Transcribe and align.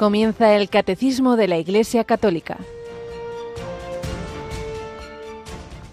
Comienza 0.00 0.56
el 0.56 0.70
Catecismo 0.70 1.36
de 1.36 1.46
la 1.46 1.58
Iglesia 1.58 2.04
Católica. 2.04 2.56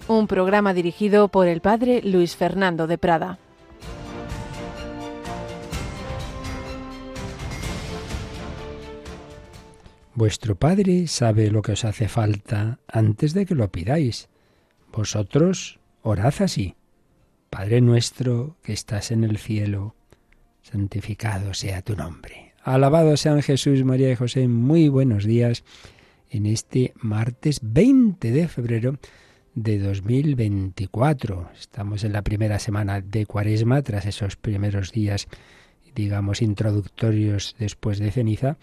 Un 0.07 0.27
programa 0.27 0.73
dirigido 0.73 1.27
por 1.27 1.49
el 1.49 1.59
Padre 1.59 2.01
Luis 2.01 2.37
Fernando 2.37 2.87
de 2.87 2.97
Prada. 2.97 3.37
Vuestro 10.13 10.55
Padre 10.55 11.07
sabe 11.07 11.51
lo 11.51 11.61
que 11.61 11.73
os 11.73 11.83
hace 11.83 12.07
falta 12.07 12.79
antes 12.87 13.33
de 13.33 13.45
que 13.45 13.55
lo 13.55 13.69
pidáis. 13.73 14.29
Vosotros 14.93 15.81
orad 16.01 16.33
así. 16.39 16.77
Padre 17.49 17.81
nuestro 17.81 18.55
que 18.63 18.71
estás 18.71 19.11
en 19.11 19.25
el 19.25 19.37
cielo, 19.37 19.95
santificado 20.61 21.53
sea 21.53 21.81
tu 21.81 21.97
nombre 21.97 22.46
Alabado 22.67 23.15
sean 23.15 23.41
Jesús, 23.41 23.85
María 23.85 24.11
y 24.11 24.15
José. 24.17 24.49
Muy 24.49 24.89
buenos 24.89 25.23
días 25.23 25.63
en 26.29 26.45
este 26.45 26.93
martes 26.97 27.61
20 27.63 28.29
de 28.29 28.49
febrero 28.49 28.99
de 29.55 29.79
2024. 29.79 31.49
Estamos 31.57 32.03
en 32.03 32.11
la 32.11 32.23
primera 32.23 32.59
semana 32.59 32.99
de 32.99 33.25
Cuaresma, 33.25 33.81
tras 33.83 34.05
esos 34.05 34.35
primeros 34.35 34.91
días, 34.91 35.29
digamos, 35.95 36.41
introductorios 36.41 37.55
después 37.57 37.99
de 37.99 38.11
ceniza. 38.11 38.57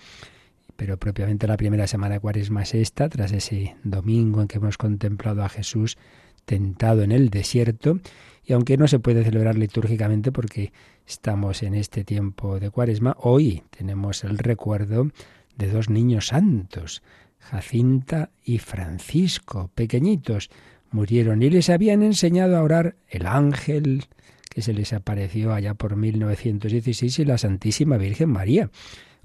Pero 0.77 0.99
propiamente 0.99 1.47
la 1.47 1.57
primera 1.57 1.87
semana 1.87 2.17
de 2.17 2.21
Cuaresma 2.21 2.65
es 2.65 2.75
esta, 2.75 3.09
tras 3.09 3.33
ese 3.33 3.75
domingo 3.85 4.43
en 4.43 4.49
que 4.49 4.59
hemos 4.59 4.77
contemplado 4.77 5.43
a 5.43 5.49
Jesús 5.49 5.97
tentado 6.45 7.05
en 7.05 7.11
el 7.11 7.31
desierto. 7.31 8.01
Y 8.47 8.53
aunque 8.53 8.77
no 8.77 8.89
se 8.89 8.99
puede 8.99 9.25
celebrar 9.25 9.57
litúrgicamente 9.57 10.33
porque 10.33 10.73
estamos 11.07 11.63
en 11.63 11.75
este 11.75 12.05
tiempo 12.05 12.61
de 12.61 12.71
cuaresma, 12.71 13.17
hoy 13.19 13.63
tenemos 13.71 14.25
el 14.25 14.39
recuerdo 14.39 15.09
de 15.57 15.71
dos 15.71 15.89
niños 15.89 16.29
santos, 16.29 17.03
Jacinta 17.39 18.31
y 18.45 18.59
Francisco, 18.59 19.71
pequeñitos, 19.75 20.51
murieron 20.91 21.43
y 21.43 21.51
les 21.51 21.71
habían 21.71 22.03
enseñado 22.03 22.57
a 22.57 22.63
orar 22.63 22.97
el 23.09 23.27
ángel 23.27 24.05
que 24.49 24.63
se 24.63 24.73
les 24.73 24.93
apareció 24.93 25.53
allá 25.53 25.75
por 25.75 25.97
1916 25.97 27.19
y 27.19 27.25
la 27.25 27.39
Santísima 27.39 27.97
Virgen 27.97 28.31
María, 28.31 28.71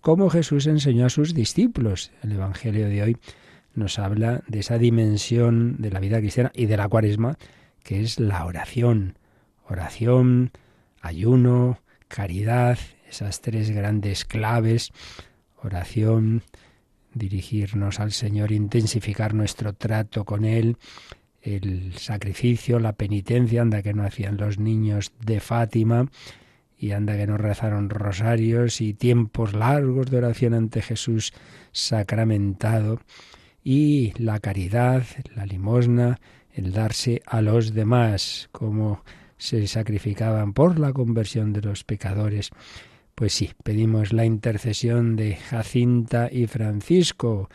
como 0.01 0.29
Jesús 0.29 0.65
enseñó 0.65 1.05
a 1.05 1.09
sus 1.09 1.33
discípulos. 1.33 2.11
El 2.23 2.31
Evangelio 2.31 2.89
de 2.89 3.03
hoy 3.03 3.17
nos 3.75 3.99
habla 3.99 4.43
de 4.47 4.59
esa 4.59 4.77
dimensión 4.77 5.75
de 5.77 5.91
la 5.91 5.99
vida 5.99 6.19
cristiana 6.19 6.51
y 6.55 6.65
de 6.65 6.77
la 6.77 6.87
cuaresma, 6.87 7.37
que 7.89 8.01
es 8.01 8.19
la 8.19 8.45
oración. 8.45 9.17
Oración, 9.67 10.51
ayuno, 11.01 11.79
caridad, 12.07 12.77
esas 13.09 13.41
tres 13.41 13.71
grandes 13.71 14.25
claves, 14.25 14.91
oración, 15.63 16.43
dirigirnos 17.15 17.99
al 17.99 18.11
Señor, 18.11 18.51
intensificar 18.51 19.33
nuestro 19.33 19.73
trato 19.73 20.23
con 20.23 20.45
Él, 20.45 20.77
el 21.41 21.95
sacrificio, 21.97 22.77
la 22.77 22.93
penitencia, 22.93 23.63
anda 23.63 23.81
que 23.81 23.95
no 23.95 24.03
hacían 24.03 24.37
los 24.37 24.59
niños 24.59 25.11
de 25.25 25.39
Fátima, 25.39 26.11
y 26.77 26.91
anda 26.91 27.17
que 27.17 27.25
no 27.25 27.37
rezaron 27.37 27.89
rosarios 27.89 28.81
y 28.81 28.93
tiempos 28.93 29.55
largos 29.55 30.11
de 30.11 30.17
oración 30.17 30.53
ante 30.53 30.83
Jesús 30.83 31.33
sacramentado, 31.71 33.01
y 33.63 34.13
la 34.21 34.39
caridad, 34.39 35.05
la 35.33 35.47
limosna, 35.47 36.19
el 36.59 36.73
darse 36.73 37.21
a 37.25 37.41
los 37.41 37.73
demás, 37.73 38.49
como 38.51 39.03
se 39.37 39.65
sacrificaban 39.67 40.53
por 40.53 40.77
la 40.77 40.91
conversión 40.91 41.53
de 41.53 41.61
los 41.61 41.83
pecadores. 41.83 42.49
Pues 43.15 43.33
sí, 43.33 43.51
pedimos 43.63 44.11
la 44.13 44.25
intercesión 44.25 45.15
de 45.15 45.35
Jacinta 45.35 46.29
y 46.31 46.47
Francisco, 46.47 47.49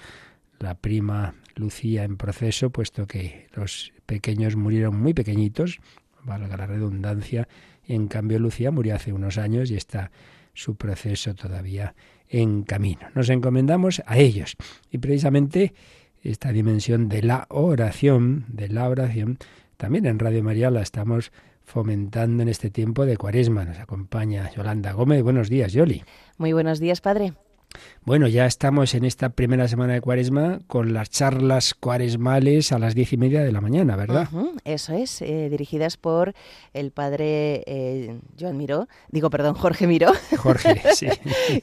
la 0.59 0.75
prima 0.75 1.34
Lucía 1.55 2.05
en 2.05 2.17
proceso, 2.17 2.71
puesto 2.71 3.06
que 3.06 3.47
los 3.55 3.93
pequeños 4.06 4.56
murieron 4.56 4.99
muy 5.01 5.15
pequeñitos, 5.15 5.81
valga 6.23 6.57
la 6.57 6.67
redundancia, 6.67 7.47
y 7.87 7.95
en 7.95 8.09
cambio 8.09 8.39
Lucía 8.39 8.71
murió 8.71 8.97
hace 8.97 9.12
unos 9.12 9.37
años 9.37 9.71
y 9.71 9.77
está 9.77 10.11
su 10.55 10.77
proceso 10.77 11.34
todavía 11.34 11.95
en 12.28 12.62
camino. 12.62 13.07
Nos 13.15 13.28
encomendamos 13.28 14.03
a 14.07 14.17
ellos 14.17 14.57
y 14.91 14.99
precisamente 14.99 15.75
esta 16.25 16.53
dimensión 16.53 17.09
de 17.09 17.23
la 17.23 17.47
oración, 17.51 18.47
de 18.49 18.69
la 18.69 18.89
oración, 18.89 19.39
también 19.77 20.07
en 20.07 20.19
Radio 20.19 20.43
María 20.43 20.71
la 20.71 20.83
estamos 20.83 21.33
fomentando 21.62 22.43
en 22.43 22.49
este 22.49 22.71
tiempo 22.71 23.07
de 23.07 23.17
cuaresma. 23.17 23.65
Nos 23.65 23.79
acompaña 23.79 24.51
Yolanda 24.53 24.93
Gómez. 24.93 25.23
Buenos 25.23 25.49
días, 25.49 25.73
Yoli. 25.73 26.03
Muy 26.39 26.53
buenos 26.53 26.81
días, 26.81 27.01
padre. 27.01 27.34
Bueno, 28.03 28.29
ya 28.29 28.47
estamos 28.47 28.95
en 28.95 29.05
esta 29.05 29.31
primera 29.31 29.69
semana 29.69 29.95
de 29.95 30.01
Cuaresma 30.01 30.61
con 30.67 30.93
las 30.93 31.11
charlas 31.11 31.75
cuaresmales 31.75 32.73
a 32.73 32.79
las 32.79 32.95
diez 32.95 33.12
y 33.12 33.17
media 33.17 33.43
de 33.43 33.53
la 33.53 33.61
mañana, 33.61 33.97
¿verdad? 33.97 34.29
eso 34.65 34.95
es, 34.95 35.23
eh, 35.23 35.49
dirigidas 35.51 35.97
por 35.97 36.34
el 36.73 36.91
padre 36.91 37.63
eh, 37.67 38.19
Joan 38.39 38.57
Miró, 38.57 38.89
digo, 39.11 39.31
perdón, 39.31 39.55
Jorge 39.55 39.87
Miró. 39.87 40.13
Jorge, 40.37 40.81
sí. 40.95 41.09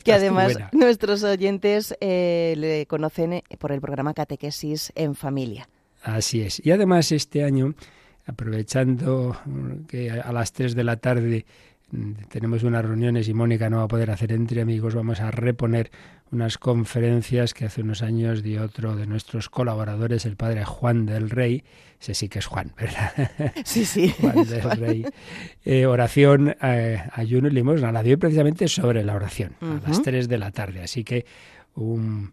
que 0.03 0.13
además 0.13 0.57
nuestros 0.71 1.23
oyentes 1.23 1.95
eh, 2.01 2.55
le 2.57 2.85
conocen 2.87 3.43
por 3.59 3.71
el 3.71 3.81
programa 3.81 4.13
Catequesis 4.13 4.91
en 4.95 5.15
Familia. 5.15 5.69
Así 6.03 6.41
es. 6.41 6.61
Y 6.65 6.71
además 6.71 7.11
este 7.11 7.43
año 7.43 7.75
aprovechando 8.25 9.37
que 9.87 10.11
a 10.11 10.31
las 10.31 10.53
3 10.53 10.75
de 10.75 10.83
la 10.83 10.97
tarde 10.97 11.45
tenemos 12.29 12.63
unas 12.63 12.85
reuniones 12.85 13.27
y 13.27 13.33
Mónica 13.33 13.69
no 13.69 13.77
va 13.77 13.83
a 13.83 13.87
poder 13.87 14.11
hacer 14.11 14.31
entre 14.31 14.61
amigos, 14.61 14.95
vamos 14.95 15.19
a 15.19 15.31
reponer 15.31 15.91
unas 16.31 16.57
conferencias 16.57 17.53
que 17.53 17.65
hace 17.65 17.81
unos 17.81 18.01
años 18.01 18.41
dio 18.41 18.63
otro 18.63 18.95
de 18.95 19.05
nuestros 19.05 19.49
colaboradores, 19.49 20.25
el 20.25 20.37
padre 20.37 20.63
Juan 20.63 21.05
del 21.05 21.29
Rey, 21.29 21.63
ese 21.99 22.13
sí 22.13 22.29
que 22.29 22.39
es 22.39 22.45
Juan, 22.45 22.71
¿verdad? 22.77 23.11
Sí, 23.65 23.85
sí. 23.85 24.09
Juan 24.21 24.47
del 24.47 24.71
Rey. 24.71 25.05
Eh, 25.65 25.85
oración, 25.85 26.55
eh, 26.61 27.03
ayuno 27.11 27.49
y 27.49 27.51
limosna, 27.51 27.91
la 27.91 28.03
dio 28.03 28.17
precisamente 28.17 28.67
sobre 28.67 29.03
la 29.03 29.15
oración, 29.15 29.55
a 29.61 29.87
las 29.87 30.01
3 30.01 30.29
de 30.29 30.37
la 30.37 30.51
tarde, 30.51 30.83
así 30.83 31.03
que 31.03 31.25
un 31.75 32.31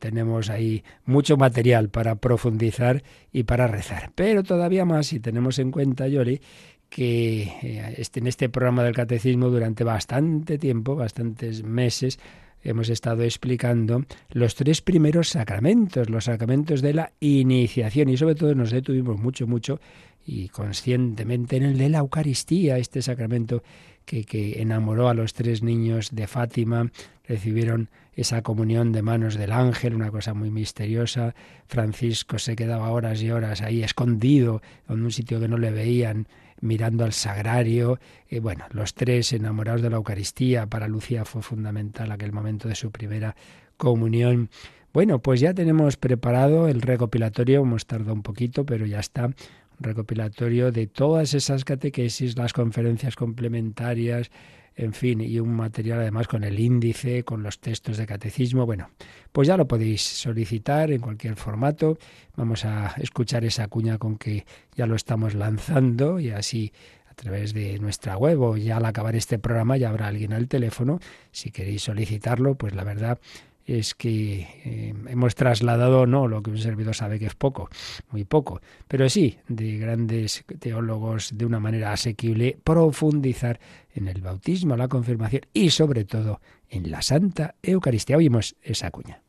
tenemos 0.00 0.50
ahí 0.50 0.82
mucho 1.04 1.36
material 1.36 1.88
para 1.88 2.16
profundizar 2.16 3.02
y 3.32 3.44
para 3.44 3.68
rezar. 3.68 4.10
Pero 4.14 4.42
todavía 4.42 4.84
más 4.84 5.06
si 5.06 5.20
tenemos 5.20 5.58
en 5.60 5.70
cuenta, 5.70 6.08
Yoli, 6.08 6.40
que 6.88 7.42
eh, 7.62 8.06
en 8.14 8.26
este 8.26 8.48
programa 8.48 8.82
del 8.82 8.94
catecismo 8.94 9.50
durante 9.50 9.84
bastante 9.84 10.58
tiempo, 10.58 10.96
bastantes 10.96 11.62
meses, 11.62 12.18
hemos 12.62 12.88
estado 12.88 13.22
explicando 13.22 14.04
los 14.30 14.54
tres 14.54 14.80
primeros 14.80 15.28
sacramentos, 15.28 16.10
los 16.10 16.24
sacramentos 16.24 16.82
de 16.82 16.94
la 16.94 17.12
iniciación. 17.20 18.08
Y 18.08 18.16
sobre 18.16 18.34
todo 18.34 18.54
nos 18.54 18.70
detuvimos 18.70 19.18
mucho, 19.18 19.46
mucho 19.46 19.80
y 20.26 20.48
conscientemente 20.48 21.56
en 21.56 21.62
el 21.64 21.78
de 21.78 21.88
la 21.88 21.98
Eucaristía, 21.98 22.78
este 22.78 23.00
sacramento 23.02 23.62
que, 24.04 24.24
que 24.24 24.60
enamoró 24.60 25.08
a 25.08 25.14
los 25.14 25.34
tres 25.34 25.62
niños 25.62 26.10
de 26.12 26.26
Fátima, 26.26 26.90
recibieron 27.26 27.90
esa 28.14 28.42
comunión 28.42 28.90
de 28.92 29.02
manos 29.02 29.36
del 29.36 29.52
ángel, 29.52 29.94
una 29.94 30.10
cosa 30.10 30.34
muy 30.34 30.50
misteriosa. 30.50 31.34
Francisco 31.66 32.38
se 32.38 32.56
quedaba 32.56 32.90
horas 32.90 33.22
y 33.22 33.30
horas 33.30 33.62
ahí 33.62 33.82
escondido, 33.82 34.60
en 34.88 35.04
un 35.04 35.12
sitio 35.12 35.38
que 35.38 35.48
no 35.48 35.56
le 35.56 35.70
veían, 35.70 36.26
mirando 36.60 37.04
al 37.04 37.12
sagrario. 37.12 37.98
Y 38.28 38.38
bueno, 38.38 38.64
los 38.70 38.94
tres 38.94 39.32
enamorados 39.32 39.82
de 39.82 39.90
la 39.90 39.96
Eucaristía. 39.96 40.66
Para 40.66 40.88
Lucía 40.88 41.24
fue 41.24 41.42
fundamental 41.42 42.12
aquel 42.12 42.32
momento 42.32 42.68
de 42.68 42.74
su 42.74 42.90
primera 42.90 43.36
comunión. 43.76 44.50
Bueno, 44.92 45.20
pues 45.20 45.40
ya 45.40 45.54
tenemos 45.54 45.96
preparado 45.96 46.66
el 46.68 46.80
recopilatorio, 46.80 47.60
hemos 47.60 47.86
tardado 47.86 48.14
un 48.14 48.22
poquito, 48.22 48.64
pero 48.64 48.86
ya 48.86 49.00
está, 49.00 49.30
recopilatorio 49.78 50.72
de 50.72 50.86
todas 50.86 51.34
esas 51.34 51.64
catequesis, 51.64 52.36
las 52.36 52.52
conferencias 52.52 53.14
complementarias, 53.14 54.30
en 54.78 54.92
fin, 54.92 55.20
y 55.20 55.40
un 55.40 55.54
material 55.54 55.98
además 55.98 56.28
con 56.28 56.44
el 56.44 56.60
índice, 56.60 57.24
con 57.24 57.42
los 57.42 57.58
textos 57.58 57.96
de 57.96 58.06
catecismo. 58.06 58.64
Bueno, 58.64 58.90
pues 59.32 59.48
ya 59.48 59.56
lo 59.56 59.66
podéis 59.66 60.02
solicitar 60.02 60.92
en 60.92 61.00
cualquier 61.00 61.34
formato. 61.34 61.98
Vamos 62.36 62.64
a 62.64 62.94
escuchar 62.98 63.44
esa 63.44 63.66
cuña 63.66 63.98
con 63.98 64.16
que 64.16 64.46
ya 64.76 64.86
lo 64.86 64.94
estamos 64.94 65.34
lanzando 65.34 66.20
y 66.20 66.30
así 66.30 66.72
a 67.10 67.14
través 67.14 67.54
de 67.54 67.80
nuestra 67.80 68.16
web 68.16 68.40
o 68.40 68.56
ya 68.56 68.76
al 68.76 68.84
acabar 68.84 69.16
este 69.16 69.40
programa 69.40 69.76
ya 69.76 69.88
habrá 69.88 70.06
alguien 70.06 70.32
al 70.32 70.46
teléfono. 70.46 71.00
Si 71.32 71.50
queréis 71.50 71.82
solicitarlo, 71.82 72.54
pues 72.54 72.76
la 72.76 72.84
verdad 72.84 73.18
es 73.68 73.94
que 73.94 74.48
eh, 74.64 74.94
hemos 75.08 75.34
trasladado 75.34 76.06
no 76.06 76.26
lo 76.26 76.42
que 76.42 76.50
un 76.50 76.58
servidor 76.58 76.94
sabe 76.94 77.18
que 77.18 77.26
es 77.26 77.34
poco, 77.34 77.68
muy 78.10 78.24
poco, 78.24 78.60
pero 78.88 79.08
sí 79.08 79.38
de 79.46 79.76
grandes 79.76 80.44
teólogos 80.58 81.36
de 81.36 81.44
una 81.44 81.60
manera 81.60 81.92
asequible 81.92 82.58
profundizar 82.64 83.60
en 83.94 84.08
el 84.08 84.22
bautismo, 84.22 84.76
la 84.76 84.88
confirmación 84.88 85.42
y 85.52 85.70
sobre 85.70 86.04
todo 86.04 86.40
en 86.70 86.90
la 86.90 87.02
Santa 87.02 87.54
Eucaristía. 87.62 88.16
Oímos 88.16 88.56
esa 88.62 88.90
cuña. 88.90 89.22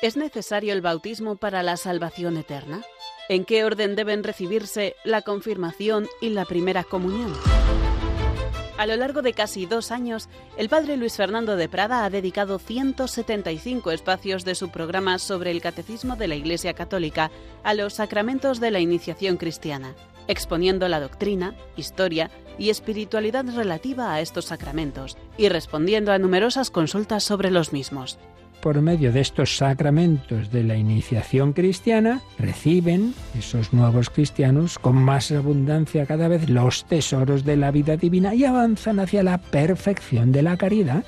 ¿Es 0.00 0.16
necesario 0.16 0.72
el 0.72 0.80
bautismo 0.80 1.36
para 1.36 1.62
la 1.62 1.76
salvación 1.76 2.36
eterna? 2.36 2.82
¿En 3.28 3.44
qué 3.44 3.64
orden 3.64 3.96
deben 3.96 4.24
recibirse 4.24 4.94
la 5.04 5.22
confirmación 5.22 6.06
y 6.20 6.30
la 6.30 6.44
primera 6.46 6.84
comunión? 6.84 7.32
A 8.78 8.86
lo 8.86 8.94
largo 8.94 9.22
de 9.22 9.32
casi 9.32 9.66
dos 9.66 9.90
años, 9.90 10.28
el 10.56 10.68
padre 10.68 10.96
Luis 10.96 11.16
Fernando 11.16 11.56
de 11.56 11.68
Prada 11.68 12.04
ha 12.04 12.10
dedicado 12.10 12.60
175 12.60 13.90
espacios 13.90 14.44
de 14.44 14.54
su 14.54 14.68
programa 14.68 15.18
sobre 15.18 15.50
el 15.50 15.60
catecismo 15.60 16.14
de 16.14 16.28
la 16.28 16.36
Iglesia 16.36 16.74
Católica 16.74 17.32
a 17.64 17.74
los 17.74 17.94
sacramentos 17.94 18.60
de 18.60 18.70
la 18.70 18.78
iniciación 18.78 19.36
cristiana, 19.36 19.96
exponiendo 20.28 20.86
la 20.86 21.00
doctrina, 21.00 21.56
historia 21.76 22.30
y 22.56 22.70
espiritualidad 22.70 23.44
relativa 23.52 24.14
a 24.14 24.20
estos 24.20 24.44
sacramentos 24.44 25.16
y 25.36 25.48
respondiendo 25.48 26.12
a 26.12 26.18
numerosas 26.20 26.70
consultas 26.70 27.24
sobre 27.24 27.50
los 27.50 27.72
mismos 27.72 28.16
por 28.60 28.80
medio 28.80 29.12
de 29.12 29.20
estos 29.20 29.56
sacramentos 29.56 30.50
de 30.50 30.64
la 30.64 30.76
iniciación 30.76 31.52
cristiana, 31.52 32.22
reciben 32.38 33.14
esos 33.38 33.72
nuevos 33.72 34.10
cristianos 34.10 34.78
con 34.78 34.96
más 34.96 35.30
abundancia 35.30 36.06
cada 36.06 36.28
vez 36.28 36.48
los 36.48 36.84
tesoros 36.84 37.44
de 37.44 37.56
la 37.56 37.70
vida 37.70 37.96
divina 37.96 38.34
y 38.34 38.44
avanzan 38.44 39.00
hacia 39.00 39.22
la 39.22 39.38
perfección 39.38 40.32
de 40.32 40.42
la 40.42 40.56
caridad. 40.56 41.04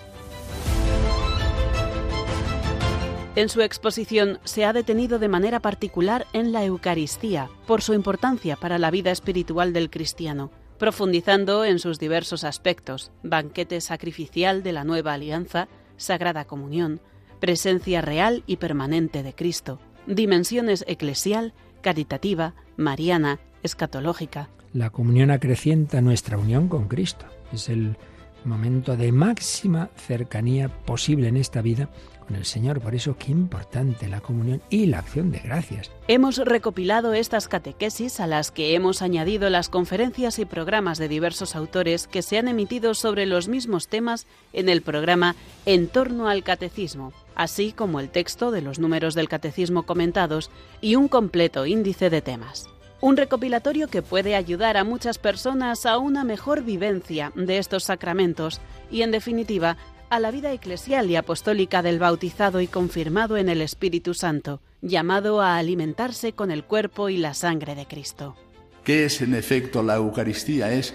En 3.37 3.49
su 3.49 3.62
exposición 3.62 4.38
se 4.44 4.64
ha 4.64 4.73
detenido 4.73 5.19
de 5.19 5.29
manera 5.29 5.61
particular 5.61 6.26
en 6.32 6.52
la 6.52 6.64
Eucaristía, 6.64 7.49
por 7.67 7.81
su 7.81 7.94
importancia 7.94 8.56
para 8.56 8.79
la 8.79 8.91
vida 8.91 9.12
espiritual 9.12 9.73
del 9.73 9.88
cristiano, 9.88 10.50
profundizando 10.79 11.64
en 11.64 11.79
sus 11.79 11.99
diversos 11.99 12.43
aspectos, 12.43 13.12
banquete 13.23 13.81
sacrificial 13.81 14.62
de 14.62 14.73
la 14.73 14.82
nueva 14.82 15.12
alianza, 15.12 15.69
Sagrada 15.97 16.44
Comunión, 16.44 17.00
presencia 17.40 18.00
real 18.02 18.44
y 18.46 18.56
permanente 18.56 19.22
de 19.22 19.34
Cristo, 19.34 19.81
dimensiones 20.06 20.84
eclesial, 20.87 21.54
caritativa, 21.81 22.54
mariana, 22.76 23.40
escatológica. 23.62 24.48
La 24.72 24.90
comunión 24.90 25.31
acrecienta 25.31 26.00
nuestra 26.00 26.38
unión 26.38 26.69
con 26.69 26.87
Cristo. 26.87 27.26
Es 27.52 27.69
el 27.69 27.96
momento 28.44 28.96
de 28.96 29.12
máxima 29.12 29.90
cercanía 29.96 30.69
posible 30.69 31.28
en 31.28 31.37
esta 31.37 31.60
vida 31.62 31.88
el 32.37 32.44
Señor. 32.44 32.81
Por 32.81 32.94
eso 32.94 33.16
qué 33.19 33.32
importante 33.32 34.08
la 34.08 34.20
comunión 34.20 34.62
y 34.70 34.87
la 34.87 34.98
acción 34.98 35.31
de 35.31 35.38
gracias. 35.38 35.90
Hemos 36.08 36.38
recopilado 36.38 37.14
estas 37.14 37.48
catequesis 37.48 38.20
a 38.20 38.26
las 38.26 38.50
que 38.50 38.75
hemos 38.75 39.02
añadido 39.02 39.50
las 39.50 39.69
conferencias 39.69 40.38
y 40.38 40.44
programas 40.44 40.98
de 40.98 41.08
diversos 41.08 41.56
autores 41.56 42.06
que 42.06 42.22
se 42.22 42.38
han 42.38 42.48
emitido 42.48 42.94
sobre 42.94 43.26
los 43.26 43.48
mismos 43.48 43.88
temas 43.88 44.26
en 44.52 44.69
el 44.69 44.82
programa 44.82 45.37
En 45.66 45.88
torno 45.88 46.28
al 46.28 46.42
catecismo, 46.42 47.12
así 47.40 47.72
como 47.72 48.00
el 48.00 48.10
texto 48.10 48.50
de 48.50 48.60
los 48.60 48.78
números 48.78 49.14
del 49.14 49.31
catecismo 49.31 49.84
comentados 49.84 50.50
y 50.82 50.96
un 50.96 51.08
completo 51.08 51.64
índice 51.64 52.10
de 52.10 52.20
temas. 52.20 52.69
Un 53.00 53.16
recopilatorio 53.16 53.88
que 53.88 54.02
puede 54.02 54.37
ayudar 54.37 54.76
a 54.76 54.84
muchas 54.84 55.16
personas 55.16 55.87
a 55.87 55.96
una 55.96 56.22
mejor 56.22 56.62
vivencia 56.62 57.32
de 57.34 57.56
estos 57.56 57.84
sacramentos 57.84 58.60
y, 58.90 59.00
en 59.00 59.10
definitiva, 59.10 59.78
a 60.10 60.20
la 60.20 60.31
vida 60.31 60.52
eclesial 60.52 61.08
y 61.08 61.16
apostólica 61.16 61.81
del 61.81 61.98
bautizado 61.98 62.60
y 62.60 62.66
confirmado 62.66 63.38
en 63.38 63.48
el 63.48 63.62
Espíritu 63.62 64.12
Santo, 64.12 64.60
llamado 64.82 65.40
a 65.40 65.56
alimentarse 65.56 66.34
con 66.34 66.50
el 66.50 66.64
cuerpo 66.64 67.08
y 67.08 67.16
la 67.16 67.32
sangre 67.32 67.75
de 67.75 67.87
Cristo. 67.87 68.37
¿Qué 68.84 69.06
es 69.06 69.22
en 69.22 69.34
efecto 69.34 69.82
la 69.82 69.96
Eucaristía? 69.96 70.72
Es 70.72 70.92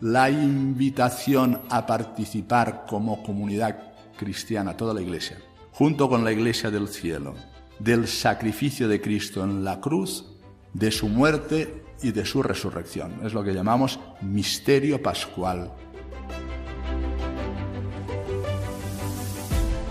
la 0.00 0.30
invitación 0.30 1.60
a 1.70 1.86
participar 1.86 2.86
como 2.88 3.22
comunidad 3.22 3.94
cristiana, 4.16 4.76
toda 4.76 4.94
la 4.94 5.02
Iglesia, 5.02 5.36
junto 5.76 6.08
con 6.08 6.24
la 6.24 6.32
Iglesia 6.32 6.70
del 6.70 6.88
cielo, 6.88 7.34
del 7.78 8.08
sacrificio 8.08 8.88
de 8.88 9.00
Cristo 9.00 9.44
en 9.44 9.62
la 9.62 9.80
cruz, 9.80 10.24
de 10.72 10.90
su 10.90 11.08
muerte 11.08 11.84
y 12.02 12.12
de 12.12 12.24
su 12.24 12.42
resurrección. 12.42 13.20
Es 13.24 13.34
lo 13.34 13.44
que 13.44 13.52
llamamos 13.52 14.00
misterio 14.22 15.02
pascual 15.02 15.72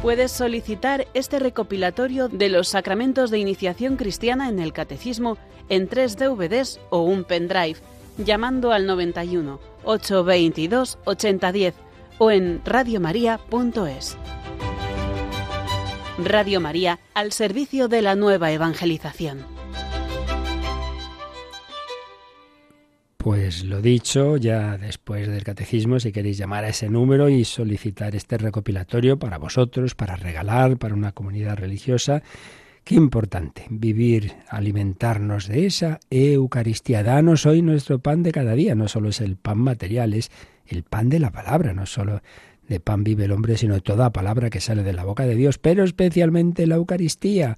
puedes 0.05 0.31
solicitar 0.31 1.07
este 1.15 1.39
recopilatorio 1.39 2.27
de 2.27 2.49
los 2.49 2.67
sacramentos 2.67 3.31
de 3.31 3.39
iniciación 3.39 3.95
cristiana 3.95 4.49
en 4.49 4.59
el 4.59 4.71
catecismo 4.71 5.35
en 5.67 5.87
tres 5.87 6.15
DVDs 6.15 6.79
o 6.91 7.01
un 7.01 7.23
pendrive 7.23 7.79
llamando 8.19 8.71
al 8.71 8.85
91 8.85 9.59
822 9.83 10.99
8010 11.05 11.73
o 12.19 12.29
en 12.29 12.61
radiomaria.es. 12.63 14.15
Radio 16.17 16.62
María 16.62 17.00
al 17.13 17.33
servicio 17.33 17.89
de 17.89 18.01
la 18.01 18.15
nueva 18.15 18.51
evangelización. 18.51 19.39
Pues 23.17 23.65
lo 23.65 23.81
dicho, 23.81 24.38
ya 24.38 24.77
después 24.77 25.27
del 25.27 25.44
catecismo, 25.44 26.00
si 26.00 26.12
queréis 26.12 26.38
llamar 26.38 26.63
a 26.63 26.69
ese 26.69 26.89
número 26.89 27.27
y 27.27 27.44
solicitar 27.44 28.15
este 28.15 28.38
recopilatorio 28.38 29.19
para 29.19 29.39
vosotros, 29.39 29.95
para 29.95 30.15
regalar, 30.15 30.77
para 30.77 30.94
una 30.94 31.12
comunidad 31.12 31.57
religiosa, 31.57 32.21
qué 32.83 32.95
importante 32.95 33.65
vivir, 33.69 34.35
alimentarnos 34.47 35.47
de 35.47 35.65
esa 35.65 36.00
Eucaristía. 36.09 37.03
Danos 37.03 37.45
hoy 37.45 37.61
nuestro 37.61 38.00
pan 38.00 38.23
de 38.23 38.31
cada 38.31 38.53
día, 38.53 38.75
no 38.75 38.88
solo 38.88 39.09
es 39.09 39.19
el 39.19 39.35
pan 39.35 39.57
material, 39.57 40.13
es 40.13 40.31
el 40.68 40.83
pan 40.83 41.09
de 41.09 41.19
la 41.19 41.31
palabra, 41.31 41.73
no 41.73 41.85
solo 41.88 42.21
de 42.67 42.79
pan 42.79 43.03
vive 43.03 43.25
el 43.25 43.31
hombre, 43.31 43.57
sino 43.57 43.75
de 43.75 43.81
toda 43.81 44.12
palabra 44.12 44.50
que 44.50 44.62
sale 44.62 44.83
de 44.83 44.94
la 44.94 45.03
boca 45.03 45.25
de 45.25 45.35
Dios, 45.35 45.57
pero 45.57 45.83
especialmente 45.83 46.67
la 46.67 46.75
Eucaristía. 46.75 47.57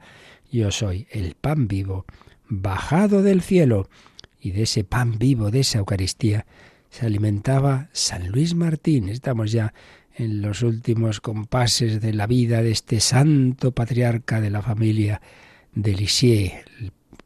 Yo 0.51 0.71
soy 0.71 1.07
el 1.11 1.35
pan 1.35 1.67
vivo, 1.67 2.05
bajado 2.47 3.21
del 3.21 3.41
cielo 3.41 3.89
y 4.39 4.51
de 4.51 4.63
ese 4.63 4.83
pan 4.83 5.17
vivo, 5.17 5.51
de 5.51 5.61
esa 5.61 5.79
Eucaristía, 5.79 6.45
se 6.89 7.05
alimentaba 7.05 7.89
San 7.91 8.29
Luis 8.29 8.55
Martín. 8.55 9.09
Estamos 9.09 9.51
ya 9.51 9.73
en 10.15 10.41
los 10.41 10.63
últimos 10.63 11.21
compases 11.21 12.01
de 12.01 12.13
la 12.13 12.27
vida 12.27 12.61
de 12.63 12.71
este 12.71 12.99
santo 12.99 13.71
patriarca 13.71 14.41
de 14.41 14.49
la 14.49 14.61
familia 14.61 15.21
de 15.73 15.93
Lisieux. 15.93 16.53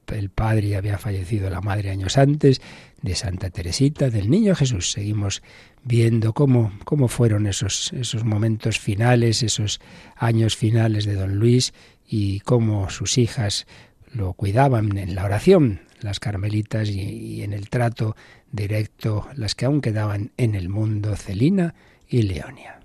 El, 0.07 0.29
padre 0.29 0.75
había 0.75 0.97
fallecido, 0.97 1.49
la 1.49 1.61
madre 1.61 1.89
años 1.89 2.17
antes, 2.17 2.61
de 3.01 3.15
Santa 3.15 3.49
Teresita, 3.49 4.09
del 4.09 4.29
Niño 4.29 4.55
Jesús. 4.55 4.91
Seguimos 4.91 5.41
viendo 5.83 6.33
cómo, 6.33 6.71
cómo 6.85 7.07
fueron 7.07 7.47
esos, 7.47 7.91
esos 7.93 8.23
momentos 8.23 8.79
finales, 8.79 9.43
esos 9.43 9.79
años 10.15 10.55
finales 10.55 11.05
de 11.05 11.15
don 11.15 11.35
Luis 11.37 11.73
y 12.07 12.41
cómo 12.41 12.89
sus 12.89 13.17
hijas 13.17 13.65
lo 14.13 14.33
cuidaban 14.33 14.97
en 14.97 15.15
la 15.15 15.25
oración, 15.25 15.81
las 16.01 16.19
carmelitas 16.19 16.89
y, 16.89 17.43
en 17.43 17.53
el 17.53 17.69
trato 17.69 18.15
directo 18.51 19.27
las 19.35 19.55
que 19.55 19.65
aún 19.65 19.81
quedaban 19.81 20.31
en 20.37 20.55
el 20.55 20.69
mundo, 20.69 21.15
Celina 21.15 21.73
y 22.07 22.23
Leonia. 22.23 22.80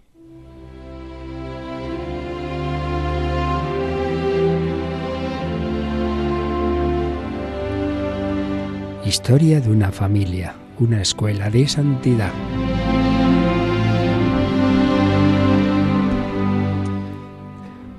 Historia 9.06 9.60
de 9.60 9.70
una 9.70 9.92
familia, 9.92 10.56
una 10.80 11.00
escuela 11.00 11.48
de 11.48 11.68
santidad. 11.68 12.32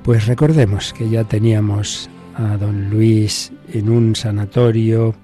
Pues 0.04 0.28
recordemos 0.28 0.92
que 0.92 1.10
ya 1.10 1.24
teníamos 1.24 2.10
a 2.36 2.58
don 2.58 2.90
Luis 2.90 3.54
en 3.72 3.90
un 3.90 4.18
sanatorio, 4.18 5.16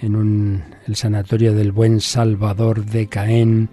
en 0.00 0.14
un, 0.14 0.62
el 0.86 0.94
sanatorio 0.94 1.52
del 1.52 1.72
Buen 1.72 2.00
Salvador 2.00 2.84
de 2.84 3.08
Caen, 3.08 3.68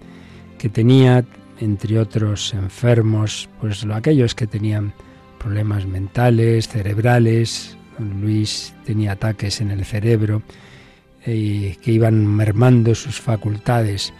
que 0.58 0.68
tenía, 0.68 1.24
entre 1.60 2.00
otros 2.00 2.54
enfermos, 2.54 3.48
pues 3.60 3.84
aquellos 3.84 4.34
que 4.34 4.48
tenían 4.48 4.94
problemas 5.38 5.86
mentales, 5.86 6.66
cerebrales. 6.66 7.76
Don 8.00 8.20
Luis 8.20 8.74
tenía 8.84 9.12
ataques 9.12 9.60
en 9.60 9.70
el 9.70 9.84
cerebro 9.84 10.42
eh, 11.26 11.76
que 11.82 11.92
iban 11.92 12.26
mermando 12.26 12.94
sus 12.94 13.20
facultades 13.20 14.12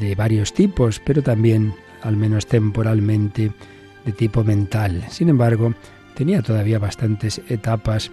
de 0.00 0.14
varios 0.14 0.52
tipos, 0.52 1.00
pero 1.04 1.22
también, 1.22 1.74
al 2.02 2.16
menos 2.16 2.46
temporalmente, 2.46 3.52
de 4.04 4.12
tipo 4.12 4.44
mental. 4.44 5.04
Sin 5.10 5.28
embargo, 5.28 5.74
tenía 6.14 6.42
todavía 6.42 6.78
bastantes 6.78 7.40
etapas 7.48 8.10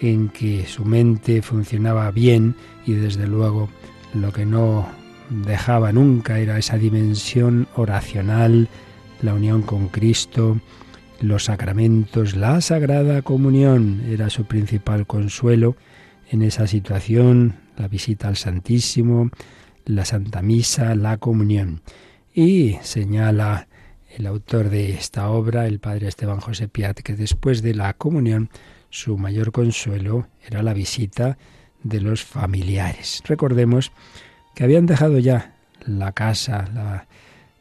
en 0.00 0.28
que 0.28 0.66
su 0.66 0.84
mente 0.84 1.42
funcionaba 1.42 2.10
bien 2.10 2.54
y 2.86 2.92
desde 2.92 3.26
luego 3.26 3.68
lo 4.14 4.32
que 4.32 4.46
no 4.46 4.88
dejaba 5.30 5.92
nunca 5.92 6.38
era 6.38 6.58
esa 6.58 6.78
dimensión 6.78 7.68
oracional, 7.74 8.68
la 9.22 9.34
unión 9.34 9.62
con 9.62 9.88
Cristo, 9.88 10.60
los 11.20 11.44
sacramentos, 11.44 12.36
la 12.36 12.60
sagrada 12.60 13.22
comunión 13.22 14.02
era 14.08 14.30
su 14.30 14.44
principal 14.44 15.06
consuelo 15.06 15.76
en 16.30 16.42
esa 16.42 16.66
situación, 16.66 17.56
la 17.76 17.88
visita 17.88 18.28
al 18.28 18.36
Santísimo, 18.36 19.30
la 19.84 20.04
Santa 20.04 20.42
Misa, 20.42 20.94
la 20.94 21.16
comunión. 21.16 21.80
Y 22.34 22.76
señala 22.82 23.68
el 24.16 24.26
autor 24.26 24.68
de 24.68 24.92
esta 24.92 25.30
obra, 25.30 25.66
el 25.66 25.78
padre 25.78 26.08
Esteban 26.08 26.40
José 26.40 26.68
Piat, 26.68 27.00
que 27.00 27.14
después 27.14 27.62
de 27.62 27.74
la 27.74 27.94
comunión 27.94 28.50
su 28.90 29.18
mayor 29.18 29.52
consuelo 29.52 30.28
era 30.46 30.62
la 30.62 30.74
visita 30.74 31.38
de 31.82 32.00
los 32.00 32.24
familiares. 32.24 33.22
Recordemos 33.26 33.92
que 34.54 34.64
habían 34.64 34.86
dejado 34.86 35.18
ya 35.18 35.54
la 35.86 36.12
casa, 36.12 37.06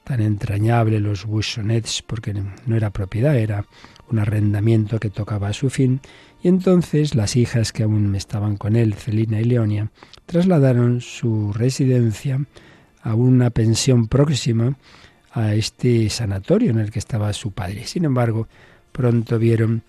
tan 0.04 0.22
entrañable 0.22 1.00
los 1.00 1.26
buissonets, 1.26 2.02
porque 2.02 2.34
no 2.66 2.76
era 2.76 2.90
propiedad, 2.92 3.38
era 3.38 3.66
un 4.10 4.20
arrendamiento 4.20 5.00
que 5.00 5.10
tocaba 5.10 5.50
a 5.50 5.54
su 5.54 5.70
fin, 5.70 6.02
y 6.44 6.48
entonces 6.48 7.16
las 7.16 7.36
hijas 7.36 7.72
que 7.72 7.84
aún 7.84 8.16
estaban 8.16 8.58
con 8.58 8.76
él, 8.76 8.94
Celina 8.94 9.40
y 9.42 9.46
Leonia, 9.46 9.92
trasladaron 10.26 11.02
su 11.02 11.54
residencia 11.54 12.46
a 13.02 13.16
una 13.16 13.50
pensión 13.50 14.08
próxima 14.08 14.76
a 15.32 15.54
este 15.54 16.10
sanatorio 16.10 16.72
en 16.72 16.80
el 16.80 16.92
que 16.92 17.00
estaba 17.00 17.32
su 17.34 17.52
padre. 17.52 17.86
Sin 17.86 18.06
embargo, 18.06 18.48
pronto 18.92 19.40
vieron 19.40 19.84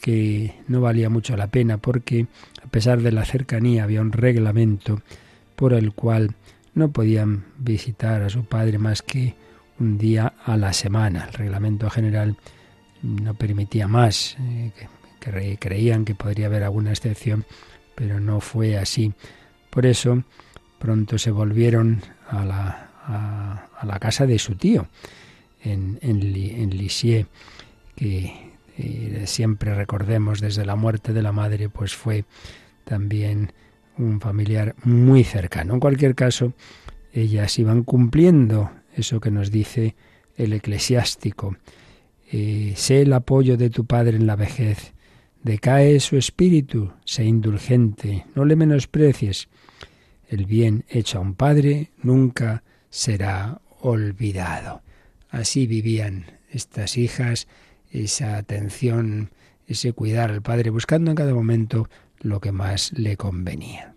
que 0.00 0.54
no 0.68 0.80
valía 0.80 1.08
mucho 1.08 1.36
la 1.36 1.46
pena 1.46 1.78
porque, 1.78 2.26
a 2.62 2.68
pesar 2.68 3.00
de 3.00 3.12
la 3.12 3.24
cercanía, 3.24 3.84
había 3.84 4.00
un 4.00 4.12
reglamento 4.12 5.02
por 5.56 5.72
el 5.72 5.92
cual 5.92 6.34
no 6.74 6.90
podían 6.90 7.44
visitar 7.58 8.22
a 8.22 8.28
su 8.28 8.44
padre 8.44 8.78
más 8.78 9.02
que 9.02 9.34
un 9.78 9.96
día 9.98 10.34
a 10.44 10.56
la 10.56 10.72
semana. 10.72 11.26
El 11.28 11.32
reglamento 11.32 11.88
general 11.90 12.36
no 13.02 13.34
permitía 13.34 13.88
más, 13.88 14.36
eh, 14.40 14.72
que, 15.24 15.56
creían 15.58 16.04
que 16.04 16.14
podría 16.14 16.46
haber 16.46 16.62
alguna 16.62 16.90
excepción, 16.90 17.44
pero 17.94 18.20
no 18.20 18.40
fue 18.40 18.76
así. 18.76 19.12
Por 19.70 19.86
eso 19.86 20.22
pronto 20.78 21.18
se 21.18 21.30
volvieron 21.30 22.02
a 22.28 22.44
la, 22.44 22.90
a, 23.06 23.86
la 23.86 23.98
casa 23.98 24.26
de 24.26 24.38
su 24.38 24.54
tío, 24.56 24.86
en, 25.62 25.98
en, 26.02 26.70
Lisieux, 26.70 27.26
que 27.96 28.52
eh, 28.76 29.22
siempre 29.26 29.74
recordemos 29.74 30.40
desde 30.40 30.66
la 30.66 30.76
muerte 30.76 31.12
de 31.12 31.22
la 31.22 31.32
madre, 31.32 31.68
pues 31.68 31.94
fue 31.94 32.24
también 32.84 33.52
un 33.96 34.20
familiar 34.20 34.74
muy 34.84 35.24
cercano. 35.24 35.74
En 35.74 35.80
cualquier 35.80 36.14
caso, 36.14 36.52
ellas 37.12 37.58
iban 37.58 37.84
cumpliendo 37.84 38.70
eso 38.94 39.20
que 39.20 39.30
nos 39.30 39.50
dice 39.50 39.94
el 40.36 40.52
eclesiástico. 40.52 41.56
Eh, 42.30 42.74
sé 42.76 43.02
el 43.02 43.12
apoyo 43.12 43.56
de 43.56 43.70
tu 43.70 43.84
Padre 43.84 44.16
en 44.16 44.26
la 44.26 44.36
vejez. 44.36 44.93
Decae 45.44 46.00
su 46.00 46.16
espíritu, 46.16 46.92
sé 47.04 47.24
indulgente, 47.24 48.24
no 48.34 48.46
le 48.46 48.56
menosprecies. 48.56 49.48
El 50.26 50.46
bien 50.46 50.86
hecho 50.88 51.18
a 51.18 51.20
un 51.20 51.34
padre 51.34 51.90
nunca 52.02 52.64
será 52.88 53.60
olvidado. 53.80 54.80
Así 55.28 55.66
vivían 55.66 56.24
estas 56.50 56.96
hijas, 56.96 57.46
esa 57.90 58.38
atención, 58.38 59.32
ese 59.66 59.92
cuidar 59.92 60.30
al 60.30 60.40
padre, 60.40 60.70
buscando 60.70 61.10
en 61.10 61.16
cada 61.16 61.34
momento 61.34 61.90
lo 62.20 62.40
que 62.40 62.50
más 62.50 62.92
le 62.96 63.18
convenía. 63.18 63.94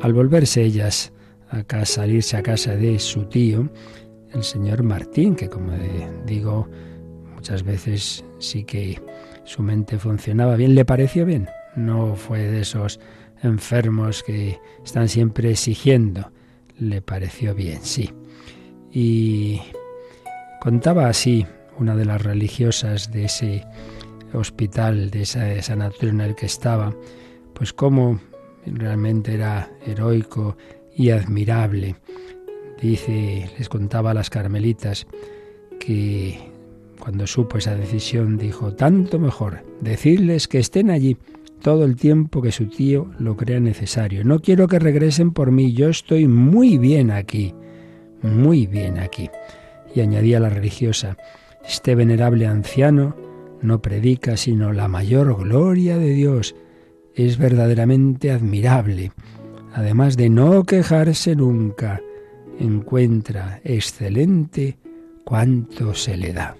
Al 0.00 0.14
volverse 0.14 0.62
ellas 0.62 1.12
a 1.50 1.84
salirse 1.84 2.38
a 2.38 2.42
casa 2.42 2.74
de 2.74 2.98
su 2.98 3.26
tío, 3.26 3.70
el 4.32 4.42
señor 4.42 4.82
Martín, 4.82 5.34
que 5.34 5.50
como 5.50 5.72
digo, 6.24 6.68
muchas 7.38 7.62
veces 7.62 8.24
sí 8.40 8.64
que 8.64 9.00
su 9.44 9.62
mente 9.62 9.96
funcionaba 9.96 10.56
bien, 10.56 10.74
le 10.74 10.84
pareció 10.84 11.24
bien. 11.24 11.48
No 11.76 12.16
fue 12.16 12.40
de 12.40 12.62
esos 12.62 12.98
enfermos 13.44 14.24
que 14.24 14.58
están 14.84 15.08
siempre 15.08 15.52
exigiendo. 15.52 16.32
Le 16.80 17.00
pareció 17.00 17.54
bien, 17.54 17.78
sí. 17.82 18.10
Y 18.90 19.60
contaba 20.60 21.08
así 21.08 21.46
una 21.78 21.94
de 21.94 22.06
las 22.06 22.20
religiosas 22.22 23.12
de 23.12 23.26
ese 23.26 23.64
hospital, 24.32 25.10
de 25.10 25.22
esa 25.22 25.62
sanatorio 25.62 26.10
en 26.10 26.20
el 26.22 26.34
que 26.34 26.46
estaba, 26.46 26.92
pues 27.54 27.72
cómo 27.72 28.20
realmente 28.66 29.34
era 29.34 29.70
heroico 29.86 30.56
y 30.92 31.10
admirable. 31.10 31.94
Dice, 32.82 33.48
les 33.56 33.68
contaba 33.68 34.10
a 34.10 34.14
las 34.14 34.28
carmelitas 34.28 35.06
que 35.78 36.47
cuando 36.98 37.26
supo 37.26 37.58
esa 37.58 37.74
decisión 37.74 38.38
dijo, 38.38 38.74
tanto 38.74 39.18
mejor, 39.18 39.64
decirles 39.80 40.48
que 40.48 40.58
estén 40.58 40.90
allí 40.90 41.16
todo 41.62 41.84
el 41.84 41.96
tiempo 41.96 42.42
que 42.42 42.52
su 42.52 42.66
tío 42.66 43.10
lo 43.18 43.36
crea 43.36 43.60
necesario. 43.60 44.24
No 44.24 44.40
quiero 44.40 44.68
que 44.68 44.78
regresen 44.78 45.32
por 45.32 45.50
mí, 45.50 45.72
yo 45.72 45.88
estoy 45.88 46.28
muy 46.28 46.78
bien 46.78 47.10
aquí, 47.10 47.54
muy 48.22 48.66
bien 48.66 48.98
aquí. 48.98 49.30
Y 49.94 50.00
añadía 50.00 50.40
la 50.40 50.50
religiosa, 50.50 51.16
este 51.66 51.94
venerable 51.94 52.46
anciano 52.46 53.16
no 53.60 53.82
predica 53.82 54.36
sino 54.36 54.72
la 54.72 54.88
mayor 54.88 55.36
gloria 55.36 55.98
de 55.98 56.10
Dios, 56.10 56.54
es 57.14 57.38
verdaderamente 57.38 58.30
admirable. 58.30 59.12
Además 59.74 60.16
de 60.16 60.30
no 60.30 60.64
quejarse 60.64 61.34
nunca, 61.34 62.00
encuentra 62.58 63.60
excelente 63.64 64.78
cuanto 65.24 65.94
se 65.94 66.16
le 66.16 66.32
da. 66.32 66.56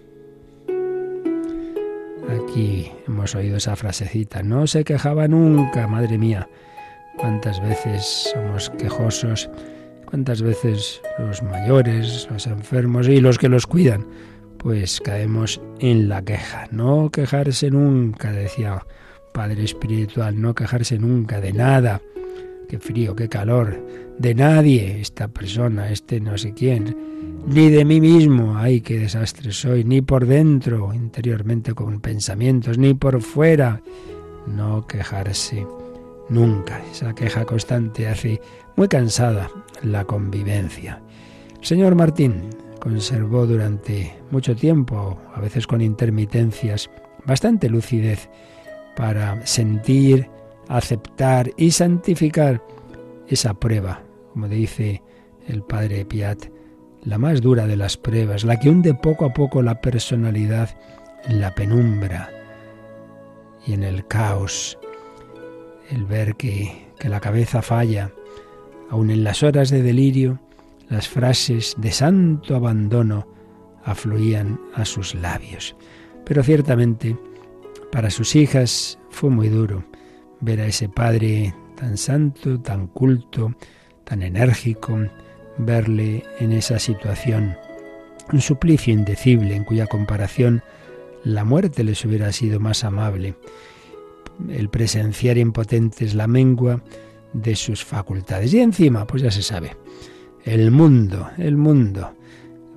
Aquí 2.29 2.93
hemos 3.07 3.35
oído 3.35 3.57
esa 3.57 3.75
frasecita, 3.75 4.43
no 4.43 4.67
se 4.67 4.85
quejaba 4.85 5.27
nunca, 5.29 5.87
madre 5.87 6.19
mía. 6.19 6.49
Cuántas 7.17 7.61
veces 7.61 8.31
somos 8.35 8.71
quejosos, 8.71 9.49
cuántas 10.05 10.43
veces 10.43 11.01
los 11.19 11.43
mayores, 11.43 12.29
los 12.31 12.47
enfermos 12.47 13.09
y 13.09 13.21
los 13.21 13.39
que 13.39 13.49
los 13.49 13.67
cuidan, 13.67 14.07
pues 14.59 15.01
caemos 15.01 15.61
en 15.81 16.09
la 16.09 16.23
queja. 16.23 16.69
No 16.71 17.11
quejarse 17.11 17.71
nunca, 17.71 18.31
decía 18.33 18.85
Padre 19.33 19.65
Espiritual, 19.65 20.41
no 20.41 20.55
quejarse 20.55 20.99
nunca 20.99 21.41
de 21.41 21.53
nada. 21.55 22.03
Qué 22.69 22.79
frío, 22.79 23.17
qué 23.17 23.29
calor. 23.29 23.83
De 24.19 24.35
nadie, 24.35 25.01
esta 25.01 25.29
persona, 25.29 25.91
este 25.91 26.21
no 26.21 26.37
sé 26.37 26.53
quién. 26.53 26.97
Ni 27.47 27.71
de 27.71 27.85
mí 27.85 28.01
mismo, 28.01 28.59
ay, 28.59 28.83
qué 28.83 28.99
desastre 28.99 29.53
soy. 29.53 29.85
Ni 29.85 30.03
por 30.03 30.27
dentro, 30.27 30.93
interiormente 30.93 31.73
con 31.73 32.01
pensamientos, 32.01 32.77
ni 32.77 32.93
por 32.93 33.23
fuera. 33.23 33.81
No 34.47 34.87
quejarse 34.87 35.67
nunca. 36.29 36.83
Esa 36.93 37.15
queja 37.15 37.47
constante 37.47 38.07
hace 38.07 38.41
muy 38.77 38.89
cansada 38.89 39.51
la 39.83 40.05
convivencia. 40.05 41.01
señor 41.63 41.95
Martín 41.95 42.51
conservó 42.81 43.47
durante 43.47 44.15
mucho 44.31 44.55
tiempo, 44.55 45.19
a 45.35 45.41
veces 45.41 45.67
con 45.67 45.81
intermitencias, 45.81 46.91
bastante 47.25 47.69
lucidez 47.69 48.29
para 48.95 49.45
sentir, 49.47 50.29
aceptar 50.69 51.51
y 51.57 51.71
santificar 51.71 52.63
esa 53.27 53.55
prueba, 53.55 54.03
como 54.33 54.49
dice 54.49 55.03
el 55.47 55.63
padre 55.63 56.05
Piat, 56.05 56.47
la 57.03 57.19
más 57.19 57.41
dura 57.41 57.67
de 57.67 57.77
las 57.77 57.97
pruebas, 57.97 58.45
la 58.45 58.59
que 58.59 58.69
hunde 58.69 58.95
poco 58.95 59.25
a 59.25 59.33
poco 59.33 59.63
la 59.63 59.81
personalidad 59.81 60.71
en 61.25 61.41
la 61.41 61.55
penumbra 61.55 62.31
y 63.67 63.73
en 63.73 63.83
el 63.83 64.07
caos, 64.07 64.79
el 65.91 66.05
ver 66.05 66.37
que, 66.37 66.89
que 66.99 67.09
la 67.09 67.21
cabeza 67.21 67.63
falla, 67.63 68.13
aun 68.91 69.11
en 69.11 69.25
las 69.25 69.43
horas 69.43 69.71
de 69.71 69.83
delirio, 69.83 70.39
las 70.89 71.09
frases 71.09 71.75
de 71.79 71.93
santo 71.93 72.57
abandono 72.57 73.27
afluían 73.85 74.61
a 74.75 74.85
sus 74.85 75.15
labios. 75.15 75.77
Pero 76.25 76.43
ciertamente 76.43 77.17
para 77.91 78.11
sus 78.11 78.37
hijas 78.37 78.99
fue 79.11 79.31
muy 79.31 79.49
duro 79.49 79.85
ver 80.41 80.61
a 80.61 80.67
ese 80.67 80.89
padre 80.89 81.55
tan 81.77 81.97
santo, 81.97 82.61
tan 82.61 82.89
culto, 82.89 83.55
tan 84.05 84.23
enérgico, 84.23 84.99
verle 85.59 86.25
en 86.39 86.53
esa 86.53 86.79
situación. 86.79 87.57
Un 88.33 88.41
suplicio 88.41 88.93
indecible 88.93 89.55
en 89.55 89.65
cuya 89.65 89.87
comparación 89.87 90.63
la 91.25 91.45
muerte 91.45 91.85
les 91.85 92.05
hubiera 92.05 92.33
sido 92.33 92.61
más 92.61 92.85
amable. 92.85 93.35
El 94.49 94.69
presenciar 94.69 95.39
impotentes 95.39 96.15
la 96.15 96.27
mengua 96.27 96.83
de 97.33 97.57
sus 97.57 97.85
facultades. 97.85 98.53
Y 98.55 98.61
encima, 98.61 99.07
pues 99.07 99.23
ya 99.23 99.31
se 99.31 99.43
sabe, 99.43 99.77
el 100.45 100.71
mundo, 100.71 101.31
el 101.39 101.57
mundo, 101.57 102.15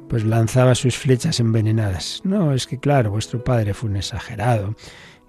pues 0.09 0.25
lanzaba 0.25 0.75
sus 0.75 0.97
flechas 0.97 1.39
envenenadas. 1.39 2.21
No, 2.23 2.53
es 2.53 2.67
que 2.67 2.79
claro, 2.79 3.11
vuestro 3.11 3.43
padre 3.43 3.73
fue 3.73 3.89
un 3.89 3.97
exagerado, 3.97 4.75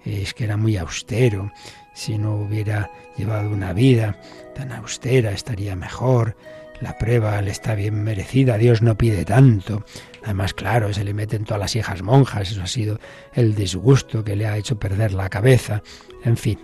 es 0.03 0.33
que 0.33 0.43
era 0.43 0.57
muy 0.57 0.75
austero, 0.77 1.51
si 1.93 2.17
no 2.17 2.35
hubiera 2.35 2.89
llevado 3.17 3.49
una 3.49 3.73
vida 3.73 4.19
tan 4.55 4.71
austera 4.71 5.31
estaría 5.31 5.75
mejor, 5.75 6.35
la 6.81 6.97
prueba 6.97 7.41
le 7.41 7.51
está 7.51 7.75
bien 7.75 8.03
merecida, 8.03 8.57
Dios 8.57 8.81
no 8.81 8.97
pide 8.97 9.23
tanto. 9.25 9.85
Además, 10.23 10.53
claro, 10.53 10.93
se 10.93 11.03
le 11.03 11.13
meten 11.13 11.45
todas 11.45 11.61
las 11.61 11.75
hijas 11.75 12.01
monjas, 12.01 12.51
eso 12.51 12.61
ha 12.61 12.67
sido 12.67 12.99
el 13.33 13.55
disgusto 13.55 14.23
que 14.23 14.35
le 14.35 14.47
ha 14.47 14.57
hecho 14.57 14.77
perder 14.79 15.13
la 15.13 15.29
cabeza. 15.29 15.81
En 16.23 16.35
fin, 16.35 16.59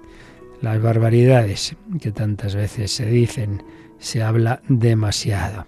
las 0.61 0.81
barbaridades 0.81 1.75
que 2.01 2.11
tantas 2.11 2.55
veces 2.55 2.91
se 2.91 3.05
dicen, 3.05 3.63
se 3.97 4.21
habla 4.21 4.61
demasiado. 4.67 5.67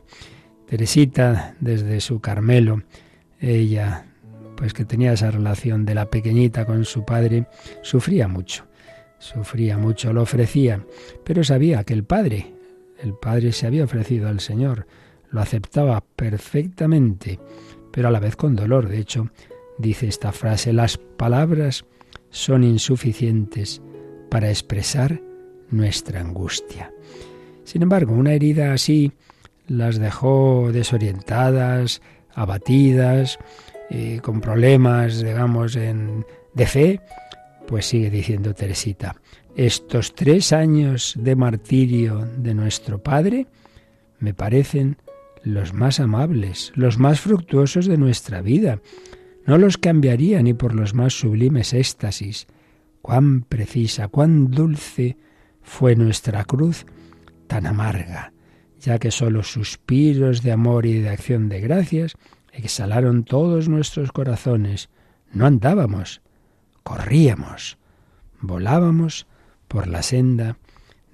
Teresita, 0.68 1.56
desde 1.60 2.02
su 2.02 2.20
Carmelo, 2.20 2.84
ella, 3.40 4.06
pues 4.56 4.74
que 4.74 4.86
tenía 4.86 5.14
esa 5.14 5.32
relación 5.32 5.86
de 5.86 5.96
la 5.96 6.10
pequeñita 6.10 6.66
con 6.66 6.86
su 6.86 7.04
padre, 7.06 7.48
sufría 7.82 8.28
mucho, 8.28 8.66
sufría 9.22 9.78
mucho, 9.78 10.12
lo 10.12 10.24
ofrecía, 10.24 10.84
pero 11.24 11.44
sabía 11.44 11.84
que 11.84 11.94
el 11.94 12.04
padre, 12.04 12.54
El 13.02 13.14
padre 13.16 13.52
se 13.52 13.66
había 13.66 13.86
ofrecido 13.86 14.28
al 14.28 14.40
Señor, 14.40 14.86
lo 15.32 15.42
aceptaba 15.42 16.04
perfectamente, 16.16 17.40
pero 17.92 18.10
a 18.10 18.12
la 18.12 18.20
vez 18.20 18.36
con 18.36 18.56
dolor. 18.56 18.90
De 18.90 19.00
hecho, 19.00 19.32
dice 19.80 20.08
esta 20.08 20.32
frase, 20.32 20.72
las 20.72 20.98
palabras 20.98 21.86
son 22.30 22.64
insuficientes 22.64 23.82
para 24.30 24.50
expresar 24.50 25.20
nuestra 25.72 26.20
angustia. 26.20 26.94
Sin 27.64 27.82
embargo, 27.82 28.14
una 28.14 28.34
herida 28.34 28.72
así 28.72 29.14
las 29.68 29.98
dejó 29.98 30.70
desorientadas, 30.72 32.04
abatidas, 32.36 33.40
eh, 33.90 34.20
con 34.22 34.42
problemas, 34.42 35.24
digamos, 35.24 35.76
en, 35.76 36.26
de 36.54 36.66
fe, 36.68 37.00
pues 37.68 37.86
sigue 37.86 38.10
diciendo 38.10 38.54
Teresita, 38.54 39.16
estos 39.56 40.16
tres 40.16 40.54
años 40.54 41.14
de 41.18 41.36
martirio 41.36 42.28
de 42.38 42.54
nuestro 42.54 43.02
Padre 43.02 43.48
me 44.20 44.34
parecen 44.34 44.98
los 45.44 45.74
más 45.74 46.00
amables, 46.00 46.72
los 46.76 46.98
más 46.98 47.20
fructuosos 47.20 47.86
de 47.86 47.98
nuestra 47.98 48.42
vida. 48.42 48.80
No 49.46 49.58
los 49.58 49.78
cambiaría 49.78 50.42
ni 50.42 50.54
por 50.54 50.76
los 50.76 50.94
más 50.94 51.14
sublimes 51.14 51.74
éxtasis. 51.74 52.48
Cuán 53.02 53.42
precisa, 53.42 54.08
cuán 54.08 54.52
dulce 54.52 55.18
fue 55.64 55.96
nuestra 55.96 56.44
cruz, 56.44 56.86
tan 57.48 57.66
amarga, 57.66 58.34
ya 58.80 59.00
que 59.00 59.12
sólo 59.12 59.44
suspiros 59.44 60.44
de 60.44 60.52
amor 60.52 60.86
y 60.86 61.00
de 61.00 61.10
acción 61.10 61.50
de 61.50 61.62
gracias 61.62 62.16
exhalaron 62.54 63.24
todos 63.24 63.68
nuestros 63.68 64.12
corazones. 64.12 64.90
No 65.34 65.46
andábamos, 65.46 66.22
corríamos, 66.84 67.78
volábamos 68.40 69.28
por 69.68 69.88
la 69.88 70.04
senda 70.04 70.58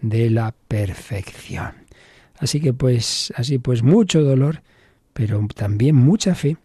de 0.02 0.30
la 0.30 0.54
perfección. 0.68 1.74
Así 2.40 2.60
que 2.60 2.74
pues, 2.74 3.34
así 3.36 3.58
pues 3.58 3.84
mucho 3.84 4.24
dolor, 4.24 4.62
pero 5.14 5.46
también 5.56 5.96
mucha 5.96 6.36
fe 6.36 6.58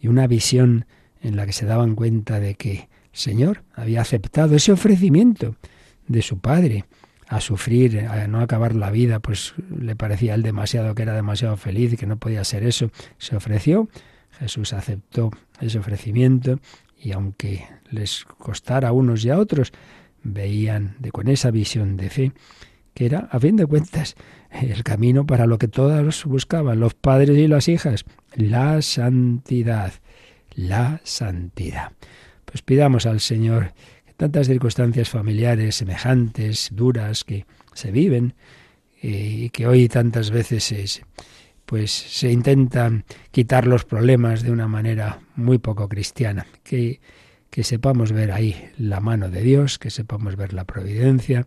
y 0.00 0.08
una 0.08 0.26
visión 0.26 0.86
en 1.20 1.36
la 1.36 1.46
que 1.46 1.52
se 1.52 1.66
daban 1.66 1.94
cuenta 1.94 2.38
de 2.40 2.54
que 2.54 2.72
el 2.72 2.88
Señor 3.12 3.64
había 3.74 4.00
aceptado 4.00 4.54
ese 4.54 4.72
ofrecimiento 4.72 5.56
de 6.06 6.22
su 6.22 6.38
Padre 6.38 6.84
a 7.28 7.40
sufrir, 7.40 8.00
a 8.00 8.28
no 8.28 8.40
acabar 8.40 8.76
la 8.76 8.90
vida, 8.90 9.18
pues 9.18 9.54
le 9.76 9.96
parecía 9.96 10.32
a 10.32 10.34
él 10.36 10.42
demasiado, 10.42 10.94
que 10.94 11.02
era 11.02 11.14
demasiado 11.14 11.56
feliz 11.56 11.96
que 11.98 12.06
no 12.06 12.18
podía 12.18 12.44
ser 12.44 12.62
eso. 12.62 12.90
Se 13.18 13.34
ofreció, 13.34 13.88
Jesús 14.38 14.72
aceptó 14.72 15.30
ese 15.60 15.78
ofrecimiento 15.78 16.60
y 16.98 17.12
aunque 17.12 17.66
les 17.90 18.24
costara 18.24 18.88
a 18.88 18.92
unos 18.92 19.24
y 19.24 19.30
a 19.30 19.38
otros, 19.38 19.72
veían 20.22 20.96
de, 20.98 21.10
con 21.12 21.28
esa 21.28 21.50
visión 21.50 21.96
de 21.96 22.10
fe 22.10 22.32
que 22.94 23.04
era, 23.04 23.28
a 23.30 23.38
fin 23.38 23.56
de 23.56 23.66
cuentas, 23.66 24.16
el 24.50 24.82
camino 24.82 25.26
para 25.26 25.46
lo 25.46 25.58
que 25.58 25.68
todos 25.68 26.24
buscaban, 26.24 26.80
los 26.80 26.94
padres 26.94 27.36
y 27.36 27.46
las 27.46 27.68
hijas, 27.68 28.06
la 28.34 28.80
santidad, 28.80 29.92
la 30.54 31.02
santidad. 31.04 31.92
Pues 32.46 32.62
pidamos 32.62 33.04
al 33.04 33.20
Señor 33.20 33.74
que 34.06 34.14
tantas 34.14 34.46
circunstancias 34.46 35.10
familiares 35.10 35.74
semejantes, 35.74 36.70
duras, 36.72 37.22
que 37.24 37.44
se 37.74 37.90
viven 37.90 38.34
eh, 39.02 39.08
y 39.10 39.50
que 39.50 39.66
hoy 39.66 39.88
tantas 39.88 40.30
veces 40.30 40.72
es, 40.72 41.02
pues 41.66 41.90
se 41.90 42.30
intentan 42.30 43.04
quitar 43.32 43.66
los 43.66 43.84
problemas 43.84 44.42
de 44.42 44.52
una 44.52 44.68
manera 44.68 45.20
muy 45.34 45.58
poco 45.58 45.88
cristiana, 45.88 46.46
que, 46.62 47.00
que 47.50 47.64
sepamos 47.64 48.12
ver 48.12 48.32
ahí 48.32 48.70
la 48.78 49.00
mano 49.00 49.28
de 49.28 49.42
Dios, 49.42 49.78
que 49.78 49.90
sepamos 49.90 50.36
ver 50.36 50.52
la 50.52 50.64
providencia, 50.64 51.46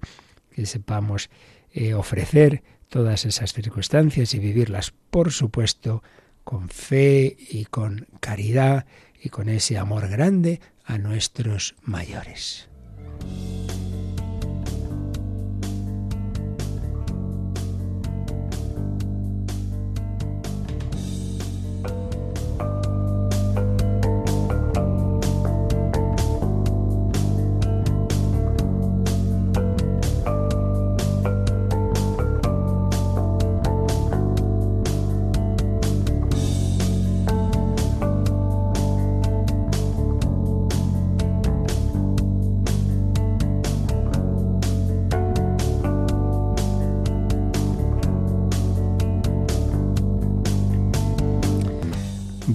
que 0.51 0.65
sepamos 0.65 1.29
eh, 1.71 1.93
ofrecer 1.93 2.63
todas 2.89 3.25
esas 3.25 3.53
circunstancias 3.53 4.33
y 4.33 4.39
vivirlas, 4.39 4.93
por 5.09 5.31
supuesto, 5.31 6.03
con 6.43 6.69
fe 6.69 7.37
y 7.49 7.65
con 7.65 8.07
caridad 8.19 8.85
y 9.21 9.29
con 9.29 9.49
ese 9.49 9.77
amor 9.77 10.09
grande 10.09 10.59
a 10.83 10.97
nuestros 10.97 11.75
mayores. 11.83 12.69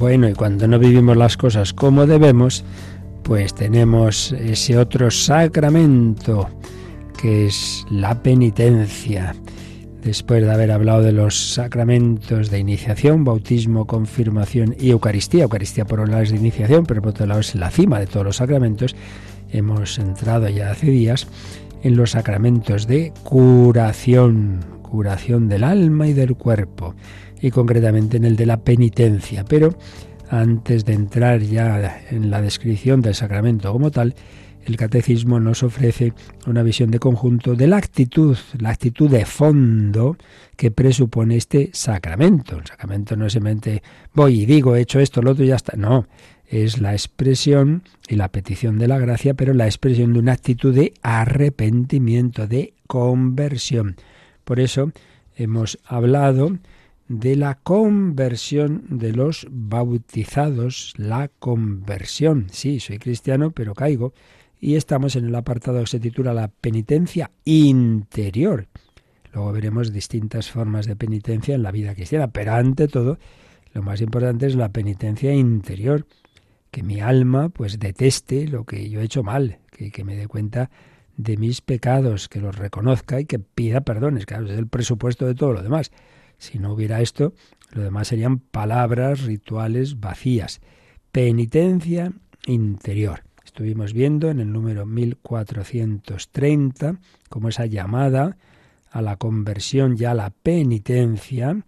Bueno, 0.04 0.28
y 0.28 0.34
cuando 0.34 0.68
no 0.68 0.78
vivimos 0.78 1.16
las 1.16 1.38
cosas 1.38 1.72
como 1.72 2.06
debemos, 2.06 2.62
pues 3.22 3.54
tenemos 3.54 4.32
ese 4.32 4.76
otro 4.76 5.10
sacramento, 5.10 6.50
que 7.18 7.46
es 7.46 7.86
la 7.88 8.22
penitencia. 8.22 9.34
Después 10.02 10.44
de 10.44 10.52
haber 10.52 10.72
hablado 10.72 11.00
de 11.00 11.12
los 11.12 11.54
sacramentos 11.54 12.50
de 12.50 12.58
iniciación, 12.58 13.24
bautismo, 13.24 13.86
confirmación 13.86 14.76
y 14.78 14.90
Eucaristía, 14.90 15.44
Eucaristía 15.44 15.86
por 15.86 16.00
un 16.00 16.10
lado 16.10 16.22
es 16.22 16.32
de 16.32 16.36
iniciación, 16.36 16.84
pero 16.84 17.00
por 17.00 17.12
otro 17.12 17.24
lado 17.24 17.40
es 17.40 17.54
la 17.54 17.70
cima 17.70 17.98
de 17.98 18.06
todos 18.06 18.26
los 18.26 18.36
sacramentos, 18.36 18.94
hemos 19.52 19.98
entrado 19.98 20.50
ya 20.50 20.70
hace 20.70 20.90
días 20.90 21.28
en 21.82 21.96
los 21.96 22.10
sacramentos 22.10 22.86
de 22.86 23.14
curación, 23.22 24.66
curación 24.82 25.48
del 25.48 25.64
alma 25.64 26.08
y 26.08 26.12
del 26.12 26.36
cuerpo 26.36 26.94
y 27.44 27.50
concretamente 27.50 28.16
en 28.16 28.24
el 28.24 28.37
de 28.37 28.46
la 28.46 28.57
penitencia. 28.57 29.44
Pero 29.44 29.76
antes 30.30 30.87
de 30.87 30.94
entrar 30.94 31.42
ya 31.42 32.00
en 32.11 32.30
la 32.30 32.40
descripción 32.40 33.02
del 33.02 33.14
sacramento 33.14 33.70
como 33.70 33.90
tal, 33.90 34.14
el 34.64 34.78
catecismo 34.78 35.38
nos 35.40 35.62
ofrece 35.62 36.14
una 36.46 36.62
visión 36.62 36.90
de 36.90 36.98
conjunto 36.98 37.54
de 37.54 37.66
la 37.66 37.76
actitud, 37.76 38.35
la 38.59 38.70
actitud 38.70 39.11
de 39.11 39.26
fondo 39.26 40.16
que 40.57 40.70
presupone 40.70 41.37
este 41.37 41.68
sacramento. 41.74 42.57
El 42.57 42.66
sacramento 42.66 43.14
no 43.14 43.26
es 43.26 43.35
simplemente 43.35 43.83
voy 44.14 44.40
y 44.40 44.46
digo, 44.46 44.74
he 44.74 44.80
hecho 44.80 44.98
esto, 44.98 45.20
lo 45.20 45.33
otro 45.33 45.44
y 45.44 45.48
ya 45.48 45.57
está. 45.57 45.76
No, 45.76 46.07
es 46.46 46.80
la 46.80 46.92
expresión 46.92 47.83
y 48.09 48.16
la 48.16 48.28
petición 48.28 48.78
de 48.78 48.88
la 48.88 48.98
gracia, 48.98 49.35
pero 49.35 49.52
la 49.52 49.66
expresión 49.66 50.14
de 50.14 50.20
una 50.20 50.33
actitud 50.33 50.74
de 50.74 50.94
arrepentimiento, 51.02 52.46
de 52.46 52.72
conversión. 52.87 53.96
Por 54.44 54.61
eso 54.61 54.92
hemos 55.37 55.78
hablado 55.85 56.57
de 57.08 57.36
la 57.36 57.56
conversión 57.56 58.84
de 58.88 59.12
los 59.12 59.46
bautizados, 59.50 60.94
la 60.96 61.28
conversión. 61.38 62.46
Sí, 62.50 62.80
soy 62.80 62.98
cristiano, 62.98 63.50
pero 63.50 63.74
caigo. 63.74 64.14
Y 64.60 64.76
estamos 64.76 65.14
en 65.16 65.26
el 65.26 65.34
apartado 65.34 65.80
que 65.80 65.86
se 65.86 66.00
titula 66.00 66.32
La 66.32 66.48
penitencia 66.48 67.30
interior. 67.44 68.68
Luego 69.32 69.52
veremos 69.52 69.92
distintas 69.92 70.50
formas 70.50 70.86
de 70.86 70.96
penitencia 70.96 71.54
en 71.54 71.62
la 71.62 71.72
vida 71.72 71.94
cristiana, 71.94 72.28
pero 72.28 72.54
ante 72.54 72.88
todo, 72.88 73.18
lo 73.74 73.82
más 73.82 74.00
importante 74.00 74.46
es 74.46 74.54
la 74.54 74.70
penitencia 74.70 75.34
interior, 75.34 76.06
que 76.70 76.82
mi 76.82 77.00
alma 77.00 77.50
pues 77.50 77.78
deteste 77.78 78.48
lo 78.48 78.64
que 78.64 78.88
yo 78.88 79.00
he 79.00 79.04
hecho 79.04 79.22
mal, 79.22 79.58
que, 79.70 79.90
que 79.90 80.04
me 80.04 80.16
dé 80.16 80.28
cuenta 80.28 80.70
de 81.16 81.36
mis 81.36 81.60
pecados, 81.60 82.28
que 82.28 82.40
los 82.40 82.56
reconozca 82.56 83.20
y 83.20 83.26
que 83.26 83.38
pida 83.38 83.82
perdones, 83.82 84.24
claro, 84.24 84.46
es 84.46 84.58
el 84.58 84.68
presupuesto 84.68 85.26
de 85.26 85.34
todo 85.34 85.52
lo 85.52 85.62
demás. 85.62 85.90
Si 86.38 86.58
no 86.58 86.72
hubiera 86.72 87.00
esto, 87.00 87.34
lo 87.70 87.82
demás 87.82 88.08
serían 88.08 88.38
palabras 88.38 89.22
rituales 89.22 90.00
vacías. 90.00 90.60
Penitencia 91.12 92.12
interior. 92.46 93.22
Estuvimos 93.44 93.92
viendo 93.92 94.30
en 94.30 94.40
el 94.40 94.52
número 94.52 94.86
1430 94.86 96.98
como 97.28 97.48
esa 97.48 97.66
llamada 97.66 98.36
a 98.90 99.02
la 99.02 99.16
conversión 99.16 99.96
y 99.98 100.04
a 100.04 100.14
la 100.14 100.30
penitencia 100.30 101.64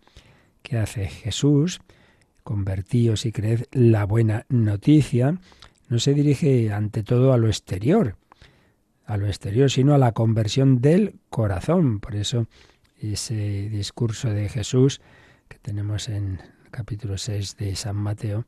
que 0.63 0.79
hace 0.79 1.07
Jesús, 1.07 1.81
convertíos 2.43 3.27
y 3.27 3.33
creed 3.33 3.65
la 3.73 4.05
buena 4.05 4.47
noticia, 4.49 5.39
no 5.89 5.99
se 5.99 6.15
dirige 6.15 6.73
ante 6.73 7.03
todo 7.03 7.33
a 7.33 7.37
lo 7.37 7.49
exterior, 7.49 8.17
a 9.05 9.17
lo 9.17 9.27
exterior, 9.27 9.71
sino 9.71 9.95
a 9.95 9.99
la 9.99 10.13
conversión 10.13 10.81
del 10.81 11.17
corazón. 11.31 12.01
Por 12.01 12.17
eso 12.17 12.47
ese 13.01 13.69
discurso 13.69 14.31
de 14.31 14.49
Jesús 14.49 15.01
que 15.49 15.59
tenemos 15.59 16.09
en 16.09 16.41
el 16.65 16.71
capítulo 16.71 17.19
6 17.19 17.57
de 17.57 17.77
San 17.77 17.97
Mateo, 17.97 18.47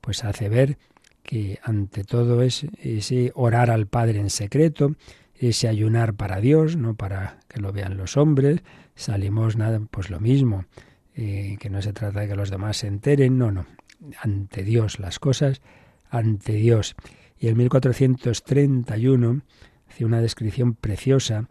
pues 0.00 0.24
hace 0.24 0.48
ver 0.48 0.78
que 1.22 1.58
ante 1.62 2.04
todo 2.04 2.42
es 2.42 2.66
ese 2.82 3.32
orar 3.34 3.70
al 3.70 3.86
Padre 3.86 4.20
en 4.20 4.30
secreto, 4.30 4.94
ese 5.34 5.68
ayunar 5.68 6.14
para 6.14 6.40
Dios, 6.40 6.76
no 6.76 6.94
para 6.94 7.40
que 7.48 7.60
lo 7.60 7.72
vean 7.72 7.96
los 7.96 8.16
hombres, 8.16 8.62
salimos 8.94 9.56
nada, 9.56 9.80
pues 9.90 10.08
lo 10.08 10.20
mismo, 10.20 10.64
eh, 11.14 11.56
que 11.60 11.68
no 11.68 11.82
se 11.82 11.92
trata 11.92 12.20
de 12.20 12.28
que 12.28 12.36
los 12.36 12.50
demás 12.50 12.78
se 12.78 12.86
enteren, 12.86 13.38
no, 13.38 13.50
no, 13.50 13.66
ante 14.20 14.62
Dios 14.62 14.98
las 14.98 15.18
cosas, 15.18 15.60
ante 16.10 16.52
Dios. 16.52 16.94
Y 17.38 17.48
en 17.48 17.56
1431 17.56 19.42
hace 19.88 20.04
una 20.04 20.20
descripción 20.20 20.74
preciosa 20.74 21.48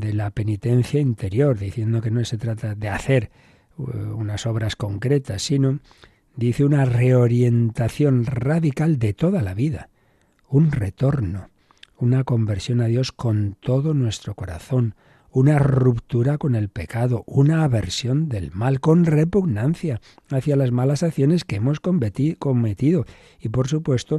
de 0.00 0.12
la 0.12 0.30
penitencia 0.30 1.00
interior, 1.00 1.58
diciendo 1.58 2.00
que 2.00 2.10
no 2.10 2.24
se 2.24 2.36
trata 2.36 2.74
de 2.74 2.88
hacer 2.88 3.30
uh, 3.76 3.82
unas 4.14 4.46
obras 4.46 4.76
concretas, 4.76 5.42
sino 5.42 5.78
dice 6.36 6.64
una 6.64 6.84
reorientación 6.84 8.26
radical 8.26 8.98
de 8.98 9.14
toda 9.14 9.42
la 9.42 9.54
vida, 9.54 9.88
un 10.48 10.72
retorno, 10.72 11.48
una 11.98 12.24
conversión 12.24 12.80
a 12.80 12.86
Dios 12.86 13.12
con 13.12 13.56
todo 13.60 13.94
nuestro 13.94 14.34
corazón, 14.34 14.94
una 15.30 15.58
ruptura 15.58 16.38
con 16.38 16.54
el 16.54 16.68
pecado, 16.68 17.24
una 17.26 17.64
aversión 17.64 18.28
del 18.28 18.50
mal, 18.52 18.80
con 18.80 19.04
repugnancia 19.04 20.00
hacia 20.30 20.56
las 20.56 20.70
malas 20.70 21.02
acciones 21.02 21.44
que 21.44 21.56
hemos 21.56 21.80
cometido 21.80 23.04
y, 23.40 23.48
por 23.48 23.68
supuesto, 23.68 24.18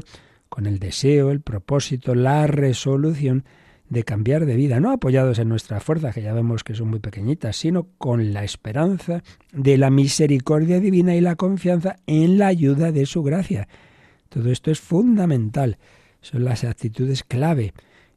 con 0.50 0.66
el 0.66 0.80
deseo, 0.80 1.32
el 1.32 1.42
propósito, 1.42 2.16
la 2.16 2.48
resolución 2.48 3.46
de 3.90 4.04
cambiar 4.04 4.46
de 4.46 4.56
vida, 4.56 4.80
no 4.80 4.92
apoyados 4.92 5.40
en 5.40 5.50
nuestras 5.50 5.84
fuerzas, 5.84 6.16
que 6.16 6.22
ya 6.22 6.34
vemos 6.34 6.64
que 6.64 6.74
son 6.74 6.90
muy 6.90 7.00
pequeñitas, 7.00 7.56
sino 7.56 7.88
con 7.98 8.34
la 8.34 8.44
esperanza 8.44 9.24
de 9.52 9.78
la 9.78 9.90
misericordia 9.90 10.80
divina 10.80 11.16
y 11.16 11.22
la 11.22 11.36
confianza 11.36 11.98
en 12.08 12.38
la 12.38 12.48
ayuda 12.48 12.92
de 12.92 13.06
su 13.06 13.24
gracia. 13.24 13.68
Todo 14.30 14.52
esto 14.52 14.72
es 14.72 14.80
fundamental, 14.80 15.78
son 16.22 16.46
las 16.46 16.64
actitudes 16.64 17.24
clave 17.24 17.74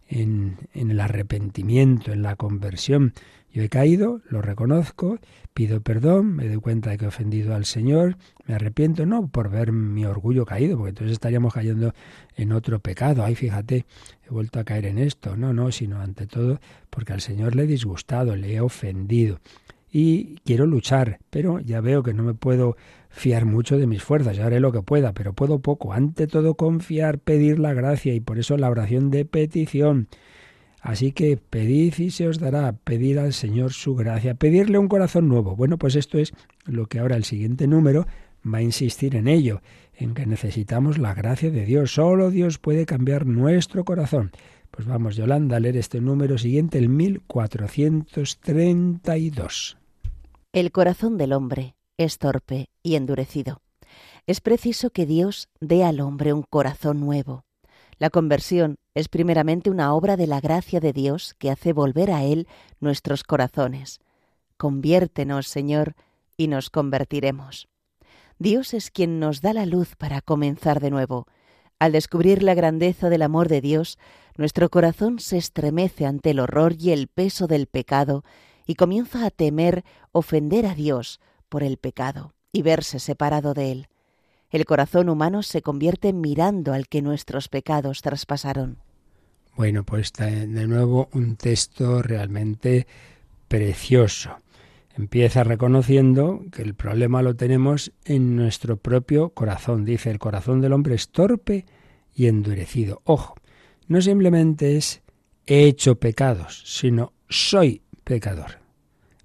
en, 0.08 0.56
en 0.72 0.90
el 0.90 1.00
arrepentimiento, 1.00 2.12
en 2.12 2.22
la 2.22 2.36
conversión. 2.36 3.12
Yo 3.52 3.62
he 3.62 3.68
caído, 3.68 4.20
lo 4.28 4.42
reconozco, 4.42 5.18
pido 5.54 5.80
perdón, 5.80 6.36
me 6.36 6.46
doy 6.48 6.58
cuenta 6.58 6.90
de 6.90 6.98
que 6.98 7.06
he 7.06 7.08
ofendido 7.08 7.54
al 7.54 7.64
Señor, 7.64 8.16
me 8.46 8.54
arrepiento, 8.54 9.06
no 9.06 9.28
por 9.28 9.50
ver 9.50 9.72
mi 9.72 10.04
orgullo 10.04 10.44
caído, 10.44 10.76
porque 10.76 10.90
entonces 10.90 11.12
estaríamos 11.12 11.54
cayendo 11.54 11.94
en 12.36 12.52
otro 12.52 12.78
pecado. 12.80 13.24
Ay, 13.24 13.34
fíjate, 13.34 13.86
he 14.26 14.30
vuelto 14.30 14.60
a 14.60 14.64
caer 14.64 14.86
en 14.86 14.98
esto. 14.98 15.36
No, 15.36 15.52
no, 15.52 15.72
sino 15.72 16.00
ante 16.00 16.26
todo 16.26 16.60
porque 16.90 17.12
al 17.12 17.20
Señor 17.20 17.56
le 17.56 17.64
he 17.64 17.66
disgustado, 17.66 18.36
le 18.36 18.54
he 18.54 18.60
ofendido. 18.60 19.40
Y 19.90 20.36
quiero 20.44 20.66
luchar, 20.66 21.18
pero 21.30 21.60
ya 21.60 21.80
veo 21.80 22.02
que 22.02 22.12
no 22.12 22.22
me 22.22 22.34
puedo 22.34 22.76
fiar 23.08 23.46
mucho 23.46 23.78
de 23.78 23.86
mis 23.86 24.02
fuerzas, 24.02 24.36
ya 24.36 24.46
haré 24.46 24.60
lo 24.60 24.70
que 24.70 24.82
pueda, 24.82 25.14
pero 25.14 25.32
puedo 25.32 25.60
poco. 25.60 25.94
Ante 25.94 26.26
todo 26.26 26.54
confiar, 26.54 27.18
pedir 27.18 27.58
la 27.58 27.72
gracia 27.72 28.14
y 28.14 28.20
por 28.20 28.38
eso 28.38 28.56
la 28.58 28.68
oración 28.68 29.10
de 29.10 29.24
petición. 29.24 30.08
Así 30.80 31.12
que 31.12 31.36
pedid 31.36 31.94
y 31.98 32.10
se 32.10 32.28
os 32.28 32.38
dará, 32.38 32.72
pedir 32.72 33.18
al 33.18 33.32
Señor 33.32 33.72
su 33.72 33.94
gracia, 33.94 34.34
pedirle 34.34 34.78
un 34.78 34.88
corazón 34.88 35.28
nuevo. 35.28 35.56
Bueno, 35.56 35.78
pues 35.78 35.96
esto 35.96 36.18
es 36.18 36.32
lo 36.64 36.86
que 36.86 37.00
ahora 37.00 37.16
el 37.16 37.24
siguiente 37.24 37.66
número 37.66 38.06
va 38.46 38.58
a 38.58 38.62
insistir 38.62 39.16
en 39.16 39.26
ello, 39.26 39.62
en 39.96 40.14
que 40.14 40.26
necesitamos 40.26 40.98
la 40.98 41.14
gracia 41.14 41.50
de 41.50 41.64
Dios. 41.64 41.92
Solo 41.92 42.30
Dios 42.30 42.58
puede 42.58 42.86
cambiar 42.86 43.26
nuestro 43.26 43.84
corazón. 43.84 44.30
Pues 44.70 44.86
vamos, 44.86 45.16
Yolanda, 45.16 45.56
a 45.56 45.60
leer 45.60 45.76
este 45.76 46.00
número 46.00 46.38
siguiente, 46.38 46.78
el 46.78 46.88
1432. 46.88 49.76
El 50.52 50.72
corazón 50.72 51.18
del 51.18 51.32
hombre 51.32 51.74
es 51.96 52.18
torpe 52.18 52.68
y 52.82 52.94
endurecido. 52.94 53.60
Es 54.26 54.40
preciso 54.40 54.90
que 54.90 55.06
Dios 55.06 55.48
dé 55.60 55.84
al 55.84 56.00
hombre 56.00 56.32
un 56.32 56.44
corazón 56.48 57.00
nuevo. 57.00 57.44
La 57.98 58.10
conversión 58.10 58.76
es 58.98 59.08
primeramente 59.08 59.70
una 59.70 59.94
obra 59.94 60.16
de 60.16 60.26
la 60.26 60.40
gracia 60.40 60.80
de 60.80 60.92
Dios 60.92 61.36
que 61.38 61.52
hace 61.52 61.72
volver 61.72 62.10
a 62.10 62.24
Él 62.24 62.48
nuestros 62.80 63.22
corazones. 63.22 64.00
Conviértenos, 64.56 65.46
Señor, 65.46 65.94
y 66.36 66.48
nos 66.48 66.68
convertiremos. 66.68 67.68
Dios 68.40 68.74
es 68.74 68.90
quien 68.90 69.20
nos 69.20 69.40
da 69.40 69.52
la 69.52 69.66
luz 69.66 69.94
para 69.94 70.20
comenzar 70.20 70.80
de 70.80 70.90
nuevo. 70.90 71.28
Al 71.78 71.92
descubrir 71.92 72.42
la 72.42 72.54
grandeza 72.54 73.08
del 73.08 73.22
amor 73.22 73.46
de 73.46 73.60
Dios, 73.60 73.98
nuestro 74.36 74.68
corazón 74.68 75.20
se 75.20 75.36
estremece 75.36 76.04
ante 76.04 76.30
el 76.30 76.40
horror 76.40 76.74
y 76.76 76.90
el 76.90 77.06
peso 77.06 77.46
del 77.46 77.68
pecado 77.68 78.24
y 78.66 78.74
comienza 78.74 79.24
a 79.24 79.30
temer 79.30 79.84
ofender 80.10 80.66
a 80.66 80.74
Dios 80.74 81.20
por 81.48 81.62
el 81.62 81.76
pecado 81.76 82.34
y 82.50 82.62
verse 82.62 82.98
separado 82.98 83.54
de 83.54 83.70
Él. 83.70 83.88
El 84.50 84.64
corazón 84.64 85.08
humano 85.08 85.44
se 85.44 85.62
convierte 85.62 86.12
mirando 86.12 86.72
al 86.72 86.88
que 86.88 87.00
nuestros 87.00 87.48
pecados 87.48 88.02
traspasaron. 88.02 88.87
Bueno, 89.58 89.82
pues 89.82 90.12
de 90.12 90.68
nuevo 90.68 91.08
un 91.14 91.34
texto 91.34 92.00
realmente 92.00 92.86
precioso. 93.48 94.36
Empieza 94.96 95.42
reconociendo 95.42 96.44
que 96.52 96.62
el 96.62 96.74
problema 96.74 97.22
lo 97.22 97.34
tenemos 97.34 97.90
en 98.04 98.36
nuestro 98.36 98.76
propio 98.76 99.30
corazón. 99.30 99.84
Dice, 99.84 100.12
el 100.12 100.20
corazón 100.20 100.60
del 100.60 100.74
hombre 100.74 100.94
es 100.94 101.08
torpe 101.08 101.66
y 102.14 102.28
endurecido. 102.28 103.02
Ojo, 103.02 103.34
no 103.88 104.00
simplemente 104.00 104.76
es 104.76 105.02
he 105.44 105.64
hecho 105.64 105.96
pecados, 105.96 106.62
sino 106.64 107.12
soy 107.28 107.82
pecador. 108.04 108.60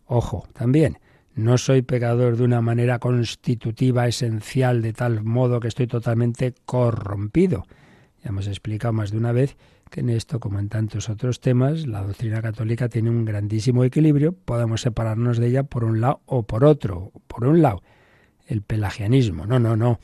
Ojo, 0.08 0.48
también, 0.54 0.98
no 1.36 1.60
soy 1.60 1.84
pecador 1.84 2.38
de 2.38 2.44
una 2.46 2.60
manera 2.60 2.98
constitutiva, 2.98 4.08
esencial, 4.08 4.82
de 4.82 4.94
tal 4.94 5.24
modo 5.24 5.60
que 5.60 5.68
estoy 5.68 5.86
totalmente 5.86 6.56
corrompido. 6.66 7.68
Ya 8.24 8.30
hemos 8.30 8.48
explicado 8.48 8.94
más 8.94 9.12
de 9.12 9.18
una 9.18 9.32
vez 9.32 9.58
que 9.94 10.00
en 10.00 10.10
esto, 10.10 10.40
como 10.40 10.58
en 10.58 10.70
tantos 10.70 11.08
otros 11.08 11.40
temas, 11.40 11.86
la 11.86 12.02
doctrina 12.02 12.42
católica 12.42 12.90
tiene 12.90 13.12
un 13.12 13.26
grandísimo 13.26 13.84
equilibrio. 13.84 14.32
Podemos 14.34 14.82
separarnos 14.82 15.38
de 15.38 15.48
ella 15.48 15.62
por 15.62 15.84
un 15.84 16.02
lado 16.02 16.22
o 16.26 16.42
por 16.42 16.66
otro. 16.66 17.12
Por 17.28 17.46
un 17.46 17.62
lado, 17.62 17.84
el 18.48 18.64
pelagianismo. 18.64 19.46
No, 19.46 19.60
no, 19.60 19.78
no. 19.78 20.00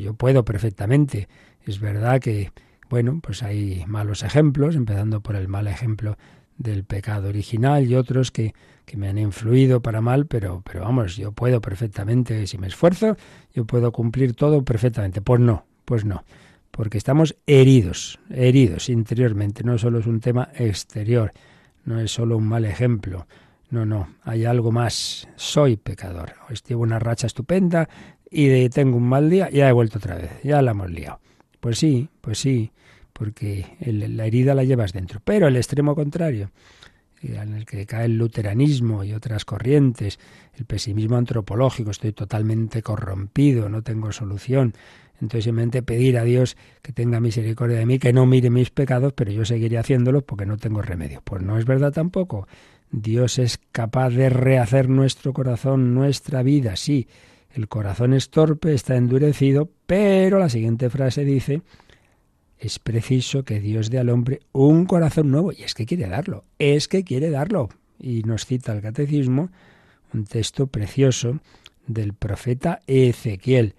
Yo 0.00 0.14
puedo 0.14 0.44
perfectamente. 0.44 1.28
Es 1.64 1.78
verdad 1.78 2.20
que, 2.20 2.50
bueno, 2.88 3.20
pues 3.22 3.44
hay 3.44 3.84
malos 3.86 4.24
ejemplos, 4.24 4.74
empezando 4.74 5.20
por 5.20 5.36
el 5.36 5.46
mal 5.46 5.68
ejemplo 5.68 6.18
del 6.58 6.82
pecado 6.82 7.28
original 7.28 7.88
y 7.88 7.94
otros 7.94 8.32
que, 8.32 8.52
que 8.84 8.96
me 8.96 9.08
han 9.08 9.16
influido 9.16 9.80
para 9.80 10.00
mal, 10.00 10.26
pero, 10.26 10.60
pero 10.64 10.80
vamos, 10.80 11.16
yo 11.16 11.30
puedo 11.30 11.60
perfectamente, 11.60 12.48
si 12.48 12.58
me 12.58 12.66
esfuerzo, 12.66 13.16
yo 13.54 13.64
puedo 13.64 13.92
cumplir 13.92 14.34
todo 14.34 14.64
perfectamente. 14.64 15.20
Pues 15.20 15.40
no, 15.40 15.64
pues 15.84 16.04
no, 16.04 16.24
porque 16.70 16.98
estamos 16.98 17.36
heridos, 17.46 18.18
heridos 18.30 18.88
interiormente, 18.88 19.64
no 19.64 19.78
solo 19.78 19.98
es 19.98 20.06
un 20.06 20.20
tema 20.20 20.48
exterior, 20.54 21.32
no 21.84 22.00
es 22.00 22.12
solo 22.12 22.36
un 22.36 22.46
mal 22.46 22.64
ejemplo, 22.64 23.26
no, 23.70 23.86
no, 23.86 24.08
hay 24.22 24.44
algo 24.44 24.72
más, 24.72 25.28
soy 25.36 25.76
pecador, 25.76 26.34
hoy 26.48 26.56
llevo 26.66 26.82
una 26.82 26.98
racha 26.98 27.26
estupenda 27.26 27.88
y 28.30 28.68
tengo 28.68 28.96
un 28.96 29.08
mal 29.08 29.28
día, 29.28 29.50
ya 29.50 29.68
he 29.68 29.72
vuelto 29.72 29.98
otra 29.98 30.16
vez, 30.16 30.30
ya 30.42 30.62
la 30.62 30.70
hemos 30.70 30.90
liado. 30.90 31.20
Pues 31.60 31.78
sí, 31.78 32.08
pues 32.20 32.38
sí, 32.38 32.72
porque 33.12 33.76
la 33.80 34.26
herida 34.26 34.54
la 34.54 34.64
llevas 34.64 34.92
dentro. 34.92 35.20
Pero 35.22 35.48
el 35.48 35.56
extremo 35.56 35.94
contrario, 35.94 36.50
eh, 37.22 37.38
en 37.40 37.54
el 37.54 37.66
que 37.66 37.84
cae 37.86 38.06
el 38.06 38.16
luteranismo 38.16 39.04
y 39.04 39.12
otras 39.12 39.44
corrientes, 39.44 40.18
el 40.54 40.64
pesimismo 40.64 41.16
antropológico, 41.16 41.90
estoy 41.90 42.12
totalmente 42.12 42.82
corrompido, 42.82 43.68
no 43.68 43.82
tengo 43.82 44.10
solución. 44.12 44.74
Entonces 45.20 45.44
simplemente 45.44 45.82
pedir 45.82 46.18
a 46.18 46.24
Dios 46.24 46.56
que 46.82 46.92
tenga 46.92 47.20
misericordia 47.20 47.78
de 47.78 47.86
mí, 47.86 47.98
que 47.98 48.12
no 48.12 48.26
mire 48.26 48.50
mis 48.50 48.70
pecados, 48.70 49.12
pero 49.12 49.30
yo 49.30 49.44
seguiré 49.44 49.78
haciéndolos 49.78 50.24
porque 50.24 50.46
no 50.46 50.56
tengo 50.56 50.82
remedio. 50.82 51.20
Pues 51.22 51.42
no 51.42 51.58
es 51.58 51.64
verdad 51.64 51.92
tampoco. 51.92 52.48
Dios 52.90 53.38
es 53.38 53.58
capaz 53.70 54.10
de 54.10 54.30
rehacer 54.30 54.88
nuestro 54.88 55.32
corazón, 55.32 55.94
nuestra 55.94 56.42
vida, 56.42 56.76
sí. 56.76 57.08
El 57.52 57.68
corazón 57.68 58.14
es 58.14 58.30
torpe, 58.30 58.72
está 58.72 58.96
endurecido, 58.96 59.70
pero 59.86 60.38
la 60.38 60.48
siguiente 60.48 60.88
frase 60.88 61.24
dice 61.24 61.62
es 62.60 62.78
preciso 62.78 63.42
que 63.42 63.58
Dios 63.58 63.90
dé 63.90 63.98
al 63.98 64.10
hombre 64.10 64.40
un 64.52 64.84
corazón 64.84 65.30
nuevo. 65.30 65.50
Y 65.50 65.62
es 65.62 65.74
que 65.74 65.86
quiere 65.86 66.06
darlo, 66.06 66.44
es 66.58 66.88
que 66.88 67.04
quiere 67.04 67.30
darlo. 67.30 67.70
Y 67.98 68.22
nos 68.22 68.44
cita 68.44 68.72
el 68.72 68.82
catecismo 68.82 69.50
un 70.12 70.24
texto 70.24 70.66
precioso 70.66 71.40
del 71.86 72.14
profeta 72.14 72.80
Ezequiel 72.86 73.74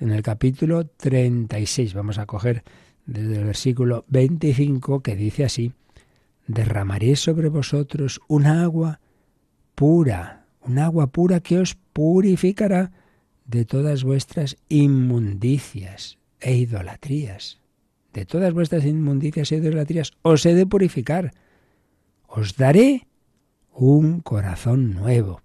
en 0.00 0.10
el 0.10 0.22
capítulo 0.22 0.86
36. 0.86 1.94
Vamos 1.94 2.18
a 2.18 2.26
coger 2.26 2.64
desde 3.06 3.38
el 3.38 3.44
versículo 3.44 4.04
25 4.08 5.00
que 5.00 5.16
dice 5.16 5.44
así, 5.44 5.72
derramaré 6.46 7.16
sobre 7.16 7.48
vosotros 7.48 8.20
un 8.28 8.46
agua 8.46 9.00
pura, 9.74 10.46
un 10.62 10.78
agua 10.78 11.08
pura 11.08 11.40
que 11.40 11.58
os 11.58 11.74
purificará 11.92 12.92
de 13.44 13.64
todas 13.64 14.04
vuestras 14.04 14.56
inmundicias 14.68 16.18
e 16.40 16.56
idolatrías 16.56 17.60
de 18.16 18.24
todas 18.24 18.54
vuestras 18.54 18.86
inmundicias 18.86 19.52
y 19.52 19.56
idolatrías 19.56 20.12
os 20.22 20.46
he 20.46 20.54
de 20.54 20.64
purificar. 20.64 21.32
Os 22.26 22.56
daré 22.56 23.06
un 23.74 24.20
corazón 24.20 24.94
nuevo 24.94 25.42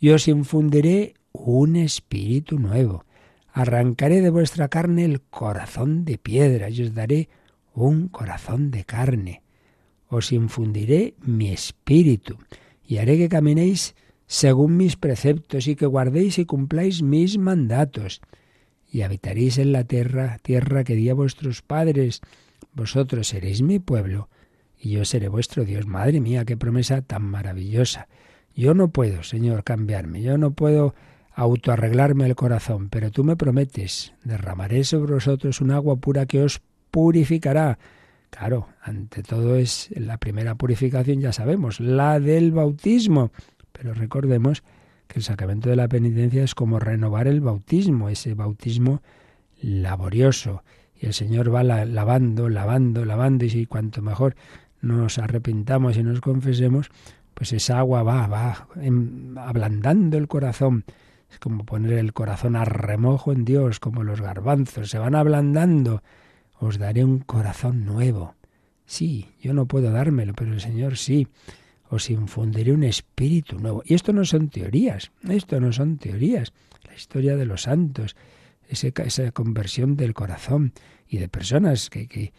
y 0.00 0.10
os 0.10 0.26
infundiré 0.26 1.14
un 1.30 1.76
espíritu 1.76 2.58
nuevo. 2.58 3.04
Arrancaré 3.58 4.20
de 4.20 4.30
vuestra 4.30 4.68
carne 4.68 5.04
el 5.04 5.20
corazón 5.20 6.04
de 6.04 6.16
piedra 6.16 6.70
y 6.70 6.80
os 6.80 6.94
daré 6.94 7.28
un 7.74 8.06
corazón 8.06 8.70
de 8.70 8.84
carne. 8.84 9.42
Os 10.06 10.30
infundiré 10.30 11.16
mi 11.22 11.50
espíritu 11.50 12.38
y 12.86 12.98
haré 12.98 13.18
que 13.18 13.28
caminéis 13.28 13.96
según 14.28 14.76
mis 14.76 14.94
preceptos, 14.94 15.66
y 15.66 15.74
que 15.74 15.86
guardéis 15.86 16.38
y 16.38 16.44
cumpláis 16.44 17.02
mis 17.02 17.36
mandatos, 17.36 18.20
y 18.92 19.02
habitaréis 19.02 19.58
en 19.58 19.72
la 19.72 19.82
tierra, 19.82 20.38
tierra 20.40 20.84
que 20.84 20.94
di 20.94 21.08
a 21.08 21.14
vuestros 21.14 21.60
padres. 21.60 22.20
Vosotros 22.74 23.26
seréis 23.26 23.60
mi 23.62 23.80
pueblo, 23.80 24.28
y 24.78 24.90
yo 24.90 25.04
seré 25.04 25.26
vuestro 25.26 25.64
Dios. 25.64 25.84
Madre 25.84 26.20
mía, 26.20 26.44
qué 26.44 26.56
promesa 26.56 27.02
tan 27.02 27.24
maravillosa. 27.24 28.06
Yo 28.54 28.74
no 28.74 28.92
puedo, 28.92 29.24
Señor, 29.24 29.64
cambiarme, 29.64 30.22
yo 30.22 30.38
no 30.38 30.52
puedo 30.52 30.94
autoarreglarme 31.38 32.26
el 32.26 32.34
corazón, 32.34 32.88
pero 32.88 33.12
tú 33.12 33.22
me 33.22 33.36
prometes, 33.36 34.12
derramaré 34.24 34.82
sobre 34.82 35.14
vosotros 35.14 35.60
un 35.60 35.70
agua 35.70 35.94
pura 35.94 36.26
que 36.26 36.42
os 36.42 36.60
purificará. 36.90 37.78
Claro, 38.30 38.66
ante 38.82 39.22
todo 39.22 39.54
es 39.54 39.88
la 39.94 40.18
primera 40.18 40.56
purificación, 40.56 41.20
ya 41.20 41.32
sabemos, 41.32 41.78
la 41.78 42.18
del 42.18 42.50
bautismo. 42.50 43.30
Pero 43.70 43.94
recordemos 43.94 44.64
que 45.06 45.20
el 45.20 45.22
sacramento 45.22 45.70
de 45.70 45.76
la 45.76 45.86
penitencia 45.86 46.42
es 46.42 46.56
como 46.56 46.80
renovar 46.80 47.28
el 47.28 47.40
bautismo, 47.40 48.08
ese 48.08 48.34
bautismo 48.34 49.00
laborioso. 49.62 50.64
Y 51.00 51.06
el 51.06 51.14
Señor 51.14 51.54
va 51.54 51.62
lavando, 51.62 52.48
lavando, 52.48 53.04
lavando, 53.04 53.44
y 53.44 53.50
si 53.50 53.66
cuanto 53.66 54.02
mejor 54.02 54.34
nos 54.80 55.18
arrepintamos 55.18 55.96
y 55.96 56.02
nos 56.02 56.20
confesemos, 56.20 56.90
pues 57.34 57.52
esa 57.52 57.78
agua 57.78 58.02
va, 58.02 58.26
va 58.26 58.66
ablandando 59.36 60.18
el 60.18 60.26
corazón. 60.26 60.84
Es 61.30 61.38
como 61.38 61.64
poner 61.64 61.92
el 61.92 62.12
corazón 62.12 62.56
a 62.56 62.64
remojo 62.64 63.32
en 63.32 63.44
Dios, 63.44 63.80
como 63.80 64.02
los 64.02 64.20
garbanzos, 64.20 64.90
se 64.90 64.98
van 64.98 65.14
ablandando. 65.14 66.02
Os 66.58 66.78
daré 66.78 67.04
un 67.04 67.20
corazón 67.20 67.84
nuevo. 67.84 68.34
Sí, 68.86 69.28
yo 69.40 69.52
no 69.52 69.66
puedo 69.66 69.90
dármelo, 69.90 70.32
pero 70.34 70.52
el 70.52 70.60
Señor 70.60 70.96
sí 70.96 71.28
os 71.90 72.10
infundiré 72.10 72.72
un 72.72 72.84
espíritu 72.84 73.58
nuevo. 73.58 73.82
Y 73.84 73.94
esto 73.94 74.12
no 74.12 74.24
son 74.24 74.48
teorías, 74.48 75.10
esto 75.28 75.60
no 75.60 75.72
son 75.72 75.98
teorías. 75.98 76.52
La 76.84 76.94
historia 76.94 77.36
de 77.36 77.46
los 77.46 77.62
santos, 77.62 78.16
esa 78.68 79.32
conversión 79.32 79.96
del 79.96 80.14
corazón 80.14 80.72
y 81.08 81.18
de 81.18 81.28
personas 81.28 81.90
que, 81.90 82.08
que, 82.08 82.32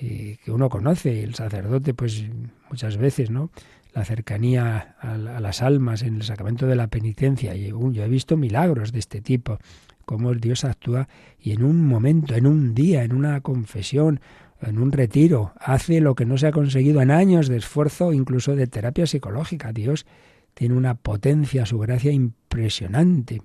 que 0.00 0.50
uno 0.50 0.68
conoce, 0.68 1.22
el 1.22 1.34
sacerdote, 1.34 1.94
pues 1.94 2.24
muchas 2.70 2.96
veces, 2.96 3.30
¿no? 3.30 3.50
La 3.92 4.04
cercanía 4.04 4.96
a, 5.00 5.16
las 5.16 5.62
almas 5.62 6.02
en 6.02 6.16
el 6.16 6.22
sacramento 6.22 6.66
de 6.66 6.76
la 6.76 6.88
penitencia. 6.88 7.54
Y 7.54 7.68
yo 7.68 8.04
he 8.04 8.08
visto 8.08 8.36
milagros 8.36 8.92
de 8.92 8.98
este 8.98 9.20
tipo, 9.20 9.58
cómo 10.04 10.32
Dios 10.34 10.64
actúa 10.64 11.08
y 11.38 11.52
en 11.52 11.64
un 11.64 11.84
momento, 11.84 12.34
en 12.34 12.46
un 12.46 12.74
día, 12.74 13.04
en 13.04 13.12
una 13.12 13.40
confesión 13.40 14.20
en 14.62 14.78
un 14.78 14.92
retiro, 14.92 15.52
hace 15.58 16.00
lo 16.00 16.14
que 16.14 16.26
no 16.26 16.36
se 16.36 16.46
ha 16.46 16.52
conseguido 16.52 17.00
en 17.00 17.10
años 17.10 17.48
de 17.48 17.56
esfuerzo, 17.56 18.12
incluso 18.12 18.54
de 18.56 18.66
terapia 18.66 19.06
psicológica. 19.06 19.72
Dios 19.72 20.06
tiene 20.54 20.74
una 20.74 20.94
potencia, 20.94 21.66
su 21.66 21.78
gracia 21.78 22.12
impresionante. 22.12 23.42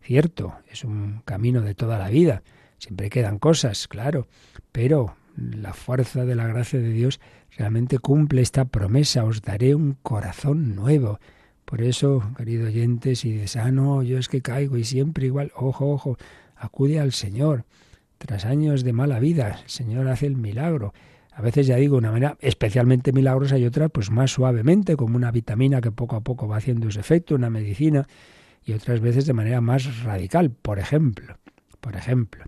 Cierto, 0.00 0.54
es 0.70 0.84
un 0.84 1.22
camino 1.24 1.60
de 1.60 1.74
toda 1.74 1.98
la 1.98 2.08
vida. 2.08 2.42
Siempre 2.78 3.10
quedan 3.10 3.38
cosas, 3.38 3.88
claro, 3.88 4.26
pero 4.72 5.16
la 5.36 5.72
fuerza 5.72 6.24
de 6.24 6.34
la 6.34 6.46
gracia 6.46 6.78
de 6.78 6.90
Dios 6.90 7.20
realmente 7.56 7.98
cumple 7.98 8.42
esta 8.42 8.64
promesa, 8.64 9.24
os 9.24 9.42
daré 9.42 9.74
un 9.74 9.96
corazón 10.02 10.74
nuevo. 10.74 11.18
Por 11.64 11.82
eso, 11.82 12.22
querido 12.36 12.66
oyente, 12.66 13.16
si 13.16 13.32
dices, 13.32 13.56
ah, 13.56 13.70
no, 13.70 14.02
yo 14.02 14.18
es 14.18 14.28
que 14.28 14.42
caigo 14.42 14.76
y 14.76 14.84
siempre 14.84 15.26
igual, 15.26 15.52
ojo, 15.54 15.90
ojo, 15.90 16.16
acude 16.56 17.00
al 17.00 17.12
Señor. 17.12 17.64
Tras 18.18 18.44
años 18.44 18.84
de 18.84 18.92
mala 18.92 19.18
vida, 19.18 19.60
el 19.62 19.68
Señor 19.68 20.08
hace 20.08 20.26
el 20.26 20.36
milagro. 20.36 20.92
A 21.32 21.42
veces 21.42 21.66
ya 21.66 21.76
digo, 21.76 21.96
una 21.96 22.12
manera 22.12 22.36
especialmente 22.40 23.12
milagrosa 23.12 23.58
y 23.58 23.64
otra 23.64 23.88
pues 23.88 24.10
más 24.10 24.30
suavemente, 24.32 24.96
como 24.96 25.16
una 25.16 25.30
vitamina 25.30 25.80
que 25.80 25.90
poco 25.90 26.16
a 26.16 26.20
poco 26.20 26.46
va 26.46 26.58
haciendo 26.58 26.90
su 26.90 27.00
efecto, 27.00 27.34
una 27.34 27.50
medicina, 27.50 28.06
y 28.64 28.72
otras 28.72 29.00
veces 29.00 29.26
de 29.26 29.32
manera 29.32 29.60
más 29.60 30.04
radical. 30.04 30.50
Por 30.50 30.78
ejemplo, 30.78 31.36
por 31.80 31.96
ejemplo, 31.96 32.44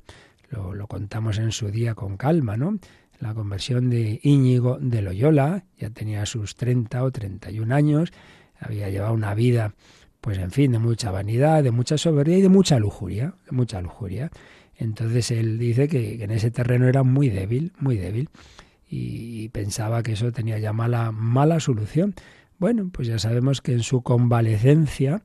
lo, 0.50 0.74
lo 0.74 0.86
contamos 0.86 1.38
en 1.38 1.52
su 1.52 1.70
día 1.70 1.94
con 1.94 2.16
calma, 2.16 2.56
¿no? 2.56 2.78
La 3.18 3.34
conversión 3.34 3.90
de 3.90 4.20
Íñigo 4.22 4.78
de 4.80 5.02
Loyola, 5.02 5.64
ya 5.78 5.90
tenía 5.90 6.26
sus 6.26 6.54
30 6.54 7.02
o 7.02 7.10
31 7.10 7.74
años, 7.74 8.12
había 8.58 8.90
llevado 8.90 9.14
una 9.14 9.34
vida, 9.34 9.74
pues 10.20 10.38
en 10.38 10.50
fin, 10.50 10.72
de 10.72 10.78
mucha 10.78 11.10
vanidad, 11.10 11.62
de 11.62 11.70
mucha 11.70 11.98
soberbia 11.98 12.38
y 12.38 12.42
de 12.42 12.48
mucha 12.48 12.78
lujuria, 12.78 13.34
de 13.48 13.56
mucha 13.56 13.80
lujuria. 13.80 14.30
Entonces 14.76 15.30
él 15.30 15.58
dice 15.58 15.88
que, 15.88 16.22
en 16.22 16.30
ese 16.30 16.50
terreno 16.50 16.88
era 16.88 17.02
muy 17.02 17.30
débil, 17.30 17.72
muy 17.78 17.96
débil, 17.96 18.28
y 18.88 19.48
pensaba 19.48 20.02
que 20.02 20.12
eso 20.12 20.30
tenía 20.32 20.58
ya 20.58 20.72
mala, 20.72 21.10
mala 21.10 21.60
solución. 21.60 22.14
Bueno, 22.58 22.88
pues 22.92 23.08
ya 23.08 23.18
sabemos 23.18 23.60
que 23.60 23.72
en 23.72 23.82
su 23.82 24.02
convalecencia, 24.02 25.22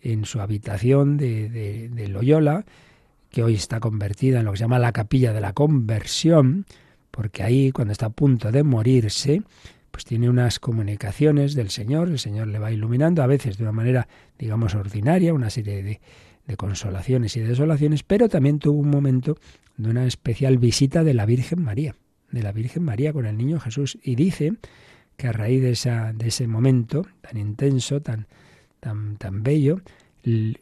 en 0.00 0.24
su 0.24 0.40
habitación 0.40 1.16
de, 1.16 1.48
de, 1.48 1.88
de 1.88 2.08
Loyola, 2.08 2.64
que 3.30 3.42
hoy 3.42 3.54
está 3.54 3.80
convertida 3.80 4.40
en 4.40 4.46
lo 4.46 4.52
que 4.52 4.58
se 4.58 4.64
llama 4.64 4.78
la 4.78 4.92
capilla 4.92 5.32
de 5.32 5.40
la 5.40 5.52
conversión, 5.52 6.66
porque 7.18 7.42
ahí 7.42 7.72
cuando 7.72 7.90
está 7.90 8.06
a 8.06 8.10
punto 8.10 8.52
de 8.52 8.62
morirse, 8.62 9.42
pues 9.90 10.04
tiene 10.04 10.30
unas 10.30 10.60
comunicaciones 10.60 11.56
del 11.56 11.68
Señor, 11.68 12.10
el 12.10 12.20
Señor 12.20 12.46
le 12.46 12.60
va 12.60 12.70
iluminando, 12.70 13.24
a 13.24 13.26
veces 13.26 13.58
de 13.58 13.64
una 13.64 13.72
manera, 13.72 14.06
digamos, 14.38 14.76
ordinaria, 14.76 15.34
una 15.34 15.50
serie 15.50 15.82
de, 15.82 16.00
de 16.46 16.56
consolaciones 16.56 17.36
y 17.36 17.40
desolaciones, 17.40 18.04
pero 18.04 18.28
también 18.28 18.60
tuvo 18.60 18.78
un 18.78 18.90
momento 18.90 19.36
de 19.76 19.90
una 19.90 20.06
especial 20.06 20.58
visita 20.58 21.02
de 21.02 21.12
la 21.12 21.26
Virgen 21.26 21.60
María, 21.60 21.96
de 22.30 22.40
la 22.40 22.52
Virgen 22.52 22.84
María 22.84 23.12
con 23.12 23.26
el 23.26 23.36
niño 23.36 23.58
Jesús. 23.58 23.98
Y 24.00 24.14
dice 24.14 24.52
que 25.16 25.26
a 25.26 25.32
raíz 25.32 25.60
de, 25.60 26.14
de 26.14 26.28
ese 26.28 26.46
momento 26.46 27.04
tan 27.20 27.36
intenso, 27.36 28.00
tan, 28.00 28.28
tan, 28.78 29.16
tan 29.16 29.42
bello, 29.42 29.80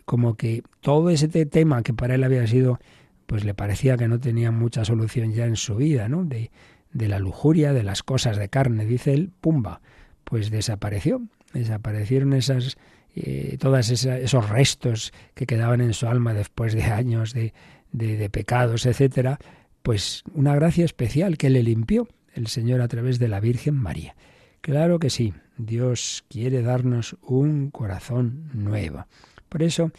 como 0.06 0.36
que 0.36 0.62
todo 0.80 1.10
ese 1.10 1.28
tema 1.28 1.82
que 1.82 1.92
para 1.92 2.14
él 2.14 2.24
había 2.24 2.46
sido, 2.46 2.80
pues 3.26 3.44
le 3.44 3.54
parecía 3.54 3.96
que 3.96 4.08
no 4.08 4.18
tenía 4.18 4.50
mucha 4.50 4.84
solución 4.84 5.32
ya 5.32 5.46
en 5.46 5.56
su 5.56 5.76
vida, 5.76 6.08
¿no? 6.08 6.24
De, 6.24 6.50
de 6.92 7.08
la 7.08 7.18
lujuria, 7.18 7.72
de 7.72 7.82
las 7.82 8.02
cosas 8.02 8.36
de 8.36 8.48
carne, 8.48 8.86
dice 8.86 9.12
él, 9.12 9.30
pumba, 9.40 9.80
pues 10.24 10.50
desapareció. 10.50 11.22
Desaparecieron 11.52 12.32
esas 12.32 12.76
eh, 13.18 13.56
todos 13.58 13.90
esos 13.90 14.50
restos 14.50 15.10
que 15.34 15.46
quedaban 15.46 15.80
en 15.80 15.94
su 15.94 16.06
alma 16.06 16.34
después 16.34 16.74
de 16.74 16.82
años 16.84 17.32
de, 17.32 17.54
de, 17.90 18.28
pecados, 18.28 18.84
etcétera, 18.84 19.38
pues 19.82 20.22
una 20.34 20.54
gracia 20.54 20.84
especial 20.84 21.38
que 21.38 21.48
le 21.48 21.62
limpió 21.62 22.08
el 22.34 22.46
Señor 22.48 22.82
a 22.82 22.88
través 22.88 23.18
de 23.18 23.28
la 23.28 23.40
Virgen 23.40 23.74
María. 23.74 24.14
Claro 24.60 24.98
que 24.98 25.08
sí, 25.08 25.32
Dios 25.56 26.24
quiere 26.28 26.60
darnos 26.60 27.16
un 27.22 27.70
corazón 27.70 28.50
nuevo. 28.52 29.06
Por 29.48 29.62
eso, 29.62 29.92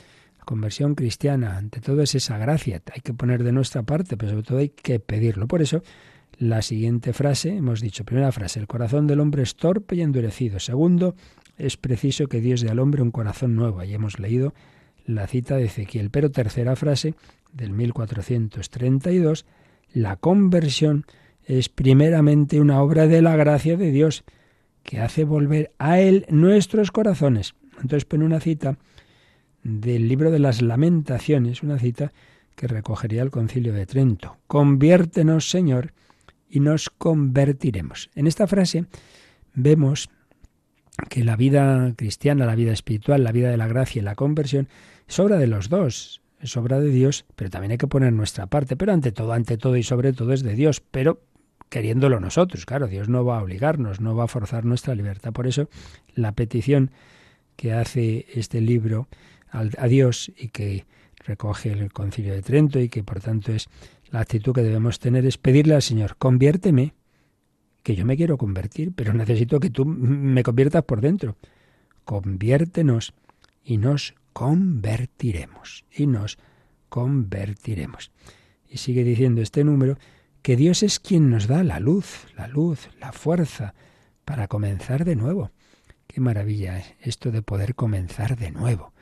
conversión 0.47 0.95
cristiana, 0.95 1.57
ante 1.57 1.81
todo, 1.81 2.01
es 2.01 2.15
esa 2.15 2.39
gracia. 2.39 2.81
Hay 2.91 3.01
que 3.01 3.13
poner 3.13 3.43
de 3.43 3.51
nuestra 3.51 3.83
parte, 3.83 4.17
pero 4.17 4.31
sobre 4.31 4.43
todo 4.43 4.57
hay 4.57 4.69
que 4.69 4.99
pedirlo. 4.99 5.47
Por 5.47 5.61
eso, 5.61 5.83
la 6.39 6.63
siguiente 6.63 7.13
frase, 7.13 7.55
hemos 7.55 7.81
dicho, 7.81 8.05
primera 8.05 8.31
frase, 8.31 8.59
el 8.59 8.65
corazón 8.65 9.05
del 9.05 9.19
hombre 9.19 9.43
es 9.43 9.55
torpe 9.55 9.95
y 9.95 10.01
endurecido. 10.01 10.59
Segundo, 10.59 11.15
es 11.57 11.77
preciso 11.77 12.27
que 12.27 12.41
Dios 12.41 12.61
dé 12.61 12.69
al 12.69 12.79
hombre 12.79 13.01
un 13.01 13.11
corazón 13.11 13.55
nuevo. 13.55 13.79
Ahí 13.79 13.93
hemos 13.93 14.19
leído 14.19 14.53
la 15.05 15.27
cita 15.27 15.57
de 15.57 15.65
Ezequiel. 15.65 16.09
Pero 16.09 16.31
tercera 16.31 16.75
frase 16.75 17.13
del 17.51 17.71
1432, 17.71 19.45
la 19.93 20.15
conversión 20.15 21.05
es 21.43 21.69
primeramente 21.69 22.59
una 22.61 22.81
obra 22.81 23.07
de 23.07 23.21
la 23.21 23.35
gracia 23.35 23.77
de 23.77 23.91
Dios 23.91 24.23
que 24.83 25.01
hace 25.01 25.25
volver 25.25 25.73
a 25.77 25.99
Él 25.99 26.25
nuestros 26.29 26.91
corazones. 26.91 27.55
Entonces 27.81 28.05
pone 28.05 28.25
una 28.25 28.39
cita 28.39 28.77
del 29.67 30.07
libro 30.07 30.31
de 30.31 30.39
las 30.39 30.61
lamentaciones, 30.61 31.61
una 31.61 31.77
cita 31.77 32.13
que 32.55 32.67
recogería 32.67 33.21
el 33.21 33.31
concilio 33.31 33.73
de 33.73 33.85
Trento. 33.85 34.37
Conviértenos, 34.47 35.49
Señor, 35.49 35.93
y 36.49 36.61
nos 36.61 36.89
convertiremos. 36.89 38.09
En 38.15 38.27
esta 38.27 38.47
frase 38.47 38.85
vemos 39.53 40.09
que 41.09 41.25
la 41.25 41.35
vida 41.35 41.93
cristiana, 41.97 42.45
la 42.45 42.55
vida 42.55 42.71
espiritual, 42.71 43.25
la 43.25 43.33
vida 43.33 43.51
de 43.51 43.57
la 43.57 43.67
gracia 43.67 43.99
y 43.99 44.03
la 44.03 44.15
conversión 44.15 44.69
es 45.05 45.19
obra 45.19 45.37
de 45.37 45.47
los 45.47 45.67
dos, 45.67 46.21
es 46.39 46.55
obra 46.55 46.79
de 46.79 46.89
Dios, 46.89 47.25
pero 47.35 47.49
también 47.49 47.71
hay 47.71 47.77
que 47.77 47.87
poner 47.87 48.13
nuestra 48.13 48.47
parte, 48.47 48.77
pero 48.77 48.93
ante 48.93 49.11
todo, 49.11 49.33
ante 49.33 49.57
todo 49.57 49.75
y 49.75 49.83
sobre 49.83 50.13
todo 50.13 50.31
es 50.31 50.43
de 50.43 50.55
Dios, 50.55 50.79
pero 50.79 51.21
queriéndolo 51.69 52.21
nosotros, 52.21 52.65
claro, 52.65 52.87
Dios 52.87 53.09
no 53.09 53.25
va 53.25 53.39
a 53.39 53.43
obligarnos, 53.43 53.99
no 53.99 54.15
va 54.15 54.23
a 54.23 54.27
forzar 54.27 54.63
nuestra 54.63 54.95
libertad. 54.95 55.33
Por 55.33 55.45
eso 55.45 55.69
la 56.15 56.31
petición 56.31 56.91
que 57.57 57.73
hace 57.73 58.27
este 58.33 58.61
libro 58.61 59.09
a 59.51 59.87
Dios 59.87 60.31
y 60.37 60.49
que 60.49 60.85
recoge 61.25 61.71
el 61.71 61.91
concilio 61.91 62.33
de 62.33 62.41
Trento 62.41 62.79
y 62.79 62.89
que 62.89 63.03
por 63.03 63.19
tanto 63.19 63.51
es 63.51 63.67
la 64.11 64.21
actitud 64.21 64.53
que 64.53 64.63
debemos 64.63 64.99
tener 64.99 65.25
es 65.25 65.37
pedirle 65.37 65.75
al 65.75 65.81
Señor, 65.81 66.15
conviérteme, 66.17 66.93
que 67.83 67.95
yo 67.95 68.05
me 68.05 68.17
quiero 68.17 68.37
convertir, 68.37 68.91
pero 68.93 69.13
necesito 69.13 69.59
que 69.59 69.69
tú 69.69 69.85
me 69.85 70.43
conviertas 70.43 70.83
por 70.83 71.01
dentro. 71.01 71.37
Conviértenos 72.03 73.13
y 73.63 73.77
nos 73.77 74.13
convertiremos. 74.33 75.85
Y 75.95 76.07
nos 76.07 76.37
convertiremos. 76.89 78.11
Y 78.69 78.77
sigue 78.77 79.03
diciendo 79.03 79.41
este 79.41 79.63
número 79.63 79.97
que 80.41 80.55
Dios 80.55 80.83
es 80.83 80.99
quien 80.99 81.29
nos 81.29 81.47
da 81.47 81.63
la 81.63 81.79
luz, 81.79 82.25
la 82.35 82.47
luz, 82.47 82.89
la 82.99 83.11
fuerza 83.11 83.73
para 84.25 84.47
comenzar 84.47 85.05
de 85.05 85.15
nuevo. 85.15 85.51
Qué 86.07 86.21
maravilla 86.21 86.79
es 86.79 86.93
esto 87.01 87.31
de 87.31 87.41
poder 87.41 87.75
comenzar 87.75 88.37
de 88.37 88.51
nuevo. 88.51 88.93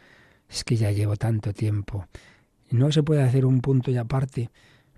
Es 0.49 0.63
que 0.63 0.75
ya 0.75 0.91
llevo 0.91 1.15
tanto 1.15 1.53
tiempo. 1.53 2.08
No 2.71 2.91
se 2.91 3.03
puede 3.03 3.23
hacer 3.23 3.45
un 3.45 3.62
punto 3.62 3.91
y 3.91 3.97
aparte. 3.97 4.49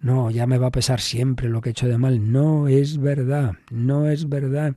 No, 0.02 0.30
ya 0.30 0.46
me 0.46 0.58
va 0.58 0.68
a 0.68 0.72
pesar 0.72 1.02
siempre 1.02 1.50
lo 1.50 1.62
que 1.62 1.70
he 1.70 1.72
hecho 1.72 1.88
de 1.88 1.98
mal. 1.98 2.32
No 2.32 2.68
es 2.68 2.98
verdad, 2.98 3.56
no 3.72 4.10
es 4.10 4.30
verdad. 4.30 4.76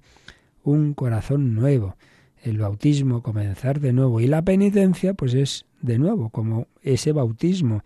Un 0.63 0.95
corazón 0.95 1.55
nuevo. 1.55 1.97
El 2.43 2.59
bautismo, 2.59 3.23
comenzar 3.23 3.81
de 3.81 3.93
nuevo. 3.93 4.21
Y 4.21 4.27
la 4.27 4.43
penitencia, 4.43 5.15
pues 5.15 5.35
es 5.35 5.67
de 5.83 5.99
nuevo, 5.99 6.31
como 6.31 6.69
ese 6.83 7.13
bautismo. 7.13 7.83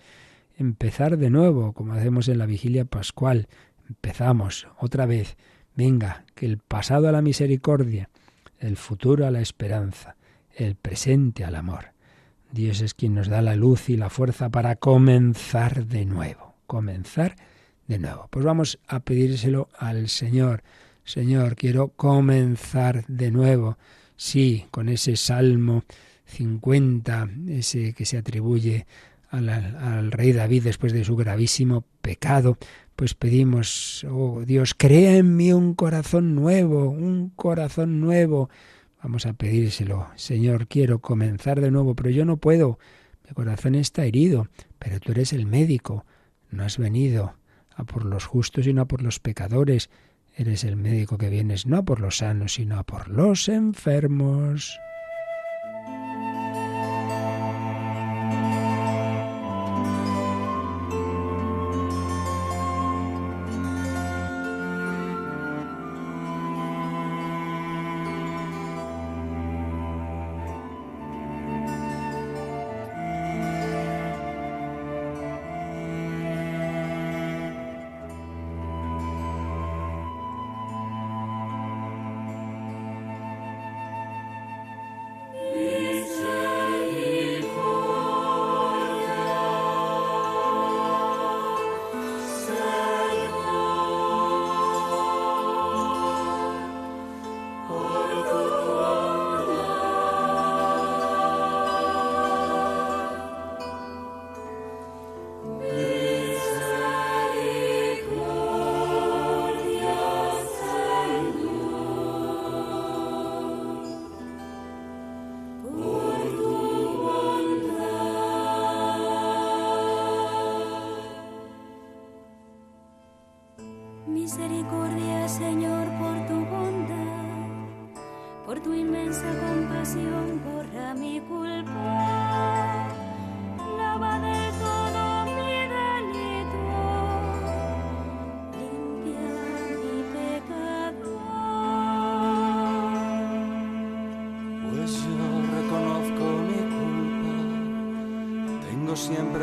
Empezar 0.57 1.19
de 1.19 1.31
nuevo, 1.31 1.73
como 1.73 1.95
hacemos 1.95 2.29
en 2.29 2.39
la 2.39 2.47
vigilia 2.47 2.85
pascual. 2.85 3.49
Empezamos 3.89 4.69
otra 4.79 5.07
vez. 5.07 5.37
Venga, 5.77 6.25
que 6.37 6.47
el 6.47 6.59
pasado 6.59 7.09
a 7.09 7.13
la 7.13 7.21
misericordia, 7.21 8.11
el 8.61 8.77
futuro 8.77 9.27
a 9.27 9.33
la 9.33 9.41
esperanza, 9.41 10.17
el 10.55 10.77
presente 10.77 11.45
al 11.45 11.57
amor. 11.57 11.94
Dios 12.55 12.83
es 12.83 12.95
quien 12.95 13.15
nos 13.15 13.27
da 13.27 13.43
la 13.43 13.57
luz 13.57 13.91
y 13.91 13.97
la 13.97 14.11
fuerza 14.11 14.49
para 14.49 14.77
comenzar 14.77 15.87
de 15.87 16.05
nuevo, 16.05 16.55
comenzar 16.69 17.35
de 17.89 17.99
nuevo. 17.99 18.29
Pues 18.31 18.45
vamos 18.45 18.79
a 18.87 19.01
pedírselo 19.01 19.69
al 19.77 20.09
Señor. 20.09 20.63
Señor, 21.03 21.57
quiero 21.57 21.89
comenzar 21.89 23.05
de 23.09 23.33
nuevo. 23.33 23.77
Sí, 24.15 24.67
con 24.71 24.89
ese 24.89 25.17
Salmo 25.17 25.83
50, 26.27 27.29
ese 27.49 27.93
que 27.93 28.07
se 28.07 28.19
atribuye 28.19 28.87
al, 29.31 29.49
al, 29.49 30.13
rey 30.13 30.33
David 30.33 30.63
después 30.63 30.93
de 30.93 31.05
su 31.05 31.17
gravísimo 31.17 31.85
pecado, 32.03 32.57
pues 32.95 33.15
pedimos, 33.15 34.07
oh 34.09 34.45
Dios, 34.47 34.75
crea 34.79 35.17
en 35.17 35.35
mí 35.35 35.53
un 35.53 35.75
corazón 35.75 36.37
nuevo, 36.37 36.89
un 36.89 37.31
corazón 37.31 38.01
nuevo. 38.01 38.49
Vamos 39.05 39.27
a 39.27 39.35
pedírselo, 39.35 40.09
Señor, 40.17 40.67
quiero 40.67 40.99
comenzar 40.99 41.61
de 41.61 41.71
nuevo, 41.71 41.95
pero 41.95 42.09
yo 42.09 42.25
no 42.25 42.39
puedo. 42.39 42.79
Mi 43.29 43.35
corazón 43.35 43.75
está 43.75 44.07
herido, 44.07 44.49
pero 44.79 44.99
tú 44.99 45.13
eres 45.13 45.35
el 45.35 45.45
médico. 45.45 46.07
No 46.51 46.65
has 46.65 46.79
venido 46.79 47.35
a 47.77 47.85
por 47.85 48.07
los 48.07 48.25
justos, 48.25 48.65
sino 48.65 48.81
a 48.81 48.89
por 48.89 49.03
los 49.03 49.21
pecadores. 49.21 49.91
Eres 50.35 50.65
el 50.65 50.77
médico 50.77 51.19
que 51.19 51.29
vienes 51.29 51.67
no 51.67 51.77
a 51.77 51.83
por 51.83 52.01
los 52.01 52.17
sanos, 52.17 52.55
sino 52.55 52.79
a 52.79 52.85
por 52.85 53.11
los 53.11 53.51
enfermos. 53.51 54.81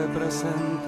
sobrepresente. 0.02 0.81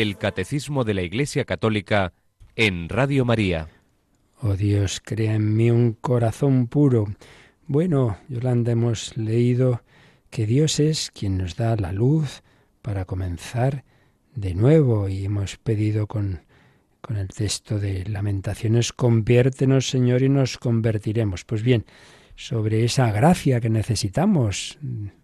El 0.00 0.16
Catecismo 0.16 0.84
de 0.84 0.94
la 0.94 1.02
Iglesia 1.02 1.44
Católica 1.44 2.14
en 2.56 2.88
Radio 2.88 3.26
María. 3.26 3.68
Oh 4.40 4.56
Dios, 4.56 5.02
crea 5.04 5.34
en 5.34 5.54
mí 5.54 5.70
un 5.70 5.92
corazón 5.92 6.68
puro. 6.68 7.04
Bueno, 7.66 8.16
Yolanda, 8.30 8.72
hemos 8.72 9.14
leído 9.18 9.82
que 10.30 10.46
Dios 10.46 10.80
es 10.80 11.10
quien 11.10 11.36
nos 11.36 11.56
da 11.56 11.76
la 11.76 11.92
luz 11.92 12.42
para 12.80 13.04
comenzar 13.04 13.84
de 14.34 14.54
nuevo 14.54 15.10
y 15.10 15.26
hemos 15.26 15.58
pedido 15.58 16.06
con, 16.06 16.44
con 17.02 17.18
el 17.18 17.28
texto 17.28 17.78
de 17.78 18.06
Lamentaciones, 18.06 18.94
conviértenos 18.94 19.90
Señor 19.90 20.22
y 20.22 20.30
nos 20.30 20.56
convertiremos. 20.56 21.44
Pues 21.44 21.62
bien, 21.62 21.84
sobre 22.36 22.84
esa 22.84 23.12
gracia 23.12 23.60
que 23.60 23.68
necesitamos 23.68 24.78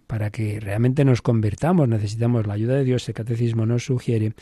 para 0.07 0.31
que 0.31 0.61
realmente 0.61 1.05
nos 1.05 1.23
convirtamos, 1.23 1.89
necesitamos 1.89 2.47
la 2.47 2.55
ayuda 2.55 2.75
de 2.75 2.85
Dios. 2.85 3.09
El 3.09 3.15
catecismo 3.15 3.67
nos 3.67 3.85
sugiere 3.85 4.35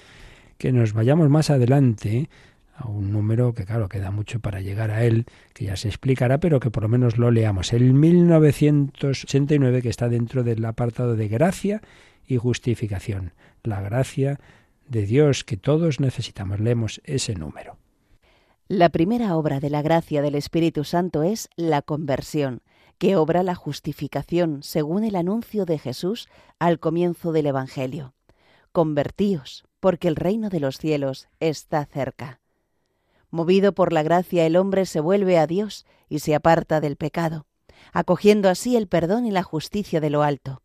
que 0.59 0.73
nos 0.73 0.93
vayamos 0.93 1.29
más 1.31 1.51
adelante 1.51 2.29
a 2.77 2.89
un 2.89 3.13
número 3.13 3.55
que 3.55 3.65
claro 3.65 3.89
queda 3.89 4.11
mucho 4.11 4.41
para 4.41 4.61
llegar 4.61 4.91
a 4.91 5.05
él, 5.05 5.27
que 5.53 5.67
ya 5.67 5.77
se 5.77 5.89
explicará, 5.89 6.39
pero 6.39 6.61
que 6.61 6.71
por 6.71 6.83
lo 6.83 6.89
menos 6.89 7.19
lo 7.19 7.31
leamos. 7.31 7.73
El 7.73 7.95
1989 7.95 9.83
que 9.83 9.89
está 9.89 10.09
dentro 10.09 10.43
del 10.43 10.65
apartado 10.65 11.17
de 11.17 11.29
gracia 11.29 11.81
y 12.27 12.37
justificación. 12.37 13.33
La 13.63 13.81
gracia 13.81 14.41
de 14.89 15.07
Dios 15.07 15.45
que 15.45 15.57
todos 15.57 16.01
necesitamos. 16.01 16.61
Leemos 16.61 17.01
ese 17.05 17.35
número. 17.35 17.79
La 18.69 18.89
primera 18.89 19.37
obra 19.37 19.61
de 19.61 19.71
la 19.71 19.83
gracia 19.83 20.23
del 20.23 20.35
Espíritu 20.35 20.85
Santo 20.85 21.23
es 21.23 21.49
la 21.57 21.83
conversión 21.83 22.63
que 22.99 23.17
obra 23.17 23.43
la 23.43 23.55
justificación 23.55 24.63
según 24.63 25.05
el 25.05 25.17
anuncio 25.17 25.65
de 25.65 25.79
Jesús 25.79 26.29
al 26.59 26.79
comienzo 26.79 27.33
del 27.33 27.47
Evangelio. 27.47 28.15
Convertíos, 28.73 29.65
porque 29.81 30.09
el 30.09 30.17
reino 30.17 30.49
de 30.49 30.61
los 30.61 30.79
cielos 30.79 31.29
está 31.41 31.85
cerca. 31.87 32.41
Movido 33.31 33.75
por 33.75 33.93
la 33.93 34.03
gracia, 34.03 34.47
el 34.47 34.57
hombre 34.57 34.87
se 34.87 35.01
vuelve 35.01 35.39
a 35.39 35.47
Dios 35.47 35.87
y 36.09 36.21
se 36.21 36.35
aparta 36.35 36.81
del 36.81 36.97
pecado, 36.97 37.47
acogiendo 37.93 38.49
así 38.49 38.77
el 38.77 38.87
perdón 38.87 39.27
y 39.27 39.31
la 39.31 39.43
justicia 39.43 40.01
de 40.01 40.11
lo 40.11 40.23
alto. 40.23 40.63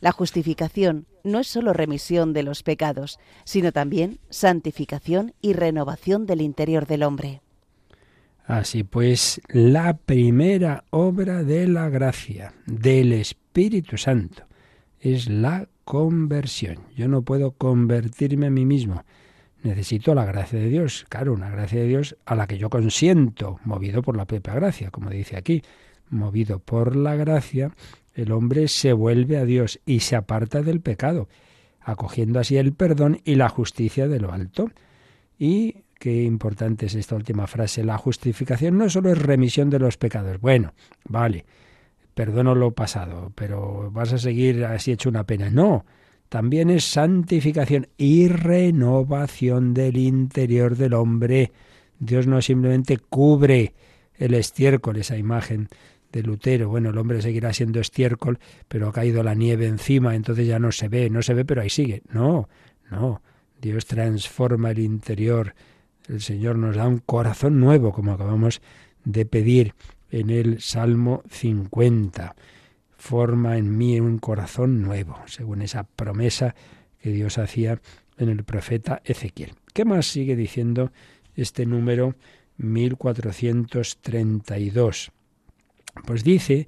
La 0.00 0.12
justificación 0.12 1.06
no 1.24 1.40
es 1.40 1.46
sólo 1.46 1.72
remisión 1.72 2.32
de 2.32 2.42
los 2.42 2.62
pecados, 2.62 3.18
sino 3.44 3.72
también 3.72 4.20
santificación 4.30 5.34
y 5.40 5.52
renovación 5.52 6.26
del 6.26 6.40
interior 6.40 6.86
del 6.86 7.02
hombre. 7.02 7.42
Así 8.46 8.84
pues, 8.84 9.40
la 9.48 9.96
primera 9.96 10.84
obra 10.90 11.42
de 11.42 11.66
la 11.66 11.88
gracia 11.88 12.54
del 12.64 13.12
Espíritu 13.12 13.96
Santo 13.96 14.44
es 15.00 15.28
la 15.28 15.68
conversión. 15.84 16.78
Yo 16.96 17.08
no 17.08 17.22
puedo 17.22 17.50
convertirme 17.52 18.46
a 18.46 18.50
mí 18.50 18.64
mismo. 18.64 19.02
Necesito 19.64 20.14
la 20.14 20.24
gracia 20.24 20.60
de 20.60 20.68
Dios. 20.68 21.06
Claro, 21.08 21.32
una 21.32 21.50
gracia 21.50 21.80
de 21.80 21.88
Dios 21.88 22.16
a 22.24 22.36
la 22.36 22.46
que 22.46 22.56
yo 22.56 22.70
consiento, 22.70 23.58
movido 23.64 24.00
por 24.02 24.16
la 24.16 24.26
propia 24.26 24.54
gracia, 24.54 24.90
como 24.92 25.10
dice 25.10 25.36
aquí. 25.36 25.62
Movido 26.08 26.60
por 26.60 26.94
la 26.94 27.16
gracia, 27.16 27.72
el 28.14 28.30
hombre 28.30 28.68
se 28.68 28.92
vuelve 28.92 29.38
a 29.38 29.44
Dios 29.44 29.80
y 29.84 30.00
se 30.00 30.14
aparta 30.14 30.62
del 30.62 30.80
pecado, 30.80 31.28
acogiendo 31.80 32.38
así 32.38 32.56
el 32.56 32.74
perdón 32.74 33.20
y 33.24 33.34
la 33.34 33.48
justicia 33.48 34.06
de 34.06 34.20
lo 34.20 34.32
alto. 34.32 34.70
Y 35.36 35.82
qué 36.06 36.22
importante 36.22 36.86
es 36.86 36.94
esta 36.94 37.16
última 37.16 37.48
frase. 37.48 37.82
La 37.82 37.98
justificación 37.98 38.78
no 38.78 38.88
solo 38.88 39.10
es 39.10 39.18
remisión 39.18 39.70
de 39.70 39.80
los 39.80 39.96
pecados. 39.96 40.40
Bueno, 40.40 40.72
vale, 41.02 41.44
perdono 42.14 42.54
lo 42.54 42.70
pasado, 42.70 43.32
pero 43.34 43.90
vas 43.90 44.12
a 44.12 44.18
seguir 44.18 44.64
así 44.66 44.92
hecho 44.92 45.08
una 45.08 45.24
pena. 45.24 45.50
No, 45.50 45.84
también 46.28 46.70
es 46.70 46.84
santificación 46.84 47.88
y 47.98 48.28
renovación 48.28 49.74
del 49.74 49.96
interior 49.96 50.76
del 50.76 50.94
hombre. 50.94 51.50
Dios 51.98 52.28
no 52.28 52.40
simplemente 52.40 52.98
cubre 52.98 53.74
el 54.14 54.34
estiércol, 54.34 54.98
esa 54.98 55.16
imagen 55.16 55.66
de 56.12 56.22
Lutero. 56.22 56.68
Bueno, 56.68 56.90
el 56.90 56.98
hombre 56.98 57.20
seguirá 57.20 57.52
siendo 57.52 57.80
estiércol, 57.80 58.38
pero 58.68 58.86
ha 58.86 58.92
caído 58.92 59.24
la 59.24 59.34
nieve 59.34 59.66
encima, 59.66 60.14
entonces 60.14 60.46
ya 60.46 60.60
no 60.60 60.70
se 60.70 60.86
ve, 60.86 61.10
no 61.10 61.20
se 61.20 61.34
ve, 61.34 61.44
pero 61.44 61.62
ahí 61.62 61.70
sigue. 61.70 62.04
No, 62.12 62.48
no. 62.92 63.22
Dios 63.60 63.86
transforma 63.86 64.70
el 64.70 64.78
interior 64.78 65.52
el 66.08 66.20
Señor 66.20 66.56
nos 66.56 66.76
da 66.76 66.86
un 66.86 66.98
corazón 66.98 67.58
nuevo, 67.60 67.92
como 67.92 68.12
acabamos 68.12 68.60
de 69.04 69.26
pedir 69.26 69.74
en 70.10 70.30
el 70.30 70.60
Salmo 70.60 71.22
50. 71.30 72.34
Forma 72.96 73.58
en 73.58 73.76
mí 73.76 74.00
un 74.00 74.18
corazón 74.18 74.82
nuevo, 74.82 75.18
según 75.26 75.62
esa 75.62 75.84
promesa 75.84 76.56
que 77.00 77.10
Dios 77.10 77.38
hacía 77.38 77.80
en 78.18 78.30
el 78.30 78.42
profeta 78.44 79.02
Ezequiel. 79.04 79.54
¿Qué 79.72 79.84
más 79.84 80.06
sigue 80.06 80.34
diciendo 80.36 80.92
este 81.34 81.66
número 81.66 82.14
1432? 82.56 85.10
Pues 86.04 86.22
dice 86.24 86.66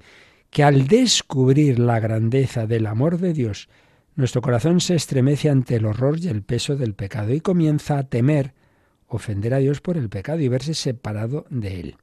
que 0.49 0.63
al 0.63 0.87
descubrir 0.87 1.77
la 1.79 1.99
grandeza 1.99 2.65
del 2.67 2.87
amor 2.87 3.17
de 3.17 3.33
Dios, 3.33 3.67
nuestro 4.15 4.41
corazón 4.41 4.79
se 4.81 4.95
estremece 4.95 5.49
ante 5.49 5.75
el 5.75 5.85
horror 5.85 6.19
y 6.19 6.27
el 6.27 6.43
peso 6.43 6.75
del 6.75 6.93
pecado 6.93 7.33
y 7.33 7.41
comienza 7.41 7.97
a 7.97 8.03
temer 8.03 8.53
ofender 9.09 9.53
a 9.53 9.57
Dios 9.57 9.81
por 9.81 9.97
el 9.97 10.09
pecado 10.09 10.39
y 10.39 10.47
verse 10.47 10.73
separado 10.73 11.45
de 11.49 11.79
Él. 11.79 11.95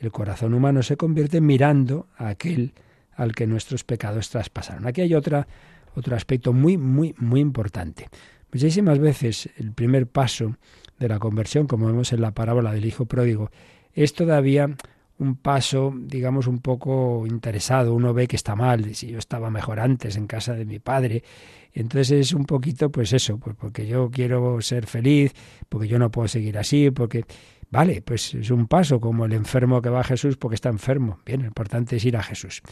El 0.00 0.10
corazón 0.10 0.54
humano 0.54 0.82
se 0.82 0.96
convierte 0.96 1.40
mirando 1.40 2.08
a 2.16 2.28
aquel 2.28 2.74
al 3.14 3.34
que 3.34 3.46
nuestros 3.46 3.84
pecados 3.84 4.28
traspasaron. 4.28 4.86
Aquí 4.86 5.00
hay 5.00 5.14
otra, 5.14 5.46
otro 5.94 6.16
aspecto 6.16 6.52
muy, 6.52 6.76
muy, 6.76 7.14
muy 7.18 7.40
importante. 7.40 8.08
Muchísimas 8.52 8.98
veces 8.98 9.48
el 9.56 9.72
primer 9.72 10.06
paso 10.06 10.56
de 10.98 11.08
la 11.08 11.18
conversión, 11.18 11.66
como 11.66 11.86
vemos 11.86 12.12
en 12.12 12.20
la 12.20 12.32
parábola 12.32 12.72
del 12.72 12.84
Hijo 12.84 13.06
Pródigo, 13.06 13.50
es 13.94 14.12
todavía 14.12 14.76
un 15.18 15.36
paso, 15.36 15.92
digamos, 15.96 16.46
un 16.46 16.58
poco 16.58 17.26
interesado. 17.26 17.94
Uno 17.94 18.12
ve 18.12 18.26
que 18.26 18.36
está 18.36 18.54
mal, 18.54 18.94
si 18.94 19.08
yo 19.08 19.18
estaba 19.18 19.50
mejor 19.50 19.80
antes 19.80 20.16
en 20.16 20.26
casa 20.26 20.54
de 20.54 20.64
mi 20.64 20.78
padre, 20.78 21.22
entonces 21.72 22.10
es 22.10 22.32
un 22.32 22.44
poquito, 22.44 22.90
pues 22.90 23.12
eso, 23.12 23.38
pues 23.38 23.56
porque 23.56 23.86
yo 23.86 24.10
quiero 24.10 24.60
ser 24.60 24.86
feliz, 24.86 25.32
porque 25.68 25.88
yo 25.88 25.98
no 25.98 26.10
puedo 26.10 26.28
seguir 26.28 26.58
así, 26.58 26.90
porque... 26.90 27.24
Vale, 27.68 28.00
pues 28.00 28.32
es 28.32 28.50
un 28.50 28.68
paso 28.68 29.00
como 29.00 29.24
el 29.24 29.32
enfermo 29.32 29.82
que 29.82 29.88
va 29.88 29.98
a 29.98 30.04
Jesús 30.04 30.36
porque 30.36 30.54
está 30.54 30.68
enfermo. 30.68 31.18
Bien, 31.26 31.40
lo 31.40 31.48
importante 31.48 31.96
es 31.96 32.04
ir 32.04 32.16
a 32.16 32.22
Jesús. 32.22 32.62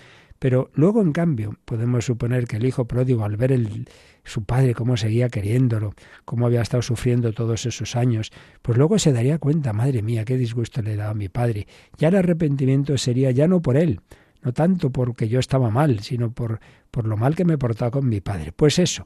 Pero 0.44 0.70
luego, 0.74 1.00
en 1.00 1.12
cambio, 1.12 1.56
podemos 1.64 2.04
suponer 2.04 2.46
que 2.46 2.58
el 2.58 2.66
hijo 2.66 2.84
pródigo, 2.84 3.24
al 3.24 3.38
ver 3.38 3.50
el, 3.50 3.88
su 4.24 4.44
padre 4.44 4.74
cómo 4.74 4.98
seguía 4.98 5.30
queriéndolo, 5.30 5.94
cómo 6.26 6.44
había 6.44 6.60
estado 6.60 6.82
sufriendo 6.82 7.32
todos 7.32 7.64
esos 7.64 7.96
años, 7.96 8.30
pues 8.60 8.76
luego 8.76 8.98
se 8.98 9.14
daría 9.14 9.38
cuenta, 9.38 9.72
madre 9.72 10.02
mía, 10.02 10.26
qué 10.26 10.36
disgusto 10.36 10.82
le 10.82 10.96
daba 10.96 11.12
a 11.12 11.14
mi 11.14 11.30
padre. 11.30 11.66
Ya 11.96 12.08
el 12.08 12.16
arrepentimiento 12.16 12.98
sería 12.98 13.30
ya 13.30 13.48
no 13.48 13.62
por 13.62 13.78
él, 13.78 14.02
no 14.42 14.52
tanto 14.52 14.90
porque 14.90 15.30
yo 15.30 15.40
estaba 15.40 15.70
mal, 15.70 16.00
sino 16.00 16.30
por, 16.30 16.60
por 16.90 17.06
lo 17.06 17.16
mal 17.16 17.34
que 17.34 17.46
me 17.46 17.54
he 17.54 17.58
portado 17.58 17.92
con 17.92 18.06
mi 18.06 18.20
padre. 18.20 18.52
Pues 18.52 18.78
eso, 18.78 19.02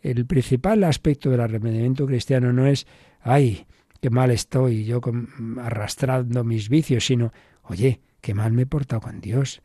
el 0.00 0.26
principal 0.26 0.82
aspecto 0.82 1.30
del 1.30 1.42
arrepentimiento 1.42 2.06
cristiano 2.08 2.52
no 2.52 2.66
es, 2.66 2.88
ay, 3.20 3.66
qué 4.00 4.10
mal 4.10 4.32
estoy 4.32 4.84
yo 4.84 5.00
arrastrando 5.60 6.42
mis 6.42 6.68
vicios, 6.68 7.06
sino, 7.06 7.32
oye, 7.62 8.00
qué 8.20 8.34
mal 8.34 8.52
me 8.52 8.62
he 8.62 8.66
portado 8.66 9.02
con 9.02 9.20
Dios, 9.20 9.62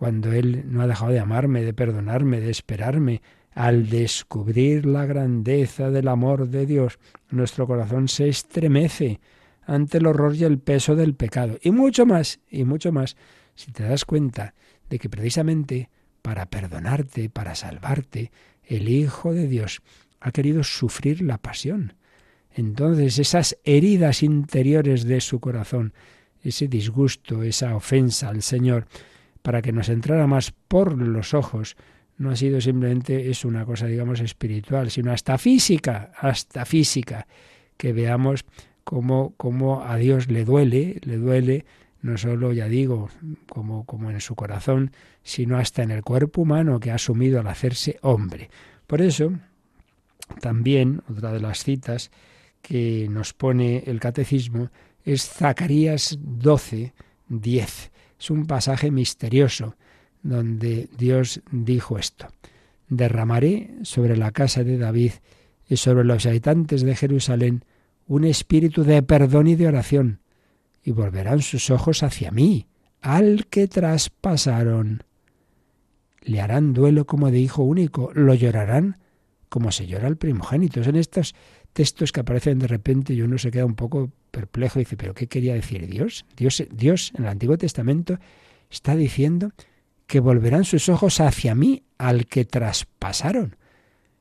cuando 0.00 0.32
Él 0.32 0.64
no 0.64 0.80
ha 0.80 0.86
dejado 0.86 1.12
de 1.12 1.18
amarme, 1.18 1.62
de 1.62 1.74
perdonarme, 1.74 2.40
de 2.40 2.50
esperarme. 2.50 3.20
Al 3.52 3.90
descubrir 3.90 4.86
la 4.86 5.04
grandeza 5.04 5.90
del 5.90 6.08
amor 6.08 6.48
de 6.48 6.64
Dios, 6.64 6.98
nuestro 7.28 7.66
corazón 7.66 8.08
se 8.08 8.26
estremece 8.26 9.20
ante 9.66 9.98
el 9.98 10.06
horror 10.06 10.34
y 10.34 10.44
el 10.44 10.58
peso 10.58 10.96
del 10.96 11.14
pecado. 11.14 11.58
Y 11.60 11.70
mucho 11.70 12.06
más, 12.06 12.40
y 12.48 12.64
mucho 12.64 12.92
más, 12.92 13.18
si 13.54 13.72
te 13.72 13.82
das 13.82 14.06
cuenta 14.06 14.54
de 14.88 14.98
que 14.98 15.10
precisamente 15.10 15.90
para 16.22 16.46
perdonarte, 16.46 17.28
para 17.28 17.54
salvarte, 17.54 18.32
el 18.64 18.88
Hijo 18.88 19.34
de 19.34 19.48
Dios 19.48 19.82
ha 20.18 20.32
querido 20.32 20.64
sufrir 20.64 21.20
la 21.20 21.36
pasión. 21.36 21.92
Entonces 22.54 23.18
esas 23.18 23.58
heridas 23.64 24.22
interiores 24.22 25.04
de 25.04 25.20
su 25.20 25.40
corazón, 25.40 25.92
ese 26.42 26.68
disgusto, 26.68 27.42
esa 27.42 27.76
ofensa 27.76 28.30
al 28.30 28.40
Señor, 28.40 28.86
para 29.42 29.62
que 29.62 29.72
nos 29.72 29.88
entrara 29.88 30.26
más 30.26 30.52
por 30.68 30.96
los 30.96 31.34
ojos, 31.34 31.76
no 32.18 32.30
ha 32.30 32.36
sido 32.36 32.60
simplemente 32.60 33.30
es 33.30 33.44
una 33.44 33.64
cosa, 33.64 33.86
digamos, 33.86 34.20
espiritual, 34.20 34.90
sino 34.90 35.12
hasta 35.12 35.38
física, 35.38 36.12
hasta 36.18 36.64
física, 36.64 37.26
que 37.76 37.92
veamos 37.92 38.44
cómo, 38.84 39.34
cómo 39.36 39.82
a 39.82 39.96
Dios 39.96 40.28
le 40.28 40.44
duele, 40.44 41.00
le 41.02 41.16
duele 41.16 41.64
no 42.02 42.16
solo, 42.16 42.52
ya 42.52 42.66
digo, 42.66 43.10
como, 43.48 43.84
como 43.84 44.10
en 44.10 44.20
su 44.20 44.34
corazón, 44.34 44.92
sino 45.22 45.58
hasta 45.58 45.82
en 45.82 45.90
el 45.90 46.02
cuerpo 46.02 46.42
humano 46.42 46.80
que 46.80 46.90
ha 46.90 46.94
asumido 46.94 47.40
al 47.40 47.46
hacerse 47.46 47.98
hombre. 48.02 48.50
Por 48.86 49.02
eso, 49.02 49.32
también, 50.40 51.02
otra 51.10 51.32
de 51.32 51.40
las 51.40 51.62
citas 51.62 52.10
que 52.62 53.06
nos 53.10 53.32
pone 53.32 53.84
el 53.86 54.00
catecismo 54.00 54.70
es 55.04 55.28
Zacarías 55.28 56.18
12, 56.20 56.92
10. 57.28 57.89
Es 58.20 58.30
un 58.30 58.46
pasaje 58.46 58.90
misterioso 58.90 59.76
donde 60.22 60.90
Dios 60.96 61.40
dijo 61.50 61.98
esto. 61.98 62.28
Derramaré 62.88 63.70
sobre 63.82 64.16
la 64.16 64.30
casa 64.30 64.62
de 64.62 64.76
David 64.76 65.12
y 65.66 65.76
sobre 65.76 66.04
los 66.04 66.26
habitantes 66.26 66.82
de 66.82 66.94
Jerusalén 66.94 67.64
un 68.06 68.24
espíritu 68.24 68.84
de 68.84 69.02
perdón 69.02 69.46
y 69.46 69.54
de 69.54 69.68
oración, 69.68 70.20
y 70.82 70.90
volverán 70.90 71.40
sus 71.40 71.70
ojos 71.70 72.02
hacia 72.02 72.30
mí, 72.30 72.66
al 73.00 73.46
que 73.46 73.68
traspasaron. 73.68 75.04
Le 76.20 76.40
harán 76.40 76.74
duelo 76.74 77.06
como 77.06 77.30
de 77.30 77.38
hijo 77.38 77.62
único, 77.62 78.10
lo 78.14 78.34
llorarán 78.34 78.98
como 79.48 79.72
se 79.72 79.86
llora 79.86 80.08
al 80.08 80.16
primogénito. 80.16 80.82
En 80.82 80.96
estos 80.96 81.34
textos 81.72 82.12
que 82.12 82.20
aparecen 82.20 82.58
de 82.58 82.66
repente 82.66 83.14
y 83.14 83.22
uno 83.22 83.38
se 83.38 83.50
queda 83.50 83.64
un 83.64 83.76
poco 83.76 84.10
perplejo 84.30 84.78
dice, 84.78 84.96
¿pero 84.96 85.14
qué 85.14 85.26
quería 85.26 85.54
decir 85.54 85.86
Dios? 85.86 86.24
Dios, 86.36 86.64
Dios 86.70 87.12
en 87.16 87.24
el 87.24 87.30
Antiguo 87.30 87.58
Testamento 87.58 88.18
está 88.70 88.96
diciendo 88.96 89.52
que 90.06 90.20
volverán 90.20 90.64
sus 90.64 90.88
ojos 90.88 91.20
hacia 91.20 91.54
mí 91.54 91.82
al 91.98 92.26
que 92.26 92.44
traspasaron. 92.44 93.56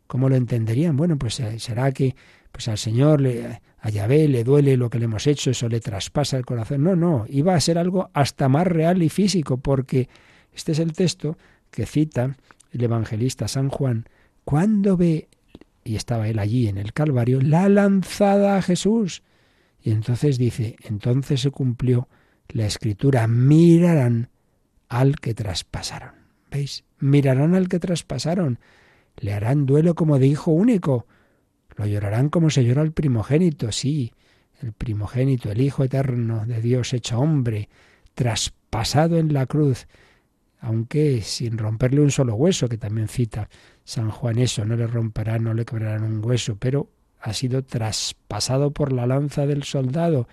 ¿Cómo 0.07 0.29
lo 0.29 0.35
entenderían? 0.35 0.97
Bueno, 0.97 1.17
pues 1.17 1.39
eh, 1.39 1.59
será 1.59 1.91
que 1.91 2.15
pues 2.51 2.67
al 2.67 2.77
Señor, 2.77 3.21
le, 3.21 3.61
a 3.79 3.89
Yahvé 3.89 4.27
le 4.27 4.43
duele 4.43 4.75
lo 4.75 4.89
que 4.89 4.99
le 4.99 5.05
hemos 5.05 5.27
hecho, 5.27 5.51
eso 5.51 5.69
le 5.69 5.79
traspasa 5.79 6.37
el 6.37 6.45
corazón. 6.45 6.83
No, 6.83 6.95
no, 6.95 7.25
iba 7.29 7.55
a 7.55 7.59
ser 7.59 7.77
algo 7.77 8.09
hasta 8.13 8.49
más 8.49 8.67
real 8.67 9.03
y 9.03 9.09
físico, 9.09 9.57
porque 9.57 10.09
este 10.53 10.71
es 10.71 10.79
el 10.79 10.93
texto 10.93 11.37
que 11.71 11.85
cita 11.85 12.35
el 12.71 12.83
evangelista 12.83 13.47
San 13.47 13.69
Juan 13.69 14.05
cuando 14.43 14.97
ve, 14.97 15.27
y 15.83 15.95
estaba 15.95 16.27
él 16.27 16.39
allí 16.39 16.67
en 16.67 16.77
el 16.77 16.93
Calvario, 16.93 17.39
la 17.41 17.69
lanzada 17.69 18.57
a 18.57 18.61
Jesús. 18.61 19.23
Y 19.81 19.91
entonces 19.91 20.37
dice, 20.37 20.75
entonces 20.83 21.41
se 21.41 21.51
cumplió 21.51 22.07
la 22.49 22.65
escritura, 22.65 23.27
mirarán 23.27 24.29
al 24.87 25.17
que 25.17 25.33
traspasaron. 25.33 26.11
¿Veis? 26.51 26.83
Mirarán 26.99 27.55
al 27.55 27.67
que 27.67 27.79
traspasaron. 27.79 28.59
Le 29.17 29.33
harán 29.33 29.65
duelo 29.65 29.95
como 29.95 30.19
de 30.19 30.27
hijo 30.27 30.51
único. 30.51 31.05
Lo 31.75 31.85
llorarán 31.85 32.29
como 32.29 32.49
se 32.49 32.65
llora 32.65 32.81
el 32.81 32.91
primogénito, 32.91 33.71
sí, 33.71 34.11
el 34.61 34.73
primogénito, 34.73 35.51
el 35.51 35.61
Hijo 35.61 35.83
eterno 35.83 36.45
de 36.45 36.61
Dios 36.61 36.93
hecho 36.93 37.19
hombre, 37.19 37.69
traspasado 38.13 39.17
en 39.17 39.33
la 39.33 39.45
cruz, 39.45 39.87
aunque 40.59 41.21
sin 41.21 41.57
romperle 41.57 42.01
un 42.01 42.11
solo 42.11 42.35
hueso, 42.35 42.67
que 42.67 42.77
también 42.77 43.07
cita 43.07 43.49
San 43.83 44.11
Juan 44.11 44.39
eso, 44.39 44.65
no 44.65 44.75
le 44.75 44.87
romperán, 44.87 45.43
no 45.43 45.53
le 45.53 45.65
quebrarán 45.65 46.03
un 46.03 46.23
hueso, 46.23 46.57
pero 46.57 46.89
ha 47.19 47.33
sido 47.33 47.63
traspasado 47.63 48.71
por 48.71 48.93
la 48.93 49.05
lanza 49.05 49.45
del 49.45 49.63
soldado 49.63 50.27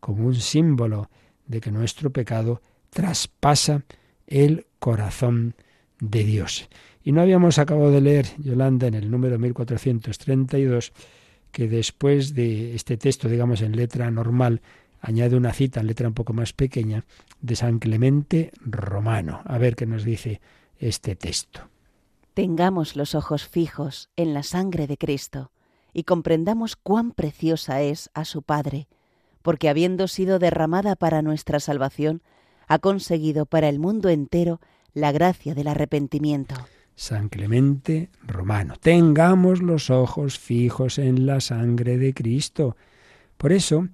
como 0.00 0.26
un 0.26 0.34
símbolo 0.34 1.10
de 1.46 1.60
que 1.60 1.70
nuestro 1.70 2.10
pecado 2.10 2.62
traspasa 2.90 3.84
el 4.26 4.66
corazón 4.78 5.54
de 6.00 6.24
Dios. 6.24 6.68
Y 7.02 7.12
no 7.12 7.20
habíamos 7.20 7.58
acabado 7.58 7.90
de 7.90 8.00
leer, 8.00 8.26
Yolanda, 8.38 8.86
en 8.86 8.94
el 8.94 9.10
número 9.10 9.38
1432, 9.38 10.92
que 11.50 11.68
después 11.68 12.34
de 12.34 12.74
este 12.74 12.96
texto, 12.96 13.28
digamos 13.28 13.62
en 13.62 13.76
letra 13.76 14.10
normal, 14.10 14.60
añade 15.00 15.36
una 15.36 15.52
cita 15.52 15.80
en 15.80 15.86
letra 15.86 16.08
un 16.08 16.14
poco 16.14 16.32
más 16.32 16.52
pequeña 16.52 17.04
de 17.40 17.56
San 17.56 17.78
Clemente 17.78 18.52
Romano. 18.64 19.42
A 19.44 19.58
ver 19.58 19.76
qué 19.76 19.86
nos 19.86 20.04
dice 20.04 20.40
este 20.78 21.16
texto. 21.16 21.68
Tengamos 22.34 22.96
los 22.96 23.14
ojos 23.14 23.48
fijos 23.48 24.10
en 24.16 24.34
la 24.34 24.42
sangre 24.42 24.86
de 24.86 24.96
Cristo 24.96 25.50
y 25.92 26.04
comprendamos 26.04 26.76
cuán 26.76 27.12
preciosa 27.12 27.82
es 27.82 28.10
a 28.14 28.24
su 28.24 28.42
Padre, 28.42 28.88
porque 29.42 29.68
habiendo 29.68 30.08
sido 30.08 30.38
derramada 30.38 30.96
para 30.96 31.22
nuestra 31.22 31.60
salvación, 31.60 32.22
ha 32.68 32.78
conseguido 32.78 33.46
para 33.46 33.68
el 33.68 33.78
mundo 33.78 34.08
entero 34.08 34.60
la 34.92 35.12
gracia 35.12 35.54
del 35.54 35.68
arrepentimiento. 35.68 36.54
San 36.94 37.28
Clemente 37.28 38.10
Romano. 38.26 38.74
Tengamos 38.78 39.62
los 39.62 39.88
ojos 39.88 40.38
fijos 40.38 40.98
en 40.98 41.24
la 41.26 41.40
sangre 41.40 41.96
de 41.96 42.12
Cristo. 42.12 42.76
Por 43.38 43.52
eso, 43.52 43.88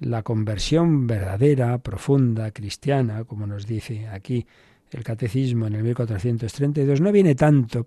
la 0.00 0.22
conversión 0.22 1.06
verdadera, 1.06 1.78
profunda, 1.78 2.50
cristiana, 2.50 3.24
como 3.24 3.46
nos 3.46 3.66
dice 3.66 4.08
aquí 4.08 4.46
el 4.90 5.04
catecismo 5.04 5.66
en 5.66 5.74
el 5.74 5.84
1432 5.84 7.00
no 7.00 7.12
viene 7.12 7.34
tanto 7.34 7.84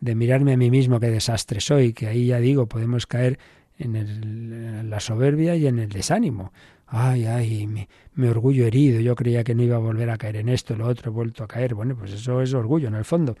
de 0.00 0.14
mirarme 0.14 0.54
a 0.54 0.56
mí 0.56 0.70
mismo 0.70 0.98
qué 0.98 1.10
desastre 1.10 1.60
soy, 1.60 1.92
que 1.92 2.06
ahí 2.06 2.26
ya 2.26 2.40
digo, 2.40 2.66
podemos 2.66 3.06
caer 3.06 3.38
en, 3.78 4.90
la 4.90 5.00
soberbia 5.00 5.56
y 5.56 5.66
en 5.66 5.78
el 5.78 5.88
desánimo. 5.88 6.52
Ay, 6.86 7.24
ay, 7.26 7.66
mi, 7.66 8.26
orgullo 8.26 8.66
herido, 8.66 9.00
yo 9.00 9.14
creía 9.14 9.44
que 9.44 9.54
no 9.54 9.62
iba 9.62 9.76
a 9.76 9.80
volver 9.80 10.10
a 10.10 10.16
caer 10.16 10.36
en 10.36 10.48
esto, 10.48 10.74
lo 10.74 10.86
otro, 10.86 11.10
he 11.10 11.14
vuelto 11.14 11.44
a 11.44 11.48
caer. 11.48 11.74
Bueno, 11.74 11.94
pues 11.96 12.12
eso 12.12 12.40
es 12.42 12.52
orgullo 12.52 12.88
en 12.88 12.94
el 12.94 13.04
fondo. 13.04 13.36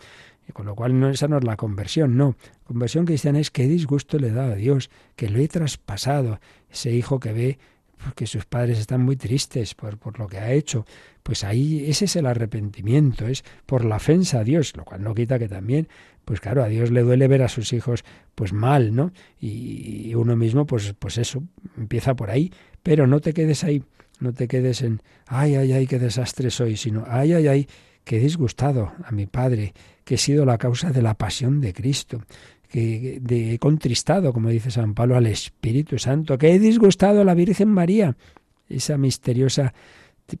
Y 0.48 0.52
con 0.52 0.66
lo 0.66 0.74
cual 0.74 0.98
no, 0.98 1.10
esa 1.10 1.26
no 1.28 1.38
es 1.38 1.44
la 1.44 1.56
conversión, 1.56 2.16
no. 2.16 2.36
Conversión 2.64 3.06
cristiana 3.06 3.40
es 3.40 3.50
qué 3.50 3.66
disgusto 3.66 4.18
le 4.18 4.30
da 4.30 4.44
a 4.44 4.54
Dios, 4.54 4.90
que 5.16 5.28
lo 5.28 5.40
he 5.40 5.48
traspasado. 5.48 6.40
Ese 6.70 6.92
hijo 6.92 7.18
que 7.18 7.32
ve 7.32 7.58
porque 8.04 8.26
sus 8.26 8.46
padres 8.46 8.78
están 8.78 9.02
muy 9.02 9.16
tristes 9.16 9.74
por, 9.74 9.98
por 9.98 10.18
lo 10.18 10.26
que 10.26 10.38
ha 10.38 10.52
hecho. 10.52 10.86
Pues 11.22 11.44
ahí 11.44 11.84
ese 11.88 12.06
es 12.06 12.16
el 12.16 12.26
arrepentimiento, 12.26 13.26
es 13.26 13.44
por 13.66 13.84
la 13.84 13.96
ofensa 13.96 14.40
a 14.40 14.44
Dios, 14.44 14.76
lo 14.76 14.84
cual 14.84 15.02
no 15.02 15.14
quita 15.14 15.38
que 15.38 15.48
también, 15.48 15.88
pues 16.30 16.40
claro, 16.40 16.62
a 16.62 16.68
Dios 16.68 16.92
le 16.92 17.02
duele 17.02 17.26
ver 17.26 17.42
a 17.42 17.48
sus 17.48 17.72
hijos 17.72 18.04
pues 18.36 18.52
mal, 18.52 18.94
¿no? 18.94 19.10
Y, 19.40 20.14
uno 20.14 20.36
mismo, 20.36 20.64
pues, 20.64 20.94
pues 20.96 21.18
eso, 21.18 21.42
empieza 21.76 22.14
por 22.14 22.30
ahí, 22.30 22.52
pero 22.84 23.08
no 23.08 23.18
te 23.18 23.34
quedes 23.34 23.64
ahí, 23.64 23.82
no 24.20 24.32
te 24.32 24.46
quedes 24.46 24.82
en, 24.82 25.02
ay, 25.26 25.56
ay, 25.56 25.72
ay, 25.72 25.88
qué 25.88 25.98
desastre 25.98 26.52
soy, 26.52 26.76
sino, 26.76 27.04
ay, 27.08 27.32
ay, 27.32 27.48
ay, 27.48 27.66
qué 28.04 28.20
disgustado 28.20 28.92
a 29.02 29.10
mi 29.10 29.26
Padre, 29.26 29.74
que 30.04 30.14
he 30.14 30.18
sido 30.18 30.44
la 30.44 30.56
causa 30.56 30.92
de 30.92 31.02
la 31.02 31.14
pasión 31.14 31.60
de 31.60 31.72
Cristo, 31.72 32.22
que 32.68 33.18
de, 33.20 33.54
he 33.54 33.58
contristado, 33.58 34.32
como 34.32 34.50
dice 34.50 34.70
San 34.70 34.94
Pablo, 34.94 35.16
al 35.16 35.26
Espíritu 35.26 35.98
Santo, 35.98 36.38
que 36.38 36.54
he 36.54 36.60
disgustado 36.60 37.22
a 37.22 37.24
la 37.24 37.34
Virgen 37.34 37.70
María, 37.70 38.16
esa 38.68 38.96
misteriosa 38.96 39.74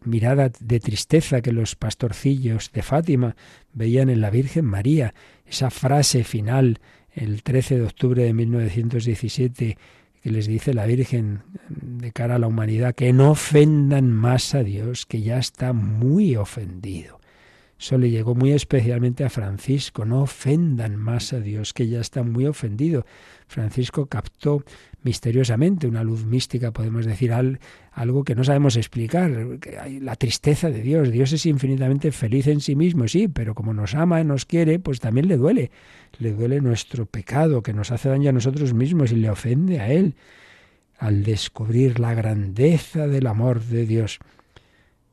mirada 0.04 0.50
de 0.60 0.80
tristeza 0.80 1.40
que 1.40 1.52
los 1.52 1.76
pastorcillos 1.76 2.70
de 2.72 2.82
Fátima 2.82 3.36
veían 3.72 4.10
en 4.10 4.20
la 4.20 4.30
Virgen 4.30 4.64
María, 4.64 5.14
esa 5.46 5.70
frase 5.70 6.24
final 6.24 6.80
el 7.12 7.42
13 7.42 7.78
de 7.78 7.82
octubre 7.82 8.22
de 8.22 8.32
1917 8.32 9.78
que 10.22 10.30
les 10.30 10.46
dice 10.46 10.74
la 10.74 10.86
Virgen 10.86 11.42
de 11.68 12.12
cara 12.12 12.34
a 12.34 12.38
la 12.38 12.46
humanidad, 12.46 12.94
que 12.94 13.12
no 13.12 13.30
ofendan 13.30 14.12
más 14.12 14.54
a 14.54 14.62
Dios, 14.62 15.06
que 15.06 15.22
ya 15.22 15.38
está 15.38 15.72
muy 15.72 16.36
ofendido. 16.36 17.19
Eso 17.80 17.96
le 17.96 18.10
llegó 18.10 18.34
muy 18.34 18.52
especialmente 18.52 19.24
a 19.24 19.30
Francisco. 19.30 20.04
No 20.04 20.20
ofendan 20.20 20.96
más 20.96 21.32
a 21.32 21.40
Dios, 21.40 21.72
que 21.72 21.88
ya 21.88 22.00
está 22.00 22.22
muy 22.22 22.44
ofendido. 22.44 23.06
Francisco 23.48 24.04
captó 24.04 24.62
misteriosamente 25.02 25.86
una 25.86 26.04
luz 26.04 26.26
mística, 26.26 26.72
podemos 26.72 27.06
decir, 27.06 27.32
algo 27.32 28.22
que 28.22 28.34
no 28.34 28.44
sabemos 28.44 28.76
explicar. 28.76 29.30
La 30.02 30.14
tristeza 30.16 30.68
de 30.68 30.82
Dios. 30.82 31.10
Dios 31.10 31.32
es 31.32 31.46
infinitamente 31.46 32.12
feliz 32.12 32.48
en 32.48 32.60
sí 32.60 32.76
mismo, 32.76 33.08
sí, 33.08 33.28
pero 33.28 33.54
como 33.54 33.72
nos 33.72 33.94
ama 33.94 34.20
y 34.20 34.24
nos 34.24 34.44
quiere, 34.44 34.78
pues 34.78 35.00
también 35.00 35.26
le 35.26 35.38
duele. 35.38 35.70
Le 36.18 36.32
duele 36.32 36.60
nuestro 36.60 37.06
pecado, 37.06 37.62
que 37.62 37.72
nos 37.72 37.90
hace 37.92 38.10
daño 38.10 38.28
a 38.28 38.34
nosotros 38.34 38.74
mismos 38.74 39.10
y 39.10 39.16
le 39.16 39.30
ofende 39.30 39.80
a 39.80 39.90
Él. 39.90 40.16
Al 40.98 41.22
descubrir 41.22 41.98
la 41.98 42.12
grandeza 42.12 43.06
del 43.06 43.26
amor 43.26 43.62
de 43.62 43.86
Dios 43.86 44.20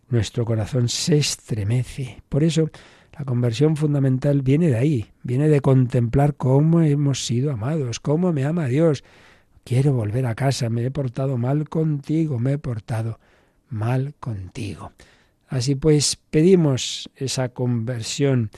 nuestro 0.09 0.45
corazón 0.45 0.89
se 0.89 1.17
estremece. 1.17 2.21
Por 2.29 2.43
eso 2.43 2.69
la 3.17 3.25
conversión 3.25 3.75
fundamental 3.75 4.41
viene 4.41 4.67
de 4.67 4.77
ahí, 4.77 5.05
viene 5.23 5.49
de 5.49 5.61
contemplar 5.61 6.35
cómo 6.35 6.81
hemos 6.81 7.25
sido 7.25 7.51
amados, 7.51 7.99
cómo 7.99 8.31
me 8.31 8.45
ama 8.45 8.67
Dios. 8.67 9.03
Quiero 9.63 9.93
volver 9.93 10.25
a 10.25 10.35
casa, 10.35 10.69
me 10.69 10.85
he 10.85 10.91
portado 10.91 11.37
mal 11.37 11.67
contigo, 11.67 12.39
me 12.39 12.53
he 12.53 12.57
portado 12.57 13.19
mal 13.69 14.13
contigo. 14.19 14.91
Así 15.47 15.75
pues, 15.75 16.17
pedimos 16.29 17.09
esa 17.15 17.49
conversión, 17.49 18.51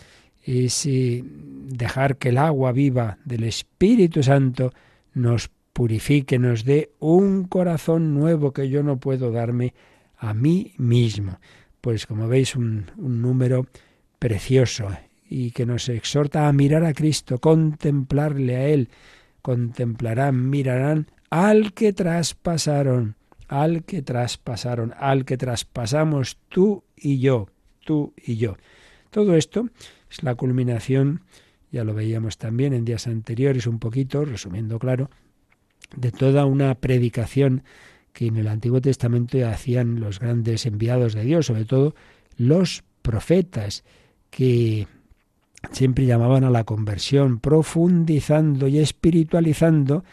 ese 0.43 1.23
dejar 1.25 2.17
que 2.17 2.29
el 2.29 2.37
agua 2.37 2.71
viva 2.71 3.17
del 3.25 3.43
Espíritu 3.43 4.23
Santo 4.23 4.71
nos 5.13 5.49
purifique, 5.73 6.37
nos 6.37 6.65
dé 6.65 6.91
un 6.99 7.45
corazón 7.45 8.13
nuevo 8.13 8.51
que 8.51 8.69
yo 8.69 8.83
no 8.83 8.97
puedo 8.97 9.31
darme 9.31 9.73
a 10.19 10.33
mí 10.33 10.73
mismo. 10.77 11.39
Pues 11.81 12.05
como 12.05 12.27
veis, 12.27 12.55
un, 12.55 12.85
número 12.97 13.67
precioso 14.19 14.89
y 15.29 15.51
que 15.51 15.65
nos 15.65 15.87
exhorta 15.89 16.47
a 16.47 16.53
mirar 16.53 16.83
a 16.83 16.93
Cristo, 16.93 17.39
contemplarle 17.39 18.55
a 18.55 18.67
Él. 18.67 18.89
Contemplarán, 19.41 20.49
mirarán 20.49 21.07
al 21.29 21.73
que 21.73 21.93
traspasaron, 21.93 23.15
al 23.47 23.83
que 23.83 24.01
traspasaron, 24.01 24.93
al 24.97 25.23
que 25.23 25.37
traspasamos 25.37 26.37
tú 26.49 26.83
y 26.97 27.19
yo, 27.19 27.47
tú 27.85 28.13
y 28.17 28.35
yo. 28.35 28.57
Todo 29.11 29.35
esto 29.35 29.69
es 30.11 30.23
la 30.23 30.35
culminación, 30.35 31.21
ya 31.71 31.83
lo 31.83 31.93
veíamos 31.93 32.37
también 32.37 32.73
en 32.73 32.83
días 32.83 33.07
anteriores 33.07 33.67
un 33.67 33.79
poquito, 33.79 34.25
resumiendo 34.25 34.79
claro, 34.79 35.09
de 35.95 36.11
toda 36.11 36.45
una 36.45 36.75
predicación 36.75 37.63
que 38.19 38.27
en 38.27 38.35
el 38.35 38.49
Antiguo 38.49 38.81
Testamento 38.81 39.37
hacían 39.47 40.01
los 40.01 40.19
grandes 40.19 40.65
enviados 40.65 41.13
de 41.13 41.23
Dios, 41.23 41.45
sobre 41.45 41.63
todo 41.63 41.95
los 42.35 42.83
profetas, 43.01 43.85
que 44.29 44.87
siempre 45.71 46.05
llamaban 46.05 46.43
a 46.43 46.49
la 46.49 46.65
conversión, 46.65 47.39
profundizando 47.39 48.67
y 48.67 48.79
espiritualizando 48.79 50.03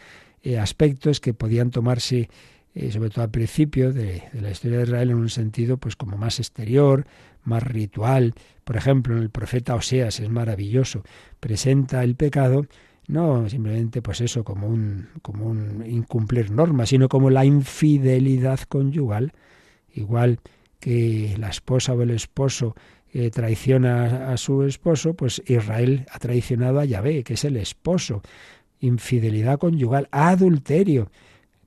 eh, 0.41 0.57
aspectos 0.57 1.19
que 1.19 1.33
podían 1.33 1.69
tomarse, 1.69 2.29
eh, 2.73 2.93
sobre 2.93 3.09
todo 3.09 3.25
al 3.25 3.31
principio 3.31 3.91
de, 3.91 4.23
de, 4.31 4.41
la 4.41 4.51
historia 4.51 4.77
de 4.77 4.83
Israel, 4.83 5.09
en 5.09 5.17
un 5.17 5.29
sentido 5.29 5.75
pues 5.75 5.97
como 5.97 6.15
más 6.15 6.39
exterior, 6.39 7.05
más 7.43 7.61
ritual. 7.61 8.35
Por 8.63 8.77
ejemplo, 8.77 9.17
en 9.17 9.21
el 9.21 9.31
profeta 9.31 9.75
Oseas 9.75 10.21
es 10.21 10.29
maravilloso, 10.29 11.03
presenta 11.41 12.05
el 12.05 12.15
pecado 12.15 12.67
no 13.07 13.49
simplemente 13.49 14.01
pues 14.01 14.21
eso 14.21 14.43
como 14.43 14.67
un 14.67 15.07
como 15.21 15.47
un 15.47 15.83
incumplir 15.85 16.51
normas, 16.51 16.89
sino 16.89 17.09
como 17.09 17.29
la 17.29 17.45
infidelidad 17.45 18.59
conyugal, 18.61 19.33
igual 19.93 20.39
que 20.79 21.35
la 21.39 21.49
esposa 21.49 21.93
o 21.93 22.01
el 22.01 22.11
esposo 22.11 22.75
eh, 23.13 23.31
traiciona 23.31 24.31
a 24.31 24.37
su 24.37 24.63
esposo, 24.63 25.13
pues 25.13 25.41
Israel 25.47 26.05
ha 26.11 26.19
traicionado 26.19 26.79
a 26.79 26.85
Yahvé, 26.85 27.23
que 27.23 27.33
es 27.35 27.45
el 27.45 27.57
esposo. 27.57 28.21
Infidelidad 28.79 29.57
conyugal, 29.57 30.07
adulterio. 30.11 31.09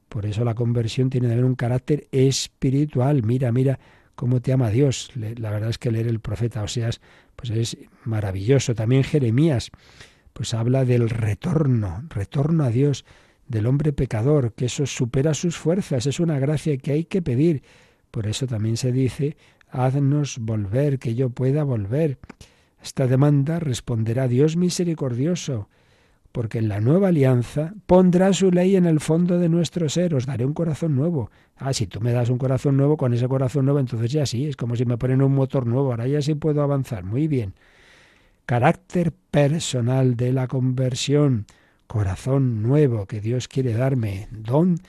Por 0.09 0.27
eso 0.27 0.45
la 0.45 0.55
conversión 0.55 1.09
tiene 1.09 1.27
que 1.27 1.33
tener 1.33 1.45
un 1.45 1.55
carácter 1.55 2.07
espiritual. 2.13 3.23
Mira, 3.23 3.51
mira 3.53 3.81
cómo 4.15 4.41
te 4.41 4.53
ama 4.53 4.71
Dios. 4.71 5.11
La 5.15 5.51
verdad 5.51 5.71
es 5.71 5.79
que 5.79 5.91
leer 5.91 6.09
el 6.09 6.21
profeta 6.21 6.63
Oseas 6.63 7.01
pues 7.37 7.51
es 7.51 7.77
maravilloso. 8.05 8.75
También 8.75 9.03
Jeremías 9.03 9.71
pues 10.41 10.55
habla 10.55 10.87
del 10.87 11.11
retorno, 11.11 12.03
retorno 12.09 12.65
a 12.65 12.71
Dios 12.71 13.05
del 13.47 13.67
hombre 13.67 13.93
pecador, 13.93 14.55
que 14.55 14.65
eso 14.65 14.87
supera 14.87 15.35
sus 15.35 15.59
fuerzas, 15.59 16.07
es 16.07 16.19
una 16.19 16.39
gracia 16.39 16.79
que 16.79 16.93
hay 16.93 17.05
que 17.05 17.21
pedir. 17.21 17.63
Por 18.11 18.27
eso 18.27 18.47
también 18.47 18.79
se 18.79 18.91
dice, 18.91 19.37
haznos 19.71 20.39
volver, 20.39 20.99
que 20.99 21.15
yo 21.15 21.29
pueda 21.29 21.63
volver. 21.63 22.17
Esta 22.83 23.07
demanda 23.07 23.61
responderá 23.61 24.29
Dios 24.29 24.57
misericordioso, 24.57 25.69
porque 26.33 26.57
en 26.57 26.71
la 26.71 26.81
nueva 26.81 27.09
alianza 27.09 27.75
pondrá 27.85 28.33
su 28.33 28.51
ley 28.51 28.77
en 28.77 28.87
el 28.87 29.01
fondo 29.01 29.39
de 29.39 29.51
nuestro 29.51 29.91
ser, 29.91 30.15
os 30.15 30.25
daré 30.25 30.47
un 30.47 30.55
corazón 30.55 30.97
nuevo. 30.97 31.31
Ah, 31.59 31.75
si 31.75 31.87
tú 31.87 32.01
me 32.01 32.13
das 32.13 32.31
un 32.31 32.39
corazón 32.39 32.79
nuevo, 32.79 32.97
con 32.97 33.13
ese 33.13 33.29
corazón 33.29 33.67
nuevo, 33.67 33.79
entonces 33.79 34.11
ya 34.11 34.25
sí, 34.25 34.47
es 34.47 34.57
como 34.57 34.75
si 34.75 34.87
me 34.87 34.97
ponen 34.97 35.21
un 35.21 35.35
motor 35.35 35.67
nuevo, 35.67 35.91
ahora 35.91 36.07
ya 36.07 36.23
sí 36.23 36.35
puedo 36.35 36.63
avanzar. 36.63 37.05
Muy 37.05 37.29
bien 37.29 37.53
carácter 38.51 39.13
personal 39.13 40.17
de 40.17 40.33
la 40.33 40.49
conversión, 40.49 41.47
corazón 41.87 42.65
nuevo 42.65 43.07
que 43.07 43.21
Dios 43.21 43.47
quiere 43.47 43.75
darme, 43.75 44.27
don 44.33 44.81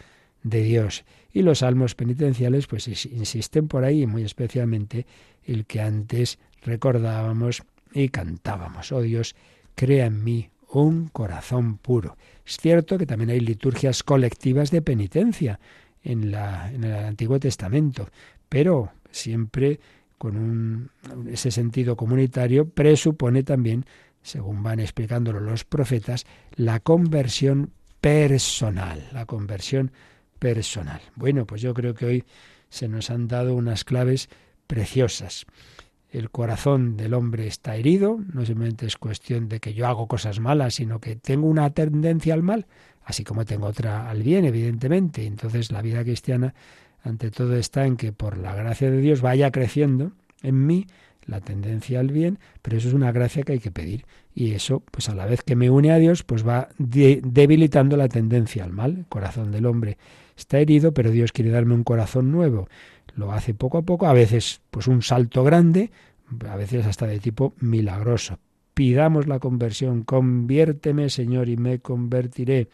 de 0.42 0.64
Dios. 0.64 1.06
Y 1.32 1.44
los 1.44 1.60
salmos 1.60 1.94
penitenciales 1.94 2.66
pues 2.66 2.88
insisten 3.06 3.68
por 3.68 3.84
ahí, 3.84 4.08
muy 4.08 4.24
especialmente 4.24 5.06
el 5.46 5.68
que 5.68 5.80
antes 5.80 6.40
recordábamos 6.64 7.62
y 7.94 8.10
cantábamos. 8.10 8.92
Oh 8.92 9.02
Dios, 9.02 9.36
crea 9.76 10.08
en 10.08 10.24
mí 10.24 10.50
un 10.72 11.10
corazón 11.10 11.78
puro. 11.78 12.18
Es 12.44 12.58
cierto 12.58 12.98
que 12.98 13.06
también 13.06 13.30
hay 13.30 13.42
liturgias 13.42 14.02
colectivas 14.02 14.72
de 14.72 14.82
penitencia 14.82 15.60
en, 16.04 16.32
la, 16.32 16.72
en 16.74 16.84
el 16.84 16.96
Antiguo 16.96 17.40
Testamento, 17.40 18.10
pero 18.50 18.92
siempre 19.12 19.80
con 20.22 20.38
un, 20.38 20.92
ese 21.32 21.50
sentido 21.50 21.96
comunitario, 21.96 22.70
presupone 22.70 23.42
también, 23.42 23.86
según 24.22 24.62
van 24.62 24.80
explicándolo 24.80 25.40
los 25.40 25.66
profetas, 25.66 26.28
la 26.52 26.80
conversión 26.80 27.72
personal, 28.02 29.10
la 29.14 29.26
conversión 29.26 29.92
personal. 30.38 31.02
Bueno, 31.16 31.48
pues 31.48 31.64
yo 31.64 31.74
creo 31.74 31.96
que 31.96 32.06
hoy 32.06 32.24
se 32.70 32.88
nos 32.88 33.10
han 33.10 33.28
dado 33.28 33.56
unas 33.56 33.84
claves 33.84 34.30
preciosas. 34.68 35.48
El 36.12 36.30
corazón 36.30 36.98
del 36.98 37.16
hombre 37.16 37.48
está 37.48 37.76
herido, 37.76 38.20
no 38.32 38.46
simplemente 38.46 38.86
es 38.86 38.98
cuestión 38.98 39.50
de 39.50 39.60
que 39.60 39.74
yo 39.74 39.88
hago 39.88 40.08
cosas 40.08 40.40
malas, 40.40 40.76
sino 40.76 41.00
que 41.00 41.16
tengo 41.16 41.48
una 41.48 41.72
tendencia 41.72 42.36
al 42.36 42.44
mal, 42.44 42.68
así 43.06 43.24
como 43.24 43.44
tengo 43.44 43.66
otra 43.66 44.08
al 44.08 44.22
bien, 44.22 44.46
evidentemente. 44.46 45.26
Entonces 45.26 45.72
la 45.72 45.82
vida 45.82 46.04
cristiana 46.04 46.54
ante 47.04 47.32
todo 47.32 47.56
está 47.56 47.86
en 47.86 47.98
que 47.98 48.12
por 48.12 48.38
la 48.38 48.56
gracia 48.56 48.92
de 48.92 49.02
Dios 49.02 49.22
vaya 49.22 49.52
creciendo 49.52 50.12
en 50.44 50.66
mí 50.66 50.88
la 51.26 51.40
tendencia 51.40 52.00
al 52.00 52.12
bien, 52.12 52.40
pero 52.62 52.78
eso 52.78 52.88
es 52.88 52.94
una 52.94 53.12
gracia 53.12 53.44
que 53.44 53.54
hay 53.54 53.60
que 53.60 53.72
pedir. 53.72 54.06
Y 54.34 54.52
eso, 54.52 54.82
pues 54.92 55.10
a 55.10 55.16
la 55.16 55.26
vez 55.26 55.44
que 55.44 55.56
me 55.56 55.70
une 55.70 55.92
a 55.92 55.98
Dios, 55.98 56.24
pues 56.24 56.48
va 56.48 56.70
debilitando 56.78 57.98
la 57.98 58.08
tendencia 58.08 58.64
al 58.64 58.72
mal. 58.72 58.98
El 59.00 59.06
corazón 59.06 59.52
del 59.52 59.66
hombre 59.66 59.98
está 60.38 60.60
herido, 60.60 60.94
pero 60.94 61.12
Dios 61.12 61.32
quiere 61.32 61.52
darme 61.52 61.74
un 61.74 61.84
corazón 61.84 62.32
nuevo. 62.32 62.68
Lo 63.16 63.32
hace 63.32 63.54
poco 63.54 63.78
a 63.78 63.82
poco, 63.84 64.08
a 64.08 64.14
veces 64.14 64.62
pues 64.72 64.88
un 64.88 65.02
salto 65.02 65.44
grande, 65.44 65.92
a 66.48 66.56
veces 66.56 66.86
hasta 66.86 67.08
de 67.08 67.20
tipo 67.20 67.54
milagroso. 67.60 68.40
Pidamos 68.74 69.28
la 69.28 69.40
conversión, 69.40 70.04
conviérteme 70.04 71.10
Señor 71.10 71.50
y 71.50 71.58
me 71.58 71.80
convertiré. 71.80 72.70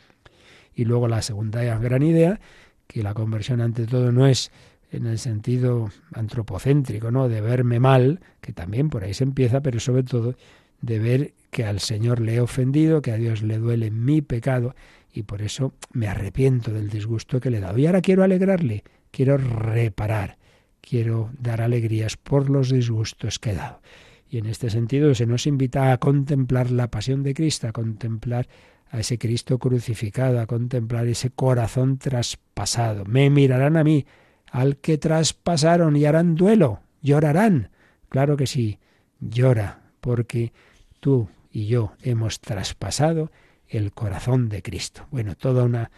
Y 0.75 0.85
luego 0.85 1.07
la 1.07 1.23
segunda 1.23 1.63
gran 1.79 2.03
idea 2.03 2.39
que 2.87 3.03
la 3.03 3.13
conversión 3.13 3.61
ante 3.61 3.85
todo 3.85 4.11
no 4.11 4.27
es 4.27 4.51
en 4.91 5.05
el 5.05 5.19
sentido 5.19 5.89
antropocéntrico, 6.13 7.11
¿no? 7.11 7.27
De 7.27 7.41
verme 7.41 7.79
mal, 7.79 8.21
que 8.41 8.53
también 8.53 8.89
por 8.89 9.03
ahí 9.03 9.13
se 9.13 9.25
empieza, 9.25 9.61
pero 9.61 9.79
sobre 9.79 10.03
todo 10.03 10.35
de 10.81 10.99
ver 10.99 11.33
que 11.51 11.65
al 11.65 11.79
Señor 11.79 12.21
le 12.21 12.35
he 12.35 12.41
ofendido, 12.41 13.01
que 13.01 13.11
a 13.11 13.17
Dios 13.17 13.41
le 13.41 13.57
duele 13.57 13.91
mi 13.91 14.21
pecado 14.21 14.75
y 15.11 15.23
por 15.23 15.41
eso 15.41 15.73
me 15.91 16.07
arrepiento 16.07 16.71
del 16.71 16.89
disgusto 16.89 17.39
que 17.39 17.49
le 17.49 17.57
he 17.57 17.61
dado. 17.61 17.77
Y 17.77 17.85
ahora 17.85 18.01
quiero 18.01 18.23
alegrarle, 18.23 18.83
quiero 19.11 19.37
reparar, 19.37 20.37
quiero 20.81 21.31
dar 21.39 21.61
alegrías 21.61 22.17
por 22.17 22.49
los 22.49 22.69
disgustos 22.69 23.39
que 23.39 23.51
he 23.51 23.55
dado. 23.55 23.81
Y 24.29 24.37
en 24.37 24.45
este 24.45 24.69
sentido 24.69 25.15
se 25.15 25.25
nos 25.25 25.47
invita 25.47 25.91
a 25.91 25.97
contemplar 25.97 26.69
la 26.69 26.89
pasión 26.89 27.23
de 27.23 27.33
Cristo, 27.33 27.67
a 27.67 27.71
contemplar 27.71 28.47
a 28.89 28.99
ese 28.99 29.17
Cristo 29.17 29.59
crucificado, 29.59 30.39
a 30.39 30.45
contemplar 30.45 31.07
ese 31.07 31.29
corazón 31.29 31.97
traspasado. 31.97 33.05
Me 33.05 33.29
mirarán 33.29 33.77
a 33.77 33.83
mí, 33.83 34.05
al 34.51 34.77
que 34.77 34.97
traspasaron 34.97 35.95
y 35.95 36.05
harán 36.05 36.35
duelo, 36.35 36.81
llorarán. 37.01 37.69
Claro 38.09 38.37
que 38.37 38.47
sí, 38.47 38.79
llora, 39.19 39.81
porque 39.99 40.53
tú 40.99 41.29
y 41.51 41.67
yo 41.67 41.93
hemos 42.01 42.39
traspasado 42.39 43.31
el 43.67 43.91
corazón 43.91 44.49
de 44.49 44.61
Cristo. 44.61 45.07
Bueno, 45.11 45.35
toda 45.35 45.63
una 45.63 45.91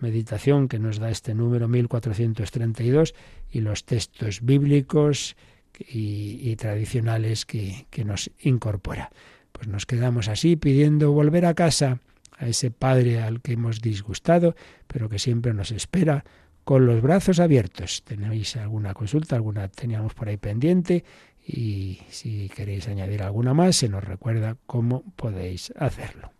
meditación 0.00 0.68
que 0.68 0.78
nos 0.78 0.98
da 0.98 1.10
este 1.10 1.34
número 1.34 1.68
1432 1.68 3.14
y 3.50 3.60
los 3.60 3.84
textos 3.84 4.40
bíblicos 4.42 5.36
y, 5.78 6.38
y 6.42 6.56
tradicionales 6.56 7.46
que, 7.46 7.86
que 7.90 8.04
nos 8.04 8.30
incorpora. 8.40 9.10
Pues 9.52 9.68
nos 9.68 9.86
quedamos 9.86 10.28
así 10.28 10.56
pidiendo 10.56 11.12
volver 11.12 11.46
a 11.46 11.54
casa 11.54 12.00
a 12.38 12.46
ese 12.46 12.70
Padre 12.70 13.22
al 13.22 13.40
que 13.40 13.52
hemos 13.52 13.80
disgustado, 13.80 14.54
pero 14.86 15.08
que 15.08 15.18
siempre 15.18 15.54
nos 15.54 15.70
espera 15.70 16.24
con 16.64 16.86
los 16.86 17.02
brazos 17.02 17.40
abiertos. 17.40 18.02
¿Tenéis 18.04 18.56
alguna 18.56 18.94
consulta? 18.94 19.36
Alguna 19.36 19.68
teníamos 19.68 20.14
por 20.14 20.28
ahí 20.28 20.36
pendiente? 20.36 21.04
Y 21.46 22.00
si 22.08 22.48
queréis 22.48 22.88
añadir 22.88 23.22
alguna 23.22 23.52
más, 23.52 23.76
se 23.76 23.88
nos 23.88 24.02
recuerda 24.02 24.56
cómo 24.66 25.04
podéis 25.16 25.72
hacerlo. 25.76 26.32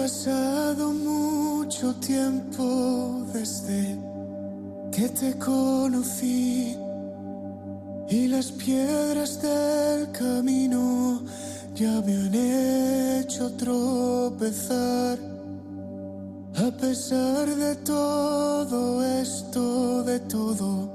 pasado 0.00 0.94
mucho 0.94 1.94
tiempo 1.96 3.26
desde 3.34 3.98
que 4.90 5.06
te 5.10 5.38
conocí 5.38 6.74
y 8.08 8.26
las 8.28 8.50
piedras 8.50 9.42
del 9.42 10.10
camino 10.12 11.20
ya 11.74 12.00
me 12.06 12.14
han 12.14 12.34
hecho 12.34 13.52
tropezar. 13.56 15.18
A 16.56 16.70
pesar 16.80 17.46
de 17.46 17.74
todo 17.76 19.04
esto, 19.04 20.02
de 20.04 20.18
todo 20.20 20.88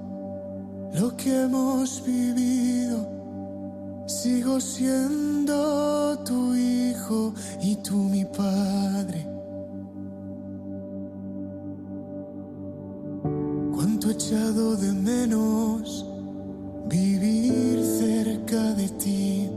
lo 1.00 1.16
que 1.16 1.44
hemos 1.44 2.04
vivido, 2.04 3.15
sigo 4.06 4.60
siendo 4.60 6.18
tu 6.20 6.56
hijo 6.56 7.34
y 7.62 7.76
tú 7.78 7.96
mi 7.96 8.26
padre. 8.26 9.28
Cuánto 13.74 14.10
he 14.10 14.14
echado 14.14 14.76
de 14.76 14.92
menos 14.94 16.06
vivir 16.88 17.84
cerca 17.84 18.74
de 18.74 18.90
ti. 18.90 19.50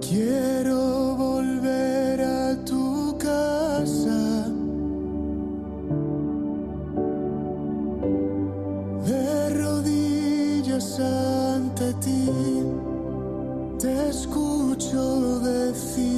Quiero 0.00 0.53
escucho 14.08 15.40
decir, 15.40 16.13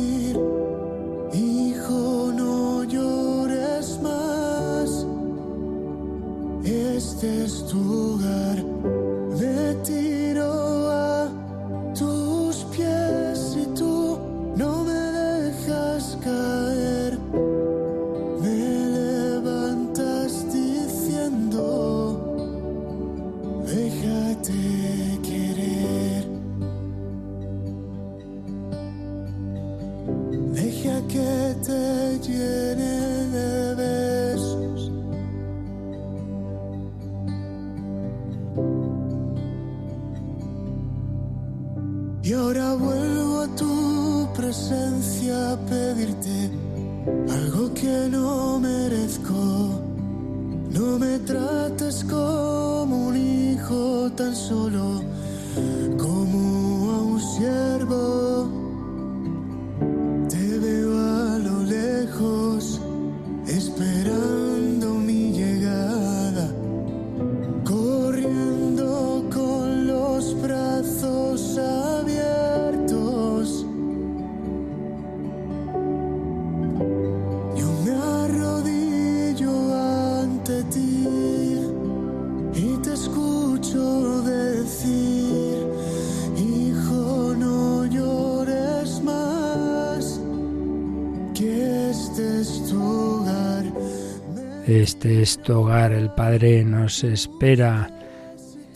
Este 94.97 95.21
es 95.21 95.51
hogar, 95.51 95.93
el 95.93 96.09
Padre 96.09 96.65
nos 96.65 97.05
espera. 97.05 97.91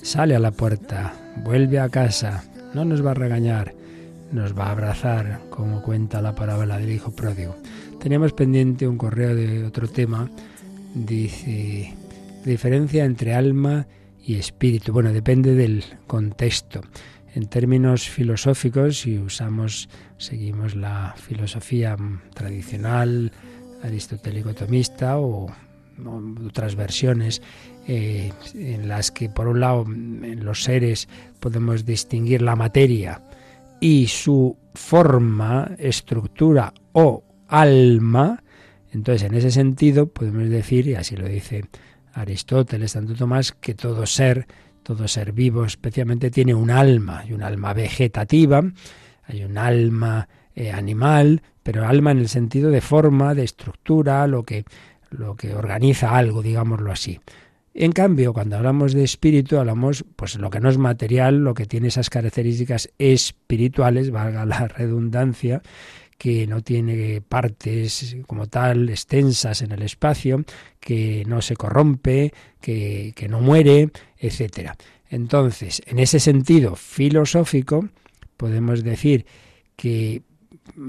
Sale 0.03 0.37
a 0.37 0.39
la 0.39 0.51
puerta, 0.51 1.15
vuelve 1.43 1.81
a 1.81 1.89
casa, 1.89 2.45
no 2.75 2.85
nos 2.85 3.05
va 3.05 3.13
a 3.13 3.15
regañar, 3.15 3.75
nos 4.31 4.57
va 4.57 4.67
a 4.67 4.73
abrazar, 4.73 5.41
como 5.49 5.81
cuenta 5.81 6.21
la 6.21 6.35
parábola 6.35 6.79
del 6.79 6.93
Hijo 6.93 7.11
Pródigo. 7.11 7.57
Teníamos 7.99 8.35
pendiente 8.35 8.87
un 8.87 8.99
correo 8.99 9.35
de 9.35 9.65
otro 9.65 9.89
tema, 9.89 10.31
dice, 10.95 11.95
diferencia 12.45 13.07
entre 13.07 13.33
alma 13.33 13.87
y 14.23 14.35
espíritu. 14.35 14.93
Bueno, 14.93 15.15
depende 15.15 15.55
del 15.55 15.83
contexto. 16.07 16.83
En 17.35 17.47
términos 17.47 18.11
filosóficos, 18.11 18.99
si 18.99 19.19
usamos, 19.19 19.89
seguimos 20.19 20.77
la 20.77 21.15
filosofía 21.17 21.97
tradicional, 22.35 23.33
aristotélico-tomista 23.83 25.19
o 25.19 25.51
otras 26.47 26.75
versiones 26.75 27.43
eh, 27.87 28.33
en 28.55 28.89
las 28.89 29.11
que 29.11 29.29
por 29.29 29.49
un 29.49 29.61
lado 29.61 29.85
en 29.87 30.45
los 30.45 30.65
seres 30.65 31.09
podemos 31.41 31.85
distinguir 31.85 32.43
la 32.43 32.57
materia 32.57 33.23
y 33.81 34.07
su 34.07 34.57
forma, 34.75 35.73
estructura 35.79 36.73
o 36.93 37.25
alma, 37.49 38.43
entonces 38.93 39.29
en 39.29 39.35
ese 39.35 39.51
sentido 39.51 40.07
podemos 40.09 40.49
decir, 40.49 40.87
y 40.87 40.95
así 40.95 41.17
lo 41.17 41.27
dice 41.27 41.65
Aristóteles, 42.13 42.93
Santo 42.93 43.15
Tomás, 43.15 43.53
que 43.53 43.75
todo 43.75 44.07
ser, 44.07 44.47
todo 44.83 45.09
ser 45.09 45.33
vivo 45.33 45.65
especialmente 45.65 46.31
tiene 46.31 46.55
un 46.55 46.71
alma, 46.71 47.25
y 47.29 47.33
un 47.33 47.43
alma 47.43 47.73
vegetativa, 47.73 48.63
hay 49.25 49.45
un 49.45 49.59
alma 49.59 50.29
eh, 50.55 50.71
animal, 50.71 51.43
pero 51.63 51.87
alma 51.87 52.11
en 52.11 52.19
el 52.19 52.29
sentido 52.29 52.71
de 52.71 52.81
forma, 52.81 53.35
de 53.35 53.45
estructura, 53.45 54.27
lo 54.27 54.43
que, 54.43 54.65
lo 55.11 55.37
que 55.37 55.55
organiza 55.55 56.17
algo, 56.17 56.43
digámoslo 56.43 56.93
así. 56.93 57.21
En 57.73 57.93
cambio, 57.93 58.33
cuando 58.33 58.57
hablamos 58.57 58.95
de 58.95 59.05
espíritu, 59.05 59.59
hablamos 59.59 60.05
pues 60.17 60.37
lo 60.37 60.51
que 60.51 60.61
no 60.61 60.69
es 60.69 60.79
material, 60.79 61.45
lo 61.45 61.55
que 61.55 61.67
tiene 61.67 61.89
esas 61.89 62.11
características 62.11 62.91
espirituales, 62.99 64.11
valga 64.11 64.45
la 64.45 64.67
redundancia, 64.67 65.63
que 66.19 66.47
no 66.47 66.63
tiene 66.63 67.23
partes 67.23 68.17
como 68.27 68.47
tal 68.47 68.91
extensas 68.91 69.63
en 69.63 69.73
el 69.73 69.83
espacio, 69.83 70.45
que 70.81 71.25
no 71.27 71.41
se 71.41 71.57
corrompe, 71.57 72.35
que, 72.61 73.13
que 73.15 73.29
no 73.29 73.41
muere, 73.41 73.91
etcétera. 74.19 74.77
Entonces, 75.09 75.81
en 75.87 75.99
ese 75.99 76.21
sentido 76.21 76.77
filosófico, 76.77 77.89
podemos 78.37 78.85
decir 78.85 79.27
que 79.77 80.23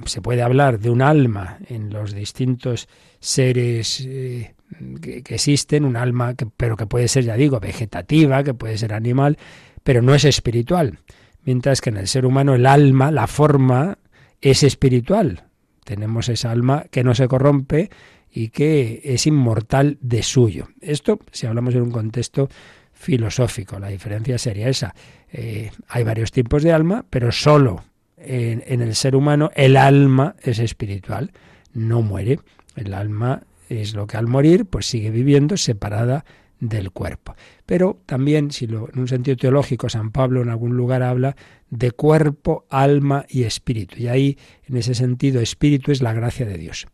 se 0.06 0.22
puede 0.22 0.42
hablar 0.42 0.80
de 0.80 0.90
un 0.90 1.02
alma 1.02 1.60
en 1.68 1.92
los 1.92 2.14
distintos 2.14 2.88
seres 3.20 4.02
eh, 4.08 4.56
que, 5.02 5.24
existen, 5.28 5.86
un 5.86 5.96
alma 5.96 6.36
que, 6.36 6.46
pero 6.46 6.78
que 6.78 6.86
puede 6.86 7.08
ser, 7.08 7.24
ya 7.26 7.36
digo, 7.36 7.60
vegetativa, 7.60 8.44
que 8.44 8.54
puede 8.54 8.78
ser 8.78 8.94
animal, 8.94 9.38
pero 9.84 10.02
no 10.02 10.14
es 10.16 10.26
espiritual. 10.26 11.00
Mientras 11.44 11.82
que 11.82 11.90
en 11.90 11.98
el 11.98 12.08
ser 12.08 12.26
humano 12.26 12.56
el 12.56 12.66
alma, 12.66 13.12
la 13.12 13.28
forma, 13.28 13.98
es 14.42 14.64
espiritual. 14.64 15.44
Tenemos 15.84 16.30
esa 16.30 16.52
alma 16.52 16.86
que 16.90 17.04
no 17.04 17.16
se 17.16 17.28
corrompe 17.28 17.90
y 18.32 18.50
que 18.50 19.02
es 19.04 19.28
inmortal 19.28 19.98
de 20.02 20.24
suyo. 20.24 20.70
Esto, 20.80 21.20
si 21.32 21.48
hablamos 21.48 21.76
en 21.76 21.82
un 21.82 21.92
contexto 21.92 22.50
filosófico, 22.94 23.80
la 23.80 23.88
diferencia 23.88 24.38
sería 24.38 24.70
esa. 24.70 24.94
Eh, 25.32 25.72
hay 25.88 26.04
varios 26.04 26.32
tipos 26.32 26.64
de 26.64 26.72
alma, 26.72 27.06
pero 27.10 27.32
solo 27.32 27.84
en, 28.24 28.82
el 28.82 28.96
ser 28.96 29.16
humano 29.16 29.52
el 29.56 29.78
alma 29.78 30.36
es 30.42 30.60
espiritual, 30.60 31.32
no 31.74 32.02
muere. 32.02 32.40
El 32.76 32.94
alma 32.94 33.44
es 33.70 33.94
lo 33.94 34.08
que 34.08 34.18
al 34.18 34.28
morir 34.28 34.66
pues 34.66 34.86
sigue 34.86 35.12
viviendo 35.12 35.58
separada 35.58 36.26
del 36.60 36.92
cuerpo. 36.92 37.36
Pero 37.66 38.00
también, 38.06 38.52
si 38.52 38.68
lo, 38.68 38.90
en 38.94 39.00
un 39.00 39.08
sentido 39.08 39.36
teológico, 39.36 39.90
San 39.90 40.12
Pablo 40.12 40.42
en 40.42 40.50
algún 40.50 40.78
lugar 40.78 41.04
habla 41.04 41.36
de 41.70 41.92
cuerpo, 41.92 42.66
alma 42.70 43.26
y 43.28 43.44
espíritu. 43.44 43.96
Y 43.98 44.08
ahí, 44.08 44.38
en 44.68 44.78
ese 44.78 44.94
sentido, 44.94 45.42
espíritu 45.42 45.92
es 45.92 46.02
la 46.02 46.14
gracia 46.14 46.46
de 46.46 46.58
Dios. 46.58 46.88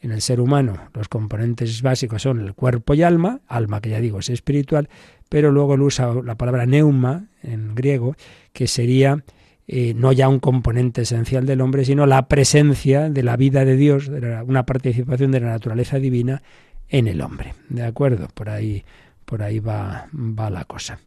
En 0.00 0.12
el 0.12 0.22
ser 0.22 0.40
humano, 0.40 0.90
los 0.94 1.08
componentes 1.08 1.82
básicos 1.82 2.22
son 2.22 2.40
el 2.40 2.54
cuerpo 2.54 2.94
y 2.94 3.02
alma, 3.02 3.40
alma 3.48 3.80
que 3.80 3.90
ya 3.90 4.00
digo 4.00 4.20
es 4.20 4.30
espiritual, 4.30 4.88
pero 5.28 5.50
luego 5.50 5.74
él 5.74 5.82
usa 5.82 6.14
la 6.24 6.36
palabra 6.36 6.66
neuma 6.66 7.26
en 7.42 7.74
griego, 7.74 8.14
que 8.52 8.68
sería 8.68 9.24
eh, 9.70 9.92
no 9.94 10.12
ya 10.12 10.28
un 10.28 10.40
componente 10.40 11.02
esencial 11.02 11.44
del 11.44 11.60
hombre, 11.60 11.84
sino 11.84 12.06
la 12.06 12.26
presencia 12.26 13.10
de 13.10 13.22
la 13.22 13.36
vida 13.36 13.66
de 13.66 13.76
Dios, 13.76 14.08
una 14.46 14.64
participación 14.64 15.30
de 15.30 15.40
la 15.40 15.48
naturaleza 15.48 15.98
divina 15.98 16.42
en 16.88 17.06
el 17.06 17.20
hombre. 17.20 17.52
¿De 17.68 17.84
acuerdo? 17.84 18.28
Por 18.32 18.48
ahí, 18.48 18.82
por 19.26 19.42
ahí 19.42 19.58
va, 19.58 20.08
va 20.12 20.48
la 20.48 20.64
cosa. 20.64 20.98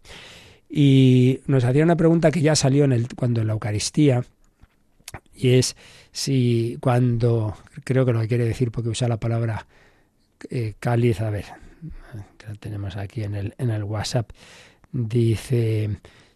Y 0.70 1.40
nos 1.48 1.64
hacía 1.64 1.84
una 1.84 1.96
pregunta 1.96 2.30
que 2.30 2.42
ya 2.42 2.56
salió 2.56 2.86
cuando 3.16 3.42
en 3.42 3.48
la 3.48 3.54
Eucaristía, 3.54 4.24
y 5.36 5.56
es 5.56 5.76
si 6.12 6.78
cuando, 6.80 7.58
creo 7.84 8.06
que 8.06 8.14
lo 8.14 8.26
quiere 8.28 8.46
decir 8.46 8.72
porque 8.72 8.90
usa 8.90 9.08
la 9.08 9.18
palabra 9.18 9.66
eh, 10.52 10.76
cáliz, 10.80 11.20
a 11.22 11.32
ver, 11.32 11.46
que 12.38 12.46
la 12.46 12.54
tenemos 12.56 12.96
aquí 12.96 13.24
en 13.24 13.34
el, 13.34 13.56
en 13.58 13.72
el 13.72 13.84
WhatsApp, 13.84 14.30
dice, 14.92 15.90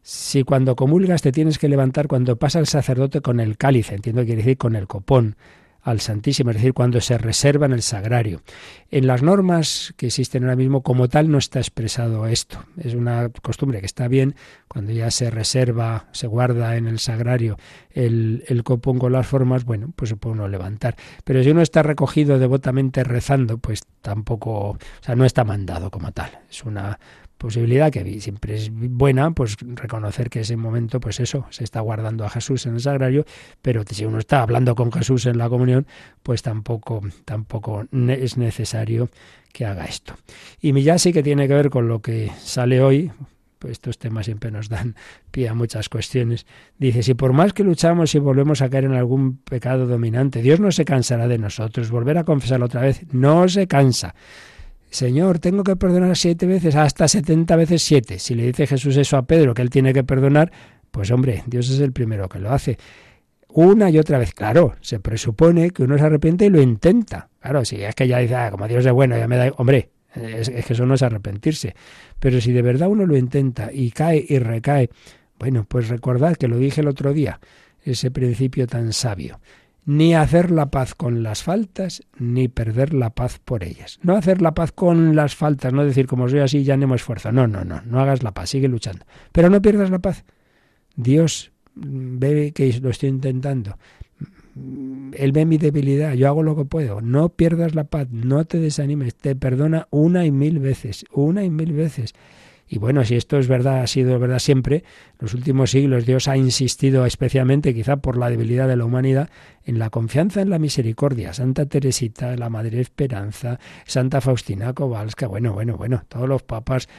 si 0.08 0.44
cuando 0.44 0.76
comulgas 0.76 1.24
te 1.24 1.32
tienes 1.32 1.58
que 1.58 1.68
levantar 1.68 2.08
cuando 2.08 2.36
pasa 2.36 2.60
el 2.60 2.68
sacerdote 2.68 3.22
con 3.22 3.40
el 3.40 3.58
cáliz, 3.58 3.92
entiendo 3.92 4.22
que 4.22 4.28
quiere 4.28 4.44
decir 4.44 4.58
con 4.58 4.76
el 4.76 4.86
copón, 4.86 5.36
al 5.82 6.00
Santísimo, 6.00 6.52
es 6.52 6.58
decir, 6.58 6.74
cuando 6.74 7.02
se 7.02 7.18
reserva 7.18 7.66
en 7.66 7.74
el 7.74 7.82
sagrario. 7.82 8.42
En 8.92 9.08
las 9.08 9.24
normas 9.24 9.94
que 9.98 10.08
existen 10.08 10.44
ahora 10.44 10.56
mismo, 10.56 10.82
como 10.82 11.08
tal, 11.10 11.30
no 11.30 11.38
está 11.40 11.60
expresado 11.60 12.26
esto. 12.28 12.64
Es 12.78 12.94
una 12.96 13.30
costumbre 13.30 13.80
que 13.80 13.86
está 13.86 14.08
bien 14.08 14.36
cuando 14.68 14.92
ya 14.92 15.10
se 15.10 15.30
reserva, 15.30 16.08
se 16.12 16.26
guarda 16.26 16.76
en 16.76 16.88
el 16.88 16.98
sagrario 16.98 17.58
el, 17.92 18.44
el 18.48 18.64
copón 18.64 18.98
con 19.00 19.12
las 19.12 19.28
formas, 19.28 19.64
bueno, 19.64 19.92
pues 19.96 20.10
se 20.10 20.16
puede 20.16 20.34
uno 20.34 20.48
levantar. 20.48 20.96
Pero 21.24 21.44
si 21.44 21.52
uno 21.52 21.62
está 21.62 21.84
recogido 21.84 22.38
devotamente 22.40 23.04
rezando, 23.04 23.60
pues 23.60 23.82
tampoco, 24.02 24.70
o 24.70 24.78
sea, 25.02 25.16
no 25.16 25.24
está 25.24 25.44
mandado 25.44 25.92
como 25.92 26.12
tal. 26.12 26.32
Es 26.50 26.64
una 26.64 27.00
posibilidad 27.38 27.92
que 27.92 28.20
siempre 28.22 28.56
es 28.56 28.70
buena, 28.72 29.32
pues 29.32 29.58
reconocer 29.60 30.30
que 30.30 30.42
ese 30.42 30.58
momento, 30.58 31.00
pues 31.00 31.20
eso, 31.20 31.46
se 31.50 31.64
está 31.64 31.82
guardando 31.82 32.26
a 32.26 32.30
Jesús 32.30 32.66
en 32.66 32.76
el 32.76 32.80
sagrario, 32.80 33.26
pero 33.62 33.84
si 33.90 34.06
uno 34.06 34.20
está 34.20 34.42
hablando 34.42 34.76
con 34.76 34.92
Jesús 34.92 35.26
en 35.26 35.38
la 35.38 35.50
comunión, 35.50 35.86
pues 36.24 36.42
tampoco, 36.42 37.02
tampoco 37.26 37.86
es 38.08 38.38
necesario 38.38 39.10
que 39.52 39.66
haga 39.66 39.86
esto. 39.86 40.16
Y 40.62 40.80
ya 40.82 40.98
sí 40.98 41.14
que 41.14 41.24
tiene 41.24 41.48
que 41.48 41.54
ver 41.54 41.70
con 41.70 41.88
lo 41.88 42.02
que 42.02 42.32
sale 42.40 42.82
hoy, 42.82 43.12
pues 43.60 43.74
estos 43.74 43.98
temas 43.98 44.26
siempre 44.26 44.52
nos 44.52 44.70
dan 44.70 44.96
pie 45.32 45.50
a 45.50 45.54
muchas 45.54 45.90
cuestiones. 45.90 46.46
Dice, 46.78 47.04
si 47.04 47.14
por 47.14 47.34
más 47.34 47.54
que 47.54 47.64
luchamos 47.64 48.14
y 48.16 48.20
volvemos 48.20 48.62
a 48.62 48.70
caer 48.70 48.86
en 48.86 48.94
algún 48.94 49.38
pecado 49.38 49.88
dominante, 49.88 50.42
Dios 50.42 50.60
no 50.60 50.72
se 50.72 50.86
cansará 50.86 51.28
de 51.28 51.38
nosotros, 51.38 51.90
volver 51.92 52.18
a 52.18 52.24
confesarlo 52.24 52.66
otra 52.66 52.82
vez, 52.82 53.06
no 53.12 53.48
se 53.48 53.68
cansa. 53.68 54.16
Señor, 54.96 55.40
tengo 55.40 55.66
que 55.66 55.76
perdonar 55.76 56.16
siete 56.16 56.46
veces, 56.46 56.74
hasta 56.78 57.10
setenta 57.10 57.58
veces 57.58 57.84
siete. 57.84 58.18
Si 58.18 58.34
le 58.34 58.46
dice 58.46 58.66
Jesús 58.66 58.96
eso 58.96 59.18
a 59.18 59.24
Pedro, 59.24 59.54
que 59.54 59.62
él 59.62 59.70
tiene 59.70 59.94
que 59.94 60.06
perdonar, 60.06 60.54
pues 60.90 61.12
hombre, 61.12 61.44
Dios 61.48 61.70
es 61.70 61.82
el 61.82 61.92
primero 61.92 62.30
que 62.30 62.40
lo 62.40 62.50
hace. 62.50 62.78
Una 63.50 63.90
y 63.90 64.00
otra 64.00 64.20
vez, 64.20 64.34
claro, 64.34 64.76
se 64.80 65.02
presupone 65.02 65.72
que 65.72 65.84
uno 65.84 65.98
se 65.98 66.06
arrepiente 66.06 66.46
y 66.46 66.50
lo 66.50 66.62
intenta. 66.62 67.28
Claro, 67.42 67.66
si 67.66 67.84
es 67.84 67.94
que 67.94 68.08
ya 68.08 68.20
dice, 68.20 68.36
ah, 68.36 68.50
como 68.52 68.70
Dios 68.70 68.86
es 68.86 68.94
bueno, 68.94 69.18
ya 69.18 69.28
me 69.28 69.36
da... 69.36 69.52
Hombre, 69.58 69.90
es, 70.16 70.48
es 70.48 70.66
que 70.66 70.72
eso 70.72 70.86
no 70.86 70.94
es 70.94 71.04
arrepentirse. 71.04 71.76
Pero 72.18 72.40
si 72.40 72.54
de 72.54 72.62
verdad 72.62 72.88
uno 72.88 73.06
lo 73.06 73.18
intenta 73.18 73.74
y 73.74 73.92
cae 73.92 74.26
y 74.26 74.40
recae, 74.40 74.90
bueno, 75.38 75.66
pues 75.68 75.90
recordad 75.90 76.38
que 76.38 76.48
lo 76.48 76.58
dije 76.58 76.80
el 76.80 76.88
otro 76.88 77.12
día, 77.12 77.42
ese 77.84 78.12
principio 78.12 78.66
tan 78.66 78.94
sabio 78.94 79.42
ni 79.86 80.16
hacer 80.16 80.50
la 80.52 80.72
paz 80.72 80.96
con 80.96 81.22
las 81.22 81.44
faltas, 81.44 82.04
ni 82.18 82.48
perder 82.48 82.94
la 82.94 83.12
paz 83.12 83.40
por 83.44 83.64
ellas. 83.64 84.00
No 84.02 84.16
hacer 84.16 84.42
la 84.42 84.54
paz 84.54 84.72
con 84.72 85.16
las 85.16 85.36
faltas, 85.36 85.74
no 85.74 85.86
decir 85.86 86.08
como 86.08 86.28
soy 86.28 86.40
así, 86.40 86.64
ya 86.64 86.76
no 86.76 86.94
esfuerzo. 86.96 87.32
No, 87.32 87.48
no, 87.48 87.64
no, 87.64 87.82
no 87.82 88.00
hagas 88.00 88.24
la 88.24 88.34
paz, 88.34 88.50
sigue 88.50 88.68
luchando. 88.68 89.06
Pero 89.32 89.50
no 89.50 89.62
pierdas 89.62 89.92
la 89.92 90.00
paz. 90.00 90.26
Dios 90.96 91.52
ve 91.76 92.52
que 92.54 92.80
lo 92.82 92.90
estoy 92.90 93.10
intentando. 93.10 93.78
Él 95.14 95.32
ve 95.34 95.46
mi 95.46 95.58
debilidad, 95.58 96.14
yo 96.14 96.28
hago 96.28 96.42
lo 96.42 96.56
que 96.56 96.66
puedo. 96.66 97.02
No 97.02 97.30
pierdas 97.30 97.76
la 97.76 97.84
paz, 97.84 98.08
no 98.10 98.46
te 98.46 98.60
desanimes, 98.60 99.16
te 99.16 99.36
perdona 99.36 99.88
una 99.92 100.26
y 100.26 100.32
mil 100.32 100.60
veces, 100.60 101.06
una 101.12 101.44
y 101.44 101.50
mil 101.50 101.74
veces. 101.74 102.14
Y 102.68 102.80
bueno, 102.80 103.06
si 103.06 103.16
esto 103.16 103.38
es 103.38 103.48
verdad, 103.48 103.82
ha 103.82 103.88
sido 103.88 104.18
verdad 104.18 104.40
siempre, 104.40 104.84
los 105.20 105.34
últimos 105.36 105.72
siglos 105.72 106.06
Dios 106.06 106.28
ha 106.28 106.36
insistido 106.36 107.06
especialmente, 107.06 107.76
quizá 107.76 107.98
por 107.98 108.18
la 108.18 108.30
debilidad 108.30 108.68
de 108.68 108.76
la 108.76 108.86
humanidad, 108.86 109.30
en 109.64 109.78
la 109.78 109.92
confianza 109.92 110.42
en 110.42 110.50
la 110.50 110.58
misericordia. 110.58 111.34
Santa 111.34 111.68
Teresita, 111.68 112.36
la 112.36 112.50
Madre 112.50 112.82
Esperanza, 112.82 113.60
Santa 113.86 114.20
Faustina 114.20 114.74
Kowalska, 114.74 115.28
bueno, 115.28 115.54
bueno, 115.54 115.78
bueno, 115.78 116.04
todos 116.08 116.28
los 116.28 116.42
papas 116.42 116.90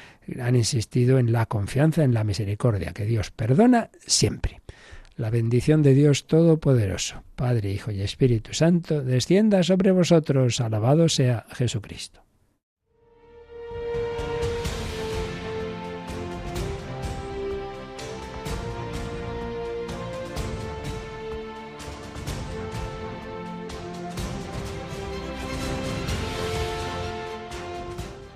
han 0.41 0.55
insistido 0.55 1.19
en 1.19 1.33
la 1.33 1.47
confianza 1.47 2.05
en 2.05 2.15
la 2.15 2.23
misericordia, 2.23 2.93
que 2.93 3.05
Dios 3.05 3.33
perdona 3.33 3.91
siempre. 4.07 4.61
La 5.17 5.31
bendición 5.31 5.83
de 5.83 5.95
Dios 5.95 6.27
Todopoderoso, 6.27 7.23
Padre, 7.37 7.73
Hijo 7.73 7.91
y 7.91 8.03
Espíritu 8.03 8.53
Santo, 8.53 9.03
descienda 9.03 9.63
sobre 9.63 9.91
vosotros. 9.91 10.61
Alabado 10.61 11.09
sea 11.09 11.47
Jesucristo. 11.53 12.26